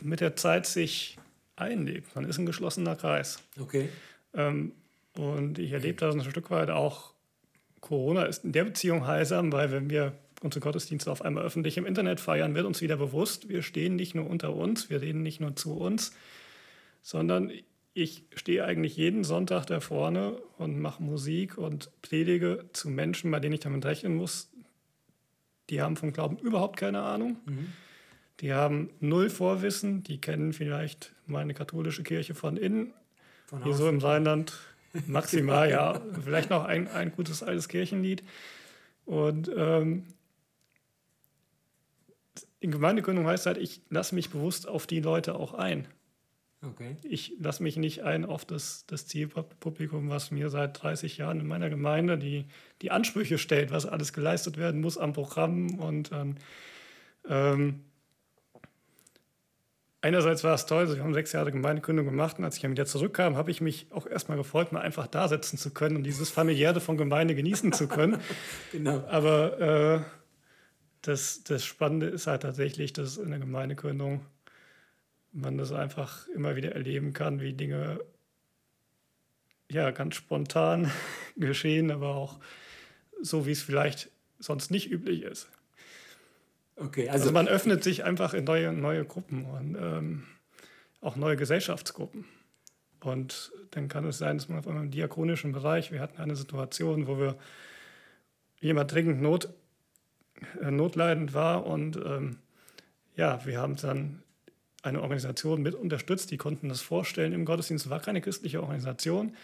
mit 0.00 0.20
der 0.20 0.34
Zeit 0.34 0.66
sich 0.66 1.18
einlebt. 1.56 2.14
Man 2.14 2.24
ist 2.24 2.38
ein 2.38 2.46
geschlossener 2.46 2.96
Kreis. 2.96 3.38
Okay. 3.60 3.90
Ähm, 4.36 4.72
und 5.16 5.58
ich 5.58 5.72
erlebe 5.72 5.98
das 5.98 6.14
ein 6.14 6.22
Stück 6.22 6.50
weit 6.50 6.70
auch. 6.70 7.12
Corona 7.80 8.24
ist 8.24 8.44
in 8.44 8.52
der 8.52 8.64
Beziehung 8.64 9.06
heilsam, 9.06 9.52
weil 9.52 9.70
wenn 9.72 9.90
wir 9.90 10.12
unsere 10.42 10.60
Gottesdienste 10.60 11.10
auf 11.10 11.22
einmal 11.22 11.44
öffentlich 11.44 11.78
im 11.78 11.86
Internet 11.86 12.20
feiern, 12.20 12.54
wird 12.54 12.66
uns 12.66 12.80
wieder 12.82 12.96
bewusst, 12.96 13.48
wir 13.48 13.62
stehen 13.62 13.96
nicht 13.96 14.14
nur 14.14 14.28
unter 14.28 14.54
uns, 14.54 14.90
wir 14.90 15.00
reden 15.00 15.22
nicht 15.22 15.40
nur 15.40 15.56
zu 15.56 15.74
uns, 15.74 16.12
sondern 17.02 17.50
ich 17.94 18.24
stehe 18.34 18.64
eigentlich 18.64 18.96
jeden 18.96 19.24
Sonntag 19.24 19.64
da 19.66 19.80
vorne 19.80 20.32
und 20.58 20.78
mache 20.78 21.02
Musik 21.02 21.56
und 21.56 21.90
predige 22.02 22.66
zu 22.74 22.90
Menschen, 22.90 23.30
bei 23.30 23.40
denen 23.40 23.54
ich 23.54 23.60
damit 23.60 23.86
rechnen 23.86 24.16
muss. 24.16 24.50
Die 25.70 25.80
haben 25.80 25.96
vom 25.96 26.12
Glauben 26.12 26.36
überhaupt 26.36 26.76
keine 26.76 27.00
Ahnung. 27.02 27.36
Mhm. 27.46 27.72
Die 28.40 28.52
haben 28.52 28.90
null 29.00 29.30
Vorwissen. 29.30 30.02
Die 30.02 30.20
kennen 30.20 30.52
vielleicht 30.52 31.14
meine 31.26 31.54
katholische 31.54 32.02
Kirche 32.02 32.34
von 32.34 32.58
innen. 32.58 32.92
Von 33.46 33.62
Hier 33.62 33.74
so 33.74 33.88
im 33.88 33.98
Rheinland 33.98 34.58
maximal, 35.06 35.70
ja. 35.70 36.00
Vielleicht 36.22 36.50
noch 36.50 36.64
ein, 36.64 36.88
ein 36.88 37.12
gutes 37.12 37.42
altes 37.42 37.68
Kirchenlied. 37.68 38.22
Und 39.04 39.50
ähm, 39.56 40.04
in 42.60 42.70
Gemeindegründung 42.70 43.26
heißt 43.26 43.46
halt, 43.46 43.58
ich 43.58 43.80
lasse 43.88 44.14
mich 44.14 44.30
bewusst 44.30 44.66
auf 44.66 44.86
die 44.86 45.00
Leute 45.00 45.36
auch 45.36 45.54
ein. 45.54 45.86
Okay. 46.62 46.96
Ich 47.02 47.34
lasse 47.38 47.62
mich 47.62 47.76
nicht 47.76 48.02
ein 48.02 48.24
auf 48.24 48.44
das, 48.44 48.86
das 48.86 49.06
Zielpublikum, 49.06 50.08
was 50.08 50.30
mir 50.30 50.50
seit 50.50 50.82
30 50.82 51.18
Jahren 51.18 51.38
in 51.38 51.46
meiner 51.46 51.70
Gemeinde 51.70 52.18
die, 52.18 52.46
die 52.82 52.90
Ansprüche 52.90 53.38
stellt, 53.38 53.70
was 53.70 53.86
alles 53.86 54.12
geleistet 54.12 54.56
werden 54.56 54.80
muss 54.80 54.98
am 54.98 55.12
Programm. 55.12 55.78
Und 55.78 56.10
ähm, 56.12 56.36
ähm, 57.28 57.84
einerseits 60.06 60.44
war 60.44 60.54
es 60.54 60.66
toll, 60.66 60.80
also 60.80 60.96
wir 60.96 61.02
haben 61.02 61.14
sechs 61.14 61.32
Jahre 61.32 61.50
Gemeindegründung 61.50 62.06
gemacht 62.06 62.38
und 62.38 62.44
als 62.44 62.56
ich 62.56 62.62
dann 62.62 62.70
wieder 62.70 62.86
zurückkam, 62.86 63.36
habe 63.36 63.50
ich 63.50 63.60
mich 63.60 63.88
auch 63.90 64.06
erstmal 64.06 64.38
gefreut, 64.38 64.70
mal 64.70 64.80
einfach 64.80 65.08
da 65.08 65.26
sitzen 65.26 65.58
zu 65.58 65.72
können 65.72 65.96
und 65.96 66.04
dieses 66.04 66.30
familiäre 66.30 66.80
von 66.80 66.96
Gemeinde 66.96 67.34
genießen 67.34 67.72
zu 67.72 67.88
können. 67.88 68.20
genau. 68.72 69.04
Aber 69.08 69.60
äh, 69.60 70.00
das, 71.02 71.42
das 71.42 71.64
Spannende 71.64 72.06
ist 72.06 72.28
halt 72.28 72.42
tatsächlich, 72.42 72.92
dass 72.92 73.16
in 73.16 73.30
der 73.30 73.40
Gemeindegründung 73.40 74.24
man 75.32 75.58
das 75.58 75.72
einfach 75.72 76.28
immer 76.28 76.54
wieder 76.54 76.72
erleben 76.72 77.12
kann, 77.12 77.40
wie 77.40 77.52
Dinge 77.52 78.00
ja 79.68 79.90
ganz 79.90 80.14
spontan 80.14 80.92
geschehen, 81.36 81.90
aber 81.90 82.14
auch 82.14 82.38
so, 83.20 83.44
wie 83.44 83.52
es 83.52 83.62
vielleicht 83.62 84.10
sonst 84.38 84.70
nicht 84.70 84.88
üblich 84.88 85.22
ist. 85.22 85.48
Okay, 86.76 87.08
also, 87.08 87.24
also 87.24 87.32
man 87.32 87.48
öffnet 87.48 87.82
sich 87.82 88.04
einfach 88.04 88.34
in 88.34 88.44
neue, 88.44 88.72
neue 88.72 89.04
Gruppen 89.04 89.46
und 89.46 89.76
ähm, 89.80 90.26
auch 91.00 91.16
neue 91.16 91.36
Gesellschaftsgruppen. 91.36 92.26
Und 93.00 93.52
dann 93.70 93.88
kann 93.88 94.04
es 94.04 94.18
sein, 94.18 94.36
dass 94.36 94.48
man 94.48 94.58
auf 94.58 94.66
einmal 94.66 94.84
im 94.84 94.90
diakonischen 94.90 95.52
Bereich, 95.52 95.92
wir 95.92 96.00
hatten 96.00 96.20
eine 96.20 96.36
Situation, 96.36 97.06
wo 97.06 97.18
wir 97.18 97.36
jemand 98.60 98.92
dringend 98.92 99.22
Not, 99.22 99.48
äh, 100.60 100.70
notleidend 100.70 101.32
war 101.32 101.66
und 101.66 101.96
ähm, 101.96 102.38
ja, 103.14 103.44
wir 103.46 103.58
haben 103.58 103.76
dann 103.76 104.22
eine 104.82 105.00
Organisation 105.00 105.62
mit 105.62 105.74
unterstützt, 105.74 106.30
die 106.30 106.36
konnten 106.36 106.68
das 106.68 106.80
vorstellen 106.80 107.32
im 107.32 107.44
Gottesdienst, 107.44 107.88
war 107.90 108.00
keine 108.00 108.20
christliche 108.20 108.60
Organisation. 108.60 109.34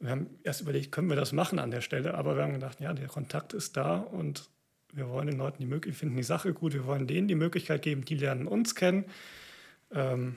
Wir 0.00 0.10
haben 0.10 0.26
erst 0.42 0.60
überlegt, 0.60 0.92
können 0.92 1.08
wir 1.08 1.16
das 1.16 1.32
machen 1.32 1.58
an 1.58 1.70
der 1.70 1.80
Stelle, 1.80 2.14
aber 2.14 2.36
wir 2.36 2.42
haben 2.42 2.52
gedacht, 2.52 2.80
ja, 2.80 2.92
der 2.92 3.08
Kontakt 3.08 3.52
ist 3.52 3.76
da 3.76 3.98
und 3.98 4.48
wir 4.92 5.08
wollen 5.08 5.26
den 5.26 5.38
Leuten 5.38 5.58
die 5.60 5.66
Möglichkeit, 5.66 5.98
finden 5.98 6.16
die 6.16 6.22
Sache 6.22 6.52
gut, 6.52 6.72
wir 6.72 6.86
wollen 6.86 7.06
denen 7.06 7.28
die 7.28 7.34
Möglichkeit 7.34 7.82
geben, 7.82 8.04
die 8.04 8.16
lernen 8.16 8.46
uns 8.46 8.74
kennen. 8.74 9.04
Ähm, 9.92 10.36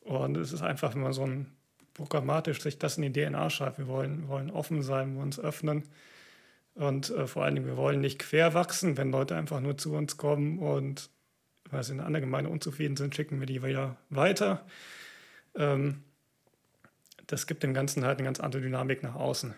und 0.00 0.36
es 0.36 0.52
ist 0.52 0.62
einfach, 0.62 0.94
wenn 0.94 1.02
man 1.02 1.12
so 1.12 1.26
ein 1.26 1.46
programmatisch 1.94 2.60
sich 2.60 2.78
das 2.78 2.98
in 2.98 3.12
die 3.12 3.12
DNA 3.12 3.50
schreibt, 3.50 3.78
wir 3.78 3.88
wollen, 3.88 4.28
wollen 4.28 4.50
offen 4.50 4.82
sein, 4.82 5.10
wir 5.10 5.16
wollen 5.16 5.26
uns 5.26 5.40
öffnen. 5.40 5.84
Und 6.74 7.10
äh, 7.10 7.26
vor 7.26 7.44
allen 7.44 7.54
Dingen, 7.54 7.66
wir 7.66 7.76
wollen 7.76 8.00
nicht 8.00 8.18
quer 8.18 8.52
wachsen, 8.52 8.96
wenn 8.96 9.12
Leute 9.12 9.36
einfach 9.36 9.60
nur 9.60 9.78
zu 9.78 9.94
uns 9.94 10.16
kommen 10.16 10.58
und 10.58 11.10
weil 11.70 11.82
sie 11.82 11.92
in 11.92 12.00
einer 12.00 12.06
anderen 12.06 12.26
Gemeinde 12.26 12.50
unzufrieden 12.50 12.96
sind, 12.96 13.14
schicken 13.14 13.40
wir 13.40 13.46
die 13.46 13.62
wieder 13.62 13.96
weiter. 14.10 14.66
Ähm, 15.54 16.02
das 17.26 17.46
gibt 17.46 17.62
dem 17.62 17.74
Ganzen 17.74 18.04
halt 18.04 18.18
eine 18.18 18.26
ganz 18.26 18.40
andere 18.40 18.62
Dynamik 18.62 19.02
nach 19.02 19.14
außen. 19.14 19.54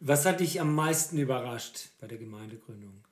Was 0.00 0.26
hat 0.26 0.40
dich 0.40 0.60
am 0.60 0.74
meisten 0.74 1.18
überrascht 1.18 1.90
bei 2.00 2.06
der 2.06 2.18
Gemeindegründung? 2.18 3.04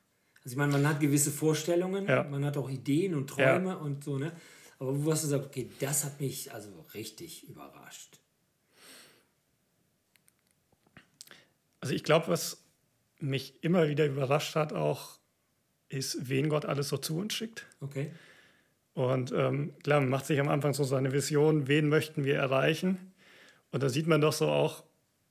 Also 0.45 0.55
ich 0.55 0.57
meine, 0.57 0.73
man 0.73 0.87
hat 0.87 1.01
gewisse 1.01 1.33
Vorstellungen, 1.33 2.07
ja. 2.07 2.23
man 2.23 2.45
hat 2.45 2.57
auch 2.57 2.71
Ideen 2.71 3.15
und 3.15 3.29
Träume 3.29 3.71
ja. 3.71 3.77
und 3.77 4.05
so, 4.05 4.19
ne? 4.19 4.33
Aber 4.79 5.05
wo 5.05 5.11
hast 5.11 5.25
du 5.25 5.29
gesagt, 5.29 5.47
okay, 5.47 5.71
das 5.81 6.05
hat 6.05 6.21
mich 6.21 6.53
also 6.53 6.85
richtig 6.95 7.49
überrascht? 7.49 8.19
Also 11.81 11.95
ich 11.95 12.05
glaube, 12.05 12.29
was 12.29 12.63
mich 13.19 13.63
immer 13.63 13.89
wieder 13.89 14.07
überrascht 14.07 14.55
hat, 14.55 14.73
auch 14.73 15.19
ist, 15.89 16.29
wen 16.29 16.49
Gott 16.49 16.65
alles 16.65 16.89
so 16.89 16.99
zu 16.99 17.17
uns 17.17 17.35
schickt. 17.35 17.67
Okay. 17.81 18.11
Und 18.93 19.33
ähm, 19.33 19.75
klar, 19.83 20.01
man 20.01 20.09
macht 20.09 20.27
sich 20.27 20.41
am 20.41 20.49
Anfang 20.49 20.75
so 20.75 20.85
seine 20.85 21.13
Vision, 21.13 21.69
wen 21.69 21.89
möchten 21.89 22.25
wir 22.25 22.37
erreichen. 22.37 23.13
Und 23.71 23.83
da 23.83 23.89
sieht 23.89 24.07
man 24.07 24.21
doch 24.21 24.33
so 24.33 24.49
auch 24.49 24.85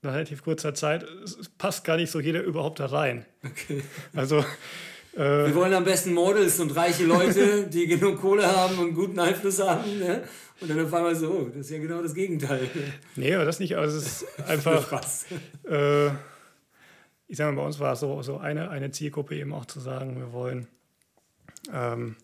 nach 0.06 0.14
relativ 0.14 0.44
kurzer 0.44 0.74
Zeit, 0.74 1.04
es 1.04 1.50
passt 1.58 1.84
gar 1.84 1.98
nicht 1.98 2.12
so 2.12 2.20
jeder 2.20 2.44
überhaupt 2.44 2.80
da 2.80 2.88
rein. 2.88 3.26
Okay. 3.44 3.84
Also. 4.14 4.40
Äh, 5.16 5.46
wir 5.48 5.56
wollen 5.56 5.74
am 5.74 5.84
besten 5.84 6.14
Models 6.14 6.60
und 6.60 6.76
reiche 6.76 7.06
Leute, 7.06 7.68
die 7.68 7.88
genug 7.88 8.20
Kohle 8.20 8.46
haben 8.46 8.78
und 8.80 8.94
guten 8.94 9.20
Einfluss 9.20 9.62
haben. 9.62 10.00
Ne? 10.00 10.24
Und 10.62 10.70
dann 10.70 10.86
auf 10.86 10.94
einmal 10.94 11.16
so, 11.16 11.32
oh, 11.32 11.50
das 11.50 11.66
ist 11.68 11.72
ja 11.72 11.80
genau 11.80 12.02
das 12.02 12.14
Gegenteil. 12.14 12.70
Nee, 13.16 13.34
aber 13.34 13.46
das 13.46 13.60
nicht. 13.60 13.76
Also 13.76 13.98
es 13.98 14.24
ist 14.24 14.26
einfach. 14.48 15.02
äh, 15.70 16.08
ich 17.28 17.38
sage 17.38 17.52
mal, 17.52 17.62
bei 17.62 17.66
uns 17.68 17.80
war 17.80 17.94
es 17.94 18.00
so, 18.00 18.22
so 18.22 18.38
eine, 18.38 18.70
eine 18.70 18.92
Zielgruppe 18.92 19.36
eben 19.36 19.54
auch 19.54 19.66
zu 19.66 19.80
sagen, 19.80 20.18
wir 20.18 20.32
wollen 20.32 20.68
ähm, 21.74 22.16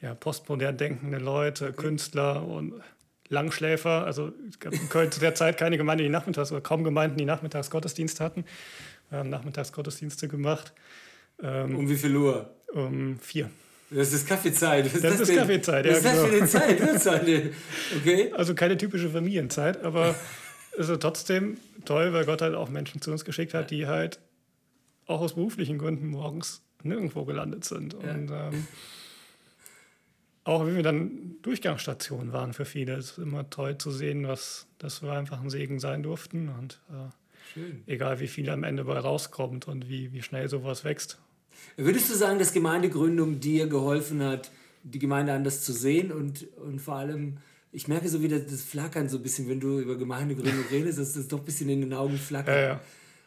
ja, 0.00 0.14
postmodern 0.14 0.76
denkende 0.76 1.18
Leute, 1.18 1.72
Künstler 1.72 2.46
und 2.46 2.74
Langschläfer. 3.28 4.04
Also 4.04 4.32
es 4.48 4.58
gab 4.58 4.72
in 4.72 4.88
Köln 4.88 5.10
zu 5.10 5.20
der 5.20 5.34
Zeit 5.34 5.58
keine 5.58 5.76
Gemeinde, 5.76 6.04
die 6.04 6.10
nachmittags 6.10 6.52
oder 6.52 6.60
kaum 6.60 6.84
Gemeinden, 6.84 7.16
die 7.16 7.24
nachmittags 7.24 7.70
Gottesdienst 7.70 8.20
hatten. 8.20 8.44
Wir 9.10 9.18
haben 9.18 9.30
nachmittags 9.30 9.72
Gottesdienste 9.72 10.28
gemacht. 10.28 10.72
Ähm, 11.42 11.76
um 11.76 11.88
wie 11.88 11.96
viel 11.96 12.16
Uhr? 12.16 12.50
Um 12.72 13.18
vier. 13.20 13.50
Das 13.90 14.12
ist 14.12 14.26
Kaffeezeit. 14.26 14.86
Das, 14.86 15.00
das 15.00 15.20
ist 15.20 15.28
denn? 15.28 15.36
Kaffeezeit, 15.36 15.86
ja. 15.86 15.92
Was 15.92 15.98
ist 15.98 16.04
das 16.06 16.18
für 16.18 16.82
eine 16.82 16.98
Zeit? 16.98 17.52
okay. 17.96 18.32
Also 18.36 18.54
keine 18.54 18.76
typische 18.76 19.08
Familienzeit, 19.08 19.82
aber 19.84 20.16
es 20.76 20.88
ist 20.88 21.00
trotzdem 21.00 21.58
toll, 21.84 22.12
weil 22.12 22.24
Gott 22.24 22.42
halt 22.42 22.54
auch 22.54 22.68
Menschen 22.68 23.00
zu 23.00 23.12
uns 23.12 23.24
geschickt 23.24 23.54
hat, 23.54 23.70
die 23.70 23.86
halt 23.86 24.18
auch 25.06 25.20
aus 25.20 25.34
beruflichen 25.34 25.78
Gründen 25.78 26.08
morgens 26.08 26.62
nirgendwo 26.82 27.24
gelandet 27.24 27.64
sind. 27.64 27.94
Ja. 27.94 28.10
Und 28.10 28.30
ähm, 28.30 28.66
auch 30.46 30.64
wenn 30.64 30.76
wir 30.76 30.84
dann 30.84 31.34
Durchgangsstationen 31.42 32.32
waren 32.32 32.52
für 32.52 32.64
viele, 32.64 32.94
es 32.94 33.12
ist 33.12 33.18
immer 33.18 33.50
toll 33.50 33.78
zu 33.78 33.90
sehen, 33.90 34.28
was, 34.28 34.68
dass 34.78 35.02
wir 35.02 35.12
einfach 35.12 35.40
ein 35.40 35.50
Segen 35.50 35.80
sein 35.80 36.04
durften. 36.04 36.48
Und 36.48 36.80
äh, 36.88 37.60
egal 37.92 38.20
wie 38.20 38.28
viel 38.28 38.48
am 38.50 38.62
Ende 38.62 38.84
bei 38.84 38.96
rauskommt 38.96 39.66
und 39.66 39.88
wie, 39.88 40.12
wie 40.12 40.22
schnell 40.22 40.48
sowas 40.48 40.84
wächst. 40.84 41.18
Würdest 41.76 42.10
du 42.10 42.14
sagen, 42.14 42.38
dass 42.38 42.52
Gemeindegründung 42.52 43.40
dir 43.40 43.66
geholfen 43.66 44.22
hat, 44.22 44.52
die 44.84 45.00
Gemeinde 45.00 45.32
anders 45.32 45.64
zu 45.64 45.72
sehen 45.72 46.12
und, 46.12 46.46
und 46.58 46.78
vor 46.78 46.94
allem, 46.94 47.38
ich 47.72 47.88
merke 47.88 48.08
so 48.08 48.22
wieder 48.22 48.38
das 48.38 48.62
Flackern 48.62 49.08
so 49.08 49.16
ein 49.16 49.24
bisschen, 49.24 49.48
wenn 49.48 49.58
du 49.58 49.80
über 49.80 49.96
Gemeindegründung 49.96 50.64
redest, 50.70 51.00
dass 51.00 51.14
das 51.14 51.26
doch 51.26 51.40
ein 51.40 51.44
bisschen 51.44 51.68
in 51.70 51.80
den 51.80 51.92
Augen 51.92 52.18
flackert. 52.18 52.54
Ja, 52.54 52.62
ja. 52.62 52.80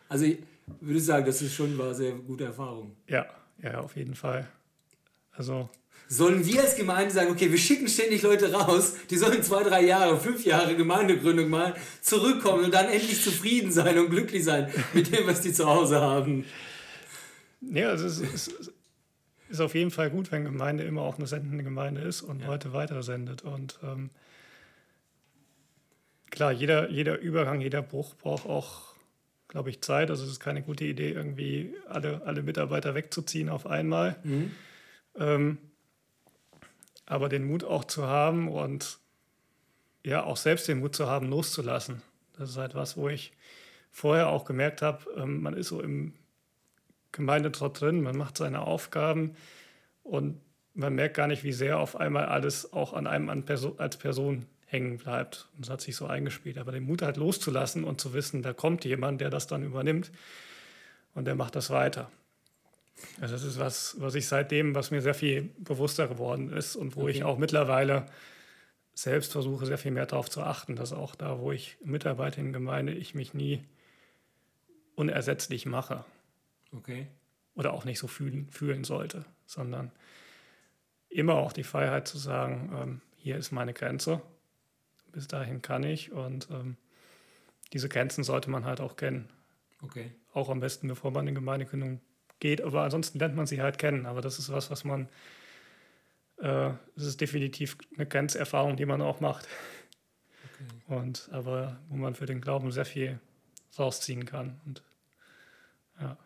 Also 0.08 0.26
würde 0.80 0.98
ich 0.98 1.04
sagen, 1.04 1.26
das 1.26 1.42
ist 1.42 1.54
schon 1.54 1.78
war 1.78 1.94
sehr 1.94 2.14
gute 2.14 2.46
Erfahrung. 2.46 2.96
Ja, 3.08 3.26
ja, 3.62 3.82
auf 3.82 3.98
jeden 3.98 4.16
Fall. 4.16 4.48
Also 5.34 5.70
Sollen 6.12 6.44
wir 6.46 6.62
als 6.62 6.76
Gemeinde 6.76 7.14
sagen, 7.14 7.32
okay, 7.32 7.52
wir 7.52 7.58
schicken 7.60 7.88
ständig 7.88 8.24
Leute 8.24 8.52
raus, 8.52 8.96
die 9.10 9.16
sollen 9.16 9.44
zwei, 9.44 9.64
drei 9.64 9.86
Jahre, 9.86 10.20
fünf 10.20 10.44
Jahre 10.44 10.76
Gemeindegründung 10.76 11.50
mal 11.50 11.76
zurückkommen 12.02 12.66
und 12.66 12.74
dann 12.74 12.88
endlich 12.90 13.24
zufrieden 13.24 13.72
sein 13.72 13.98
und 14.00 14.10
glücklich 14.10 14.44
sein 14.44 14.72
mit 14.94 15.16
dem, 15.16 15.28
was 15.28 15.42
die 15.42 15.54
zu 15.54 15.68
Hause 15.68 16.02
haben? 16.02 16.46
Ja, 17.62 17.90
also 17.90 18.08
es 18.08 18.20
ist, 18.20 18.72
ist 19.50 19.62
auf 19.62 19.76
jeden 19.76 19.92
Fall 19.92 20.10
gut, 20.10 20.32
wenn 20.32 20.46
Gemeinde 20.46 20.84
immer 20.84 21.04
auch 21.04 21.18
eine 21.18 21.28
sendende 21.28 21.64
Gemeinde 21.64 22.02
ist 22.02 22.24
und 22.24 22.42
ja. 22.42 22.48
Leute 22.48 22.74
weitersendet. 22.74 23.44
Und 23.44 23.78
ähm, 23.84 24.10
klar, 26.32 26.52
jeder, 26.52 26.90
jeder 26.90 27.20
Übergang, 27.20 27.62
jeder 27.62 27.84
Bruch 27.84 28.16
braucht 28.16 28.48
auch 28.48 28.90
glaube 29.50 29.72
ich, 29.72 29.82
Zeit. 29.82 30.10
Also 30.10 30.24
es 30.24 30.30
ist 30.30 30.40
keine 30.40 30.62
gute 30.62 30.86
Idee, 30.86 31.12
irgendwie 31.12 31.74
alle, 31.88 32.22
alle 32.26 32.44
Mitarbeiter 32.44 32.96
wegzuziehen 32.96 33.50
auf 33.50 33.66
einmal. 33.66 34.16
Mhm. 34.24 34.52
Ähm, 35.20 35.58
aber 37.10 37.28
den 37.28 37.44
Mut 37.44 37.66
auch 37.66 37.84
zu 37.84 38.08
haben 38.08 38.48
und 38.48 39.00
ja, 40.06 40.24
auch 40.24 40.38
selbst 40.38 40.70
den 40.70 40.80
Mut 40.80 40.96
zu 40.96 41.08
haben, 41.08 41.28
loszulassen. 41.28 42.02
Das 42.38 42.52
ist 42.52 42.58
halt 42.58 42.76
was, 42.76 42.96
wo 42.96 43.10
ich 43.10 43.34
vorher 43.92 44.30
auch 44.30 44.46
gemerkt 44.46 44.82
habe, 44.82 45.00
ähm, 45.18 45.42
man 45.42 45.56
ist 45.56 45.68
so 45.68 45.82
im 45.82 46.14
Gemeindetrott 47.12 47.82
drin, 47.82 48.02
man 48.02 48.16
macht 48.16 48.38
seine 48.38 48.62
Aufgaben 48.62 49.36
und 50.04 50.40
man 50.76 50.94
merkt 50.94 51.18
gar 51.18 51.28
nicht, 51.28 51.44
wie 51.44 51.52
sehr 51.52 51.80
auf 51.80 51.96
einmal 51.96 52.28
alles 52.28 52.72
auch 52.72 52.94
an 52.94 53.08
einem 53.08 53.44
als 53.78 53.98
Person 53.98 54.46
hängen 54.68 54.98
bleibt. 55.00 55.50
Und 55.58 55.66
es 55.66 55.70
hat 55.72 55.82
sich 55.82 55.96
so 55.96 56.06
eingespielt. 56.06 56.60
Aber 56.60 56.72
den 56.72 56.84
Mut 56.84 57.02
halt 57.02 57.18
loszulassen 57.18 57.84
und 57.84 58.00
zu 58.00 58.14
wissen, 58.14 58.44
da 58.44 58.54
kommt 58.54 58.86
jemand, 58.86 59.20
der 59.20 59.32
das 59.32 59.48
dann 59.48 59.64
übernimmt 59.64 60.12
und 61.16 61.26
der 61.26 61.36
macht 61.36 61.56
das 61.56 61.72
weiter. 61.72 62.10
Also 63.22 63.36
das 63.36 63.44
ist 63.44 63.60
was, 63.60 63.96
was 64.00 64.16
ich 64.16 64.28
seitdem, 64.28 64.76
was 64.76 64.92
mir 64.92 65.02
sehr 65.02 65.14
viel 65.14 65.50
bewusster 65.58 66.08
geworden 66.08 66.52
ist 66.52 66.76
und 66.76 66.96
wo 66.96 67.04
okay. 67.04 67.12
ich 67.12 67.24
auch 67.24 67.38
mittlerweile 67.38 68.06
selbst 68.94 69.32
versuche, 69.32 69.66
sehr 69.66 69.78
viel 69.78 69.92
mehr 69.92 70.06
darauf 70.06 70.30
zu 70.30 70.42
achten, 70.42 70.76
dass 70.76 70.94
auch 70.94 71.16
da, 71.16 71.40
wo 71.40 71.52
ich 71.52 71.78
mitarbeite 71.84 72.42
in 72.42 72.54
Gemeinde, 72.54 72.94
ich 72.94 73.16
mich 73.16 73.34
nie 73.34 73.64
unersetzlich 74.96 75.66
mache. 75.66 76.04
Okay. 76.76 77.08
Oder 77.56 77.74
auch 77.74 77.86
nicht 77.86 78.00
so 78.00 78.08
fühlen, 78.08 78.50
fühlen 78.50 78.84
sollte, 78.84 79.26
sondern 79.46 79.92
immer 81.10 81.36
auch 81.36 81.54
die 81.54 81.64
Freiheit 81.64 82.08
zu 82.08 82.18
sagen, 82.18 82.72
ähm, 82.82 83.02
hier 83.18 83.38
ist 83.38 83.52
meine 83.52 83.74
Grenze 83.74 84.22
bis 85.12 85.28
dahin 85.28 85.62
kann 85.62 85.84
ich 85.84 86.12
und 86.12 86.48
ähm, 86.52 86.78
diese 87.74 87.90
Grenzen 87.90 88.24
sollte 88.24 88.50
man 88.50 88.66
halt 88.66 88.82
auch 88.82 88.96
kennen. 88.96 89.30
Okay. 89.82 90.12
Auch 90.34 90.50
am 90.50 90.60
besten, 90.60 90.88
bevor 90.88 91.12
man 91.12 91.22
eine 91.22 91.34
Gemeindegründung 91.34 92.02
geht, 92.40 92.62
aber 92.62 92.84
ansonsten 92.84 93.20
lernt 93.20 93.36
man 93.36 93.46
sie 93.46 93.62
halt 93.62 93.78
kennen. 93.78 94.06
Aber 94.06 94.22
das 94.22 94.40
ist 94.40 94.52
was, 94.52 94.72
was 94.72 94.84
man, 94.84 95.08
äh, 96.38 96.72
das 96.96 97.06
ist 97.06 97.22
definitiv 97.22 97.78
eine 97.96 98.06
Grenzerfahrung, 98.06 98.78
die 98.78 98.86
man 98.86 99.02
auch 99.02 99.20
macht. 99.20 99.48
Okay. 100.44 100.96
Und 101.00 101.30
aber 101.32 101.80
wo 101.90 101.98
man 101.98 102.16
für 102.16 102.26
den 102.26 102.42
Glauben 102.42 102.72
sehr 102.72 102.86
viel 102.86 103.20
rausziehen 103.78 104.26
kann. 104.26 104.60
Und 104.66 104.84
ja. 106.00 106.18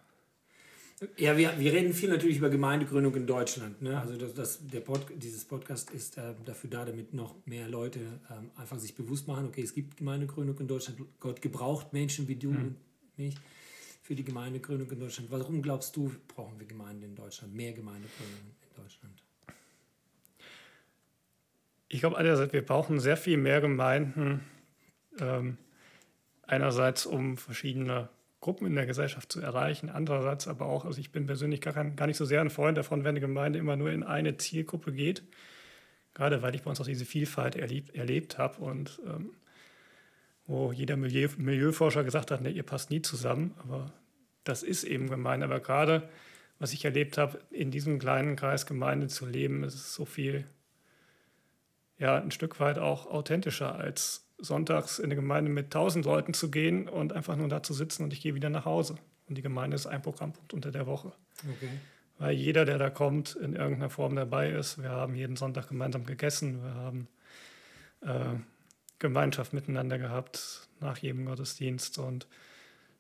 Ja, 1.17 1.37
wir, 1.37 1.59
wir 1.59 1.73
reden 1.73 1.93
viel 1.93 2.09
natürlich 2.09 2.37
über 2.37 2.49
Gemeindegründung 2.49 3.13
in 3.15 3.27
Deutschland. 3.27 3.81
Ne? 3.81 3.99
Also 3.99 4.15
das, 4.15 4.33
das, 4.33 4.67
der 4.67 4.79
Pod, 4.79 5.05
dieses 5.15 5.43
Podcast 5.43 5.91
ist 5.91 6.17
äh, 6.17 6.33
dafür 6.45 6.69
da, 6.69 6.85
damit 6.85 7.13
noch 7.13 7.35
mehr 7.45 7.67
Leute 7.67 7.99
ähm, 8.31 8.51
einfach 8.55 8.79
sich 8.79 8.95
bewusst 8.95 9.27
machen, 9.27 9.47
okay, 9.47 9.61
es 9.61 9.73
gibt 9.73 9.97
Gemeindegründung 9.97 10.57
in 10.59 10.67
Deutschland. 10.67 10.99
Gott 11.19 11.41
gebraucht 11.41 11.91
Menschen 11.91 12.27
wie 12.27 12.35
du 12.35 12.51
mhm. 12.51 12.57
und 12.57 12.75
mich 13.17 13.35
für 14.03 14.15
die 14.15 14.23
Gemeindegründung 14.23 14.91
in 14.91 14.99
Deutschland. 14.99 15.31
Warum 15.31 15.61
glaubst 15.61 15.95
du, 15.95 16.13
brauchen 16.27 16.59
wir 16.59 16.67
Gemeinden 16.67 17.03
in 17.03 17.15
Deutschland, 17.15 17.55
mehr 17.55 17.71
Gemeindegründung 17.71 18.39
in 18.61 18.83
Deutschland? 18.83 19.23
Ich 21.87 22.01
glaube 22.01 22.17
einerseits, 22.17 22.51
wir 22.51 22.65
brauchen 22.65 22.99
sehr 22.99 23.17
viel 23.17 23.37
mehr 23.37 23.61
Gemeinden. 23.61 24.41
Ähm, 25.19 25.57
einerseits, 26.45 27.05
um 27.05 27.37
verschiedene 27.37 28.09
Gruppen 28.41 28.67
in 28.67 28.75
der 28.75 28.85
Gesellschaft 28.85 29.31
zu 29.31 29.39
erreichen. 29.39 29.89
Andererseits 29.89 30.49
aber 30.49 30.65
auch, 30.65 30.83
also 30.83 30.99
ich 30.99 31.11
bin 31.11 31.25
persönlich 31.25 31.61
gar, 31.61 31.73
gar 31.73 32.07
nicht 32.07 32.17
so 32.17 32.25
sehr 32.25 32.41
ein 32.41 32.49
Freund 32.49 32.77
davon, 32.77 33.05
wenn 33.05 33.11
eine 33.11 33.21
Gemeinde 33.21 33.57
immer 33.57 33.77
nur 33.77 33.89
in 33.89 34.03
eine 34.03 34.35
Zielgruppe 34.35 34.91
geht. 34.91 35.23
Gerade 36.13 36.41
weil 36.41 36.53
ich 36.53 36.63
bei 36.63 36.69
uns 36.69 36.81
auch 36.81 36.85
diese 36.85 37.05
Vielfalt 37.05 37.55
erlebt, 37.55 37.95
erlebt 37.95 38.37
habe 38.37 38.61
und 38.61 38.99
ähm, 39.07 39.29
wo 40.45 40.71
jeder 40.71 40.97
Milieu, 40.97 41.29
Milieuforscher 41.37 42.03
gesagt 42.03 42.31
hat, 42.31 42.41
ne, 42.41 42.49
ihr 42.49 42.63
passt 42.63 42.89
nie 42.89 43.01
zusammen. 43.01 43.53
Aber 43.59 43.91
das 44.43 44.63
ist 44.63 44.83
eben 44.83 45.09
gemein. 45.09 45.43
Aber 45.43 45.59
gerade, 45.59 46.09
was 46.59 46.73
ich 46.73 46.83
erlebt 46.85 47.17
habe, 47.17 47.39
in 47.49 47.71
diesem 47.71 47.99
kleinen 47.99 48.35
Kreis 48.35 48.65
Gemeinde 48.65 49.07
zu 49.07 49.25
leben, 49.25 49.63
ist 49.63 49.93
so 49.93 50.05
viel, 50.05 50.45
ja, 51.97 52.15
ein 52.17 52.31
Stück 52.31 52.59
weit 52.59 52.77
auch 52.77 53.07
authentischer 53.07 53.75
als 53.75 54.27
sonntags 54.37 54.99
in 54.99 55.05
eine 55.05 55.15
Gemeinde 55.15 55.49
mit 55.49 55.71
tausend 55.71 56.05
Leuten 56.05 56.33
zu 56.33 56.51
gehen 56.51 56.89
und 56.89 57.13
einfach 57.13 57.35
nur 57.37 57.47
da 57.47 57.63
zu 57.63 57.73
sitzen 57.73 58.03
und 58.03 58.13
ich 58.13 58.21
gehe 58.21 58.35
wieder 58.35 58.49
nach 58.49 58.65
Hause. 58.65 58.95
Und 59.29 59.37
die 59.37 59.41
Gemeinde 59.41 59.75
ist 59.75 59.87
ein 59.87 60.01
Programmpunkt 60.01 60.53
unter 60.53 60.71
der 60.71 60.85
Woche. 60.85 61.13
Okay. 61.39 61.69
Weil 62.19 62.33
jeder, 62.33 62.65
der 62.65 62.77
da 62.77 62.89
kommt, 62.89 63.35
in 63.35 63.55
irgendeiner 63.55 63.89
Form 63.89 64.15
dabei 64.15 64.51
ist. 64.51 64.81
Wir 64.81 64.89
haben 64.89 65.15
jeden 65.15 65.37
Sonntag 65.37 65.69
gemeinsam 65.69 66.05
gegessen. 66.05 66.61
Wir 66.61 66.73
haben 66.73 67.07
äh, 68.01 68.39
Gemeinschaft 68.99 69.53
miteinander 69.53 69.97
gehabt 69.97 70.67
nach 70.79 70.97
jedem 70.97 71.25
Gottesdienst. 71.25 71.97
Und 71.97 72.27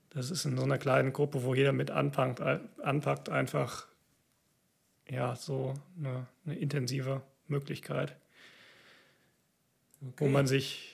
das 0.09 0.31
ist 0.31 0.45
in 0.45 0.57
so 0.57 0.63
einer 0.63 0.77
kleinen 0.77 1.13
Gruppe, 1.13 1.43
wo 1.43 1.55
jeder 1.55 1.73
mit 1.73 1.91
anpackt, 1.91 2.41
anpackt 2.81 3.29
einfach 3.29 3.87
ja, 5.09 5.35
so 5.35 5.73
eine, 5.97 6.27
eine 6.45 6.55
intensive 6.55 7.21
Möglichkeit, 7.47 8.15
okay. 10.01 10.13
wo 10.17 10.27
man 10.27 10.47
sich 10.47 10.93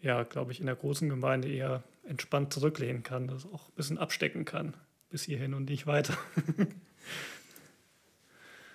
ja, 0.00 0.22
glaube 0.22 0.52
ich, 0.52 0.60
in 0.60 0.66
der 0.66 0.76
großen 0.76 1.08
Gemeinde 1.08 1.48
eher 1.48 1.82
entspannt 2.04 2.52
zurücklehnen 2.52 3.02
kann, 3.02 3.28
das 3.28 3.46
auch 3.46 3.68
ein 3.68 3.74
bisschen 3.74 3.98
abstecken 3.98 4.44
kann, 4.44 4.74
bis 5.10 5.24
hierhin 5.24 5.54
und 5.54 5.68
nicht 5.68 5.86
weiter. 5.86 6.16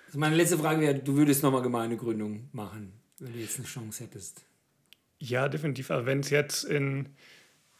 also 0.06 0.18
meine 0.18 0.36
letzte 0.36 0.58
Frage 0.58 0.80
wäre, 0.80 0.94
du 0.98 1.16
würdest 1.16 1.42
nochmal 1.42 1.62
Gemeindegründung 1.62 2.48
machen, 2.52 2.92
wenn 3.18 3.32
du 3.32 3.38
jetzt 3.38 3.58
eine 3.58 3.66
Chance 3.66 4.04
hättest. 4.04 4.44
Ja, 5.18 5.48
definitiv. 5.48 5.90
Aber 5.90 6.06
wenn 6.06 6.20
es 6.20 6.30
jetzt 6.30 6.64
in 6.64 7.08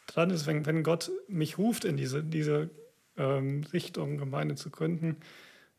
dran 0.06 0.30
ist, 0.30 0.46
wenn, 0.46 0.66
wenn 0.66 0.82
Gott 0.82 1.10
mich 1.28 1.58
ruft, 1.58 1.84
in 1.84 1.96
diese, 1.96 2.22
diese 2.22 2.70
ähm, 3.16 3.64
Richtung 3.72 4.18
Gemeinde 4.18 4.54
zu 4.54 4.70
gründen, 4.70 5.16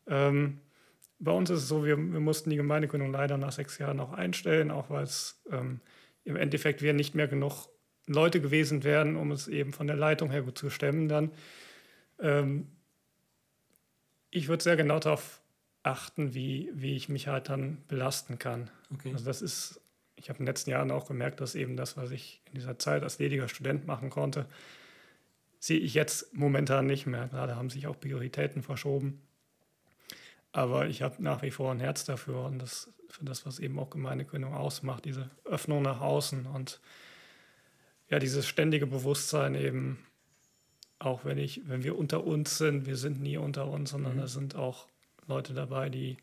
ähm, 0.06 0.60
bei 1.18 1.32
uns 1.32 1.50
ist 1.50 1.62
es 1.62 1.68
so, 1.68 1.84
wir, 1.84 1.96
wir 1.96 2.20
mussten 2.20 2.50
die 2.50 2.56
Gemeindegründung 2.56 3.10
leider 3.10 3.36
nach 3.38 3.52
sechs 3.52 3.78
Jahren 3.78 3.98
auch 4.00 4.12
einstellen, 4.12 4.70
auch 4.70 4.88
weil 4.90 5.02
es 5.02 5.42
ähm, 5.50 5.80
im 6.24 6.36
Endeffekt 6.36 6.82
wir 6.82 6.92
nicht 6.92 7.14
mehr 7.14 7.26
genug 7.26 7.68
Leute 8.06 8.40
gewesen 8.40 8.84
wären, 8.84 9.16
um 9.16 9.32
es 9.32 9.48
eben 9.48 9.72
von 9.72 9.86
der 9.86 9.96
Leitung 9.96 10.30
her 10.30 10.42
gut 10.42 10.56
zu 10.56 10.70
stemmen 10.70 11.08
dann. 11.08 11.32
Ähm, 12.20 12.68
ich 14.30 14.48
würde 14.48 14.62
sehr 14.62 14.76
genau 14.76 14.98
darauf 14.98 15.40
achten, 15.82 16.34
wie, 16.34 16.70
wie 16.74 16.94
ich 16.94 17.08
mich 17.08 17.28
halt 17.28 17.48
dann 17.48 17.82
belasten 17.88 18.38
kann. 18.38 18.70
Okay. 18.92 19.12
Also 19.12 19.24
das 19.24 19.42
ist, 19.42 19.80
ich 20.18 20.28
habe 20.28 20.38
in 20.40 20.44
den 20.44 20.50
letzten 20.50 20.70
Jahren 20.70 20.90
auch 20.90 21.06
gemerkt, 21.06 21.40
dass 21.40 21.54
eben 21.54 21.76
das, 21.76 21.96
was 21.96 22.10
ich 22.10 22.42
in 22.46 22.54
dieser 22.54 22.78
Zeit 22.78 23.02
als 23.02 23.18
lediger 23.18 23.48
Student 23.48 23.86
machen 23.86 24.10
konnte, 24.10 24.46
sehe 25.60 25.78
ich 25.78 25.94
jetzt 25.94 26.34
momentan 26.34 26.86
nicht 26.86 27.06
mehr. 27.06 27.28
Gerade 27.28 27.56
haben 27.56 27.70
sich 27.70 27.86
auch 27.86 27.98
Prioritäten 27.98 28.62
verschoben. 28.62 29.22
Aber 30.52 30.86
ich 30.86 31.02
habe 31.02 31.22
nach 31.22 31.42
wie 31.42 31.50
vor 31.50 31.70
ein 31.70 31.80
Herz 31.80 32.04
dafür 32.04 32.44
und 32.44 32.58
das, 32.58 32.92
für 33.08 33.24
das, 33.24 33.46
was 33.46 33.58
eben 33.58 33.78
auch 33.78 33.90
Gemeindegründung 33.90 34.54
ausmacht, 34.54 35.04
diese 35.04 35.30
Öffnung 35.44 35.82
nach 35.82 36.00
außen 36.00 36.46
und 36.46 36.80
ja, 38.08 38.18
dieses 38.18 38.46
ständige 38.46 38.86
Bewusstsein 38.86 39.54
eben, 39.54 39.98
auch 40.98 41.24
wenn 41.24 41.38
ich, 41.38 41.68
wenn 41.68 41.84
wir 41.84 41.98
unter 41.98 42.24
uns 42.24 42.58
sind, 42.58 42.86
wir 42.86 42.96
sind 42.96 43.20
nie 43.20 43.36
unter 43.36 43.68
uns, 43.68 43.90
sondern 43.90 44.16
mhm. 44.16 44.20
da 44.20 44.26
sind 44.26 44.56
auch 44.56 44.88
Leute 45.26 45.52
dabei, 45.52 45.90
die 45.90 46.16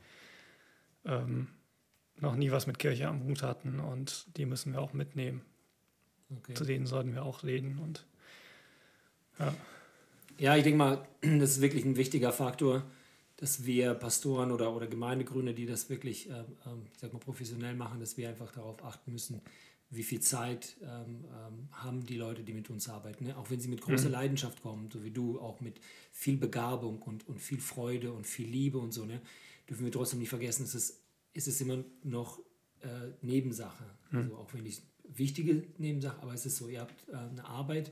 ähm, 1.06 1.48
noch 2.20 2.36
nie 2.36 2.52
was 2.52 2.68
mit 2.68 2.80
Kirche 2.80 3.08
am 3.08 3.24
Hut 3.24 3.44
hatten 3.44 3.80
und 3.80 4.26
die 4.38 4.46
müssen 4.46 4.74
wir 4.74 4.82
auch 4.82 4.94
mitnehmen. 4.94 5.42
Okay. 6.38 6.54
Zu 6.54 6.66
denen 6.66 6.86
sollten 6.86 7.14
wir 7.14 7.24
auch 7.24 7.44
reden 7.44 7.80
und 7.80 8.06
ja. 9.40 9.54
Ja, 10.38 10.58
ich 10.58 10.64
denke 10.64 10.78
mal, 10.78 11.08
das 11.22 11.52
ist 11.52 11.62
wirklich 11.62 11.86
ein 11.86 11.98
wichtiger 11.98 12.32
Faktor 12.32 12.84
dass 13.38 13.66
wir 13.66 13.94
Pastoren 13.94 14.52
oder, 14.52 14.74
oder 14.74 14.88
Gemeindegründer, 14.88 15.54
die 15.54 15.66
das 15.66 15.90
wirklich 15.90 16.30
äh, 16.30 16.44
ich 16.94 17.00
sag 17.00 17.12
mal, 17.14 17.20
professionell 17.20 17.76
machen, 17.76 18.00
dass 18.00 18.18
wir 18.18 18.30
einfach 18.30 18.52
darauf 18.52 18.84
achten 18.84 19.12
müssen, 19.12 19.42
wie 19.90 20.04
viel 20.04 20.20
Zeit 20.20 20.78
ähm, 20.82 21.26
ähm, 21.26 21.70
haben 21.72 22.06
die 22.06 22.18
Leute, 22.18 22.44
die 22.44 22.54
mit 22.54 22.70
uns 22.70 22.90
arbeiten. 22.90 23.26
Ne? 23.26 23.38
Auch 23.38 23.50
wenn 23.50 23.60
sie 23.60 23.68
mit 23.68 23.82
großer 23.82 24.08
mhm. 24.08 24.14
Leidenschaft 24.14 24.62
kommen, 24.62 24.90
so 24.92 25.04
wie 25.04 25.12
du, 25.12 25.40
auch 25.40 25.62
mit 25.62 25.80
viel 26.12 26.38
Begabung 26.38 27.02
und, 27.02 27.28
und 27.28 27.40
viel 27.40 27.60
Freude 27.60 28.12
und 28.14 28.26
viel 28.26 28.48
Liebe 28.48 28.78
und 28.78 28.94
so, 28.94 29.06
ne? 29.06 29.22
dürfen 29.70 29.86
wir 29.86 29.92
trotzdem 29.92 30.20
nicht 30.20 30.30
vergessen, 30.30 30.64
es 30.64 30.74
ist, 30.74 31.02
es 31.36 31.48
ist 31.48 31.62
immer 31.62 31.84
noch 32.04 32.40
äh, 32.82 32.88
Nebensache. 33.22 33.84
Mhm. 34.12 34.18
Also 34.20 34.36
auch 34.38 34.54
wenn 34.54 34.66
ich 34.66 34.82
wichtige 35.04 35.64
Nebensache, 35.78 36.22
aber 36.22 36.34
es 36.34 36.46
ist 36.46 36.58
so, 36.58 36.68
ihr 36.68 36.82
habt 36.82 37.08
äh, 37.10 37.16
eine 37.16 37.46
Arbeit 37.46 37.92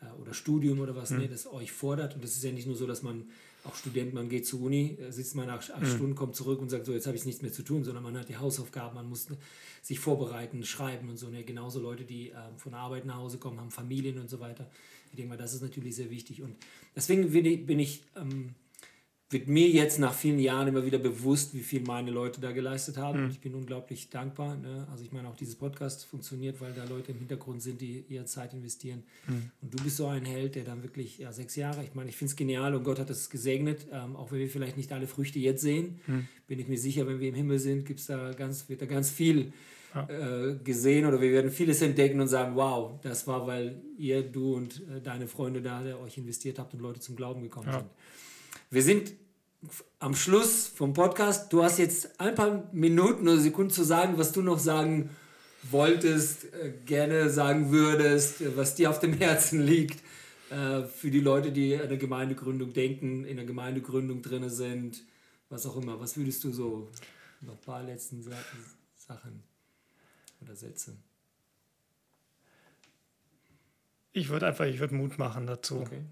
äh, 0.00 0.20
oder 0.20 0.32
Studium 0.32 0.80
oder 0.80 0.94
was, 0.96 1.10
mhm. 1.10 1.18
ne, 1.18 1.28
das 1.28 1.46
euch 1.46 1.72
fordert. 1.72 2.14
Und 2.14 2.24
das 2.24 2.36
ist 2.36 2.44
ja 2.44 2.52
nicht 2.52 2.66
nur 2.66 2.76
so, 2.76 2.86
dass 2.86 3.02
man 3.02 3.28
auch 3.64 3.74
Student, 3.74 4.14
man 4.14 4.28
geht 4.28 4.46
zur 4.46 4.62
Uni, 4.62 4.96
äh, 5.00 5.10
sitzt 5.10 5.34
mal 5.34 5.46
nach 5.46 5.68
acht 5.70 5.82
mhm. 5.82 5.86
Stunden, 5.86 6.14
kommt 6.14 6.36
zurück 6.36 6.60
und 6.60 6.70
sagt, 6.70 6.86
so, 6.86 6.92
jetzt 6.92 7.06
habe 7.06 7.16
ich 7.16 7.24
nichts 7.24 7.42
mehr 7.42 7.52
zu 7.52 7.62
tun, 7.62 7.82
sondern 7.84 8.04
man 8.04 8.16
hat 8.16 8.28
die 8.28 8.36
Hausaufgaben, 8.36 8.94
man 8.94 9.08
muss 9.08 9.28
ne, 9.28 9.36
sich 9.82 9.98
vorbereiten, 9.98 10.64
schreiben 10.64 11.08
und 11.08 11.16
so. 11.16 11.28
Ne? 11.28 11.44
Genauso 11.44 11.80
Leute, 11.80 12.04
die 12.04 12.30
äh, 12.30 12.34
von 12.56 12.72
der 12.72 12.80
Arbeit 12.80 13.04
nach 13.04 13.16
Hause 13.16 13.38
kommen, 13.38 13.60
haben 13.60 13.70
Familien 13.70 14.18
und 14.18 14.30
so 14.30 14.38
weiter. 14.40 14.70
Ich 15.10 15.16
denke 15.16 15.30
mal, 15.30 15.38
das 15.38 15.54
ist 15.54 15.62
natürlich 15.62 15.96
sehr 15.96 16.10
wichtig. 16.10 16.42
Und 16.42 16.56
deswegen 16.94 17.30
bin 17.30 17.44
ich, 17.44 17.66
bin 17.66 17.78
ich 17.78 18.02
ähm, 18.16 18.54
wird 19.28 19.48
mir 19.48 19.68
jetzt 19.68 19.98
nach 19.98 20.14
vielen 20.14 20.38
Jahren 20.38 20.68
immer 20.68 20.86
wieder 20.86 20.98
bewusst, 20.98 21.52
wie 21.52 21.62
viel 21.62 21.80
meine 21.80 22.12
Leute 22.12 22.40
da 22.40 22.52
geleistet 22.52 22.96
haben. 22.96 23.24
Mhm. 23.24 23.30
Ich 23.30 23.40
bin 23.40 23.54
unglaublich 23.54 24.08
dankbar. 24.08 24.56
Ne? 24.56 24.86
Also 24.88 25.02
ich 25.02 25.10
meine, 25.10 25.28
auch 25.28 25.34
dieses 25.34 25.56
Podcast 25.56 26.06
funktioniert, 26.06 26.60
weil 26.60 26.72
da 26.72 26.84
Leute 26.84 27.10
im 27.10 27.18
Hintergrund 27.18 27.60
sind, 27.60 27.80
die 27.80 28.04
ihre 28.08 28.24
Zeit 28.26 28.54
investieren. 28.54 29.02
Mhm. 29.26 29.50
Und 29.62 29.74
du 29.74 29.82
bist 29.82 29.96
so 29.96 30.06
ein 30.06 30.24
Held, 30.24 30.54
der 30.54 30.62
dann 30.62 30.84
wirklich 30.84 31.18
ja, 31.18 31.32
sechs 31.32 31.56
Jahre, 31.56 31.82
ich 31.82 31.94
meine, 31.94 32.08
ich 32.08 32.16
finde 32.16 32.30
es 32.30 32.36
genial 32.36 32.76
und 32.76 32.84
Gott 32.84 33.00
hat 33.00 33.10
es 33.10 33.28
gesegnet. 33.28 33.88
Ähm, 33.90 34.14
auch 34.14 34.30
wenn 34.30 34.38
wir 34.38 34.48
vielleicht 34.48 34.76
nicht 34.76 34.92
alle 34.92 35.08
Früchte 35.08 35.40
jetzt 35.40 35.62
sehen, 35.62 35.98
mhm. 36.06 36.28
bin 36.46 36.60
ich 36.60 36.68
mir 36.68 36.78
sicher, 36.78 37.08
wenn 37.08 37.18
wir 37.18 37.28
im 37.28 37.34
Himmel 37.34 37.58
sind, 37.58 37.84
gibt's 37.84 38.06
da 38.06 38.30
ganz, 38.32 38.68
wird 38.68 38.80
da 38.80 38.86
ganz 38.86 39.10
viel 39.10 39.52
ja. 39.92 40.08
äh, 40.08 40.54
gesehen 40.62 41.04
oder 41.04 41.20
wir 41.20 41.32
werden 41.32 41.50
vieles 41.50 41.82
entdecken 41.82 42.20
und 42.20 42.28
sagen, 42.28 42.54
wow, 42.54 42.92
das 43.02 43.26
war, 43.26 43.44
weil 43.48 43.82
ihr, 43.98 44.22
du 44.22 44.54
und 44.54 44.82
äh, 44.88 45.00
deine 45.00 45.26
Freunde 45.26 45.62
da, 45.62 45.82
der 45.82 45.98
euch 46.00 46.16
investiert 46.16 46.60
habt 46.60 46.74
und 46.74 46.80
Leute 46.80 47.00
zum 47.00 47.16
Glauben 47.16 47.42
gekommen 47.42 47.66
ja. 47.66 47.80
sind. 47.80 47.90
Wir 48.70 48.82
sind 48.82 49.12
am 50.00 50.16
Schluss 50.16 50.66
vom 50.66 50.92
Podcast. 50.92 51.52
Du 51.52 51.62
hast 51.62 51.78
jetzt 51.78 52.20
ein 52.20 52.34
paar 52.34 52.68
Minuten 52.72 53.28
oder 53.28 53.38
Sekunden 53.38 53.70
zu 53.70 53.84
sagen, 53.84 54.18
was 54.18 54.32
du 54.32 54.42
noch 54.42 54.58
sagen 54.58 55.10
wolltest, 55.70 56.52
äh, 56.52 56.72
gerne 56.84 57.30
sagen 57.30 57.70
würdest, 57.70 58.40
äh, 58.40 58.56
was 58.56 58.74
dir 58.74 58.90
auf 58.90 58.98
dem 58.98 59.12
Herzen 59.18 59.62
liegt. 59.62 60.02
Äh, 60.50 60.84
für 60.84 61.10
die 61.10 61.20
Leute, 61.20 61.52
die 61.52 61.76
an 61.76 61.88
der 61.88 61.98
Gemeindegründung 61.98 62.72
denken, 62.72 63.24
in 63.24 63.36
der 63.36 63.46
Gemeindegründung 63.46 64.22
drin 64.22 64.48
sind, 64.50 65.02
was 65.48 65.64
auch 65.66 65.76
immer. 65.76 66.00
Was 66.00 66.16
würdest 66.16 66.42
du 66.44 66.52
so, 66.52 66.90
noch 67.40 67.54
ein 67.54 67.60
paar 67.60 67.82
letzten 67.82 68.22
Sachen 68.22 69.42
oder 70.40 70.56
Sätze? 70.56 70.96
Ich 74.12 74.28
würde 74.28 74.46
einfach, 74.46 74.64
ich 74.64 74.80
würde 74.80 74.94
Mut 74.94 75.18
machen 75.18 75.46
dazu. 75.46 75.80
Okay. 75.80 76.02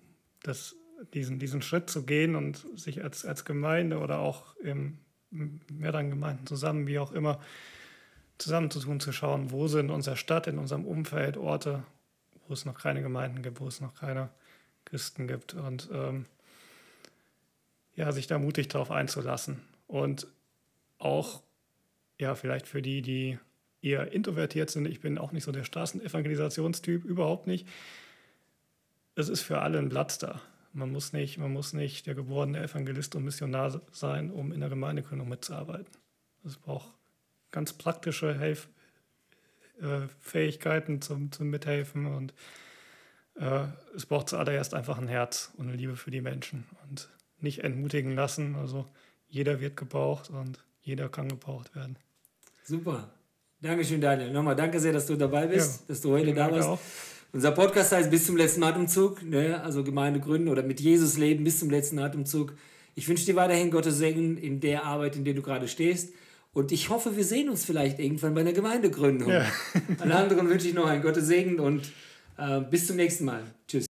Das 0.42 0.76
diesen, 1.12 1.38
diesen 1.38 1.62
Schritt 1.62 1.90
zu 1.90 2.04
gehen 2.04 2.36
und 2.36 2.66
sich 2.78 3.02
als, 3.02 3.24
als 3.24 3.44
Gemeinde 3.44 3.98
oder 3.98 4.18
auch 4.18 4.56
in 4.56 4.98
mehreren 5.30 6.10
Gemeinden 6.10 6.46
zusammen, 6.46 6.86
wie 6.86 6.98
auch 6.98 7.12
immer, 7.12 7.40
zusammenzutun, 8.38 9.00
zu 9.00 9.12
schauen, 9.12 9.50
wo 9.50 9.68
sind 9.68 9.86
in 9.86 9.90
unserer 9.90 10.16
Stadt, 10.16 10.46
in 10.46 10.58
unserem 10.58 10.84
Umfeld 10.84 11.36
Orte, 11.36 11.84
wo 12.46 12.54
es 12.54 12.64
noch 12.64 12.78
keine 12.78 13.02
Gemeinden 13.02 13.42
gibt, 13.42 13.60
wo 13.60 13.68
es 13.68 13.80
noch 13.80 13.94
keine 13.94 14.28
Christen 14.84 15.28
gibt. 15.28 15.54
Und 15.54 15.88
ähm, 15.92 16.26
ja, 17.96 18.12
sich 18.12 18.26
da 18.26 18.38
mutig 18.38 18.68
drauf 18.68 18.90
einzulassen. 18.90 19.60
Und 19.86 20.26
auch, 20.98 21.42
ja, 22.18 22.34
vielleicht 22.34 22.66
für 22.66 22.82
die, 22.82 23.02
die 23.02 23.38
eher 23.82 24.12
introvertiert 24.12 24.70
sind, 24.70 24.86
ich 24.86 25.00
bin 25.00 25.18
auch 25.18 25.32
nicht 25.32 25.44
so 25.44 25.52
der 25.52 25.64
Straßenevangelisation,typ 25.64 27.04
überhaupt 27.04 27.46
nicht. 27.46 27.68
Es 29.14 29.28
ist 29.28 29.42
für 29.42 29.60
alle 29.60 29.78
ein 29.78 29.90
Platz 29.90 30.18
da. 30.18 30.40
Man 30.74 30.90
muss 30.90 31.12
nicht, 31.12 31.38
man 31.38 31.52
muss 31.52 31.72
nicht 31.72 32.06
der 32.06 32.14
geborene 32.14 32.62
Evangelist 32.62 33.14
und 33.14 33.24
Missionar 33.24 33.80
sein, 33.92 34.30
um 34.30 34.52
in 34.52 34.60
der 34.60 34.68
Gemeindegründung 34.68 35.28
mitzuarbeiten. 35.28 35.86
Es 36.44 36.56
braucht 36.56 36.92
ganz 37.52 37.72
praktische 37.72 38.36
Helf 38.36 38.68
äh, 39.80 40.08
Fähigkeiten 40.20 41.00
zum, 41.00 41.30
zum 41.30 41.48
Mithelfen 41.48 42.06
und 42.06 42.34
äh, 43.36 43.66
es 43.94 44.06
braucht 44.06 44.28
zuallererst 44.28 44.74
einfach 44.74 44.98
ein 44.98 45.08
Herz 45.08 45.52
und 45.56 45.68
eine 45.68 45.76
Liebe 45.76 45.96
für 45.96 46.10
die 46.10 46.20
Menschen 46.20 46.64
und 46.88 47.08
nicht 47.38 47.60
entmutigen 47.62 48.14
lassen. 48.14 48.56
Also 48.56 48.86
jeder 49.28 49.60
wird 49.60 49.76
gebraucht 49.76 50.30
und 50.30 50.64
jeder 50.82 51.08
kann 51.08 51.28
gebraucht 51.28 51.74
werden. 51.76 51.96
Super. 52.64 53.10
Dankeschön, 53.60 54.00
Daniel. 54.00 54.32
Nochmal 54.32 54.56
danke 54.56 54.80
sehr, 54.80 54.92
dass 54.92 55.06
du 55.06 55.16
dabei 55.16 55.46
bist, 55.46 55.82
ja, 55.82 55.86
dass 55.88 56.00
du 56.00 56.10
heute 56.10 56.34
da 56.34 56.50
warst. 56.50 56.68
Auch. 56.68 56.80
Unser 57.34 57.50
Podcast 57.50 57.90
heißt 57.90 58.12
Bis 58.12 58.26
zum 58.26 58.36
letzten 58.36 58.62
Atemzug, 58.62 59.24
ne? 59.24 59.60
also 59.60 59.82
Gemeinde 59.82 60.20
gründen 60.20 60.48
oder 60.48 60.62
mit 60.62 60.78
Jesus 60.78 61.18
leben 61.18 61.42
bis 61.42 61.58
zum 61.58 61.68
letzten 61.68 61.98
Atemzug. 61.98 62.52
Ich 62.94 63.08
wünsche 63.08 63.26
dir 63.26 63.34
weiterhin 63.34 63.72
Gottes 63.72 63.98
Segen 63.98 64.38
in 64.38 64.60
der 64.60 64.84
Arbeit, 64.84 65.16
in 65.16 65.24
der 65.24 65.34
du 65.34 65.42
gerade 65.42 65.66
stehst. 65.66 66.14
Und 66.52 66.70
ich 66.70 66.90
hoffe, 66.90 67.16
wir 67.16 67.24
sehen 67.24 67.48
uns 67.48 67.64
vielleicht 67.64 67.98
irgendwann 67.98 68.34
bei 68.34 68.42
einer 68.42 68.52
Gemeindegründung. 68.52 69.30
Ja. 69.30 69.46
Alle 69.98 70.14
anderen 70.14 70.48
wünsche 70.48 70.68
ich 70.68 70.74
noch 70.74 70.86
einen 70.86 71.02
Gottes 71.02 71.26
Segen 71.26 71.58
und 71.58 71.90
äh, 72.38 72.60
bis 72.60 72.86
zum 72.86 72.94
nächsten 72.94 73.24
Mal. 73.24 73.42
Tschüss. 73.66 73.86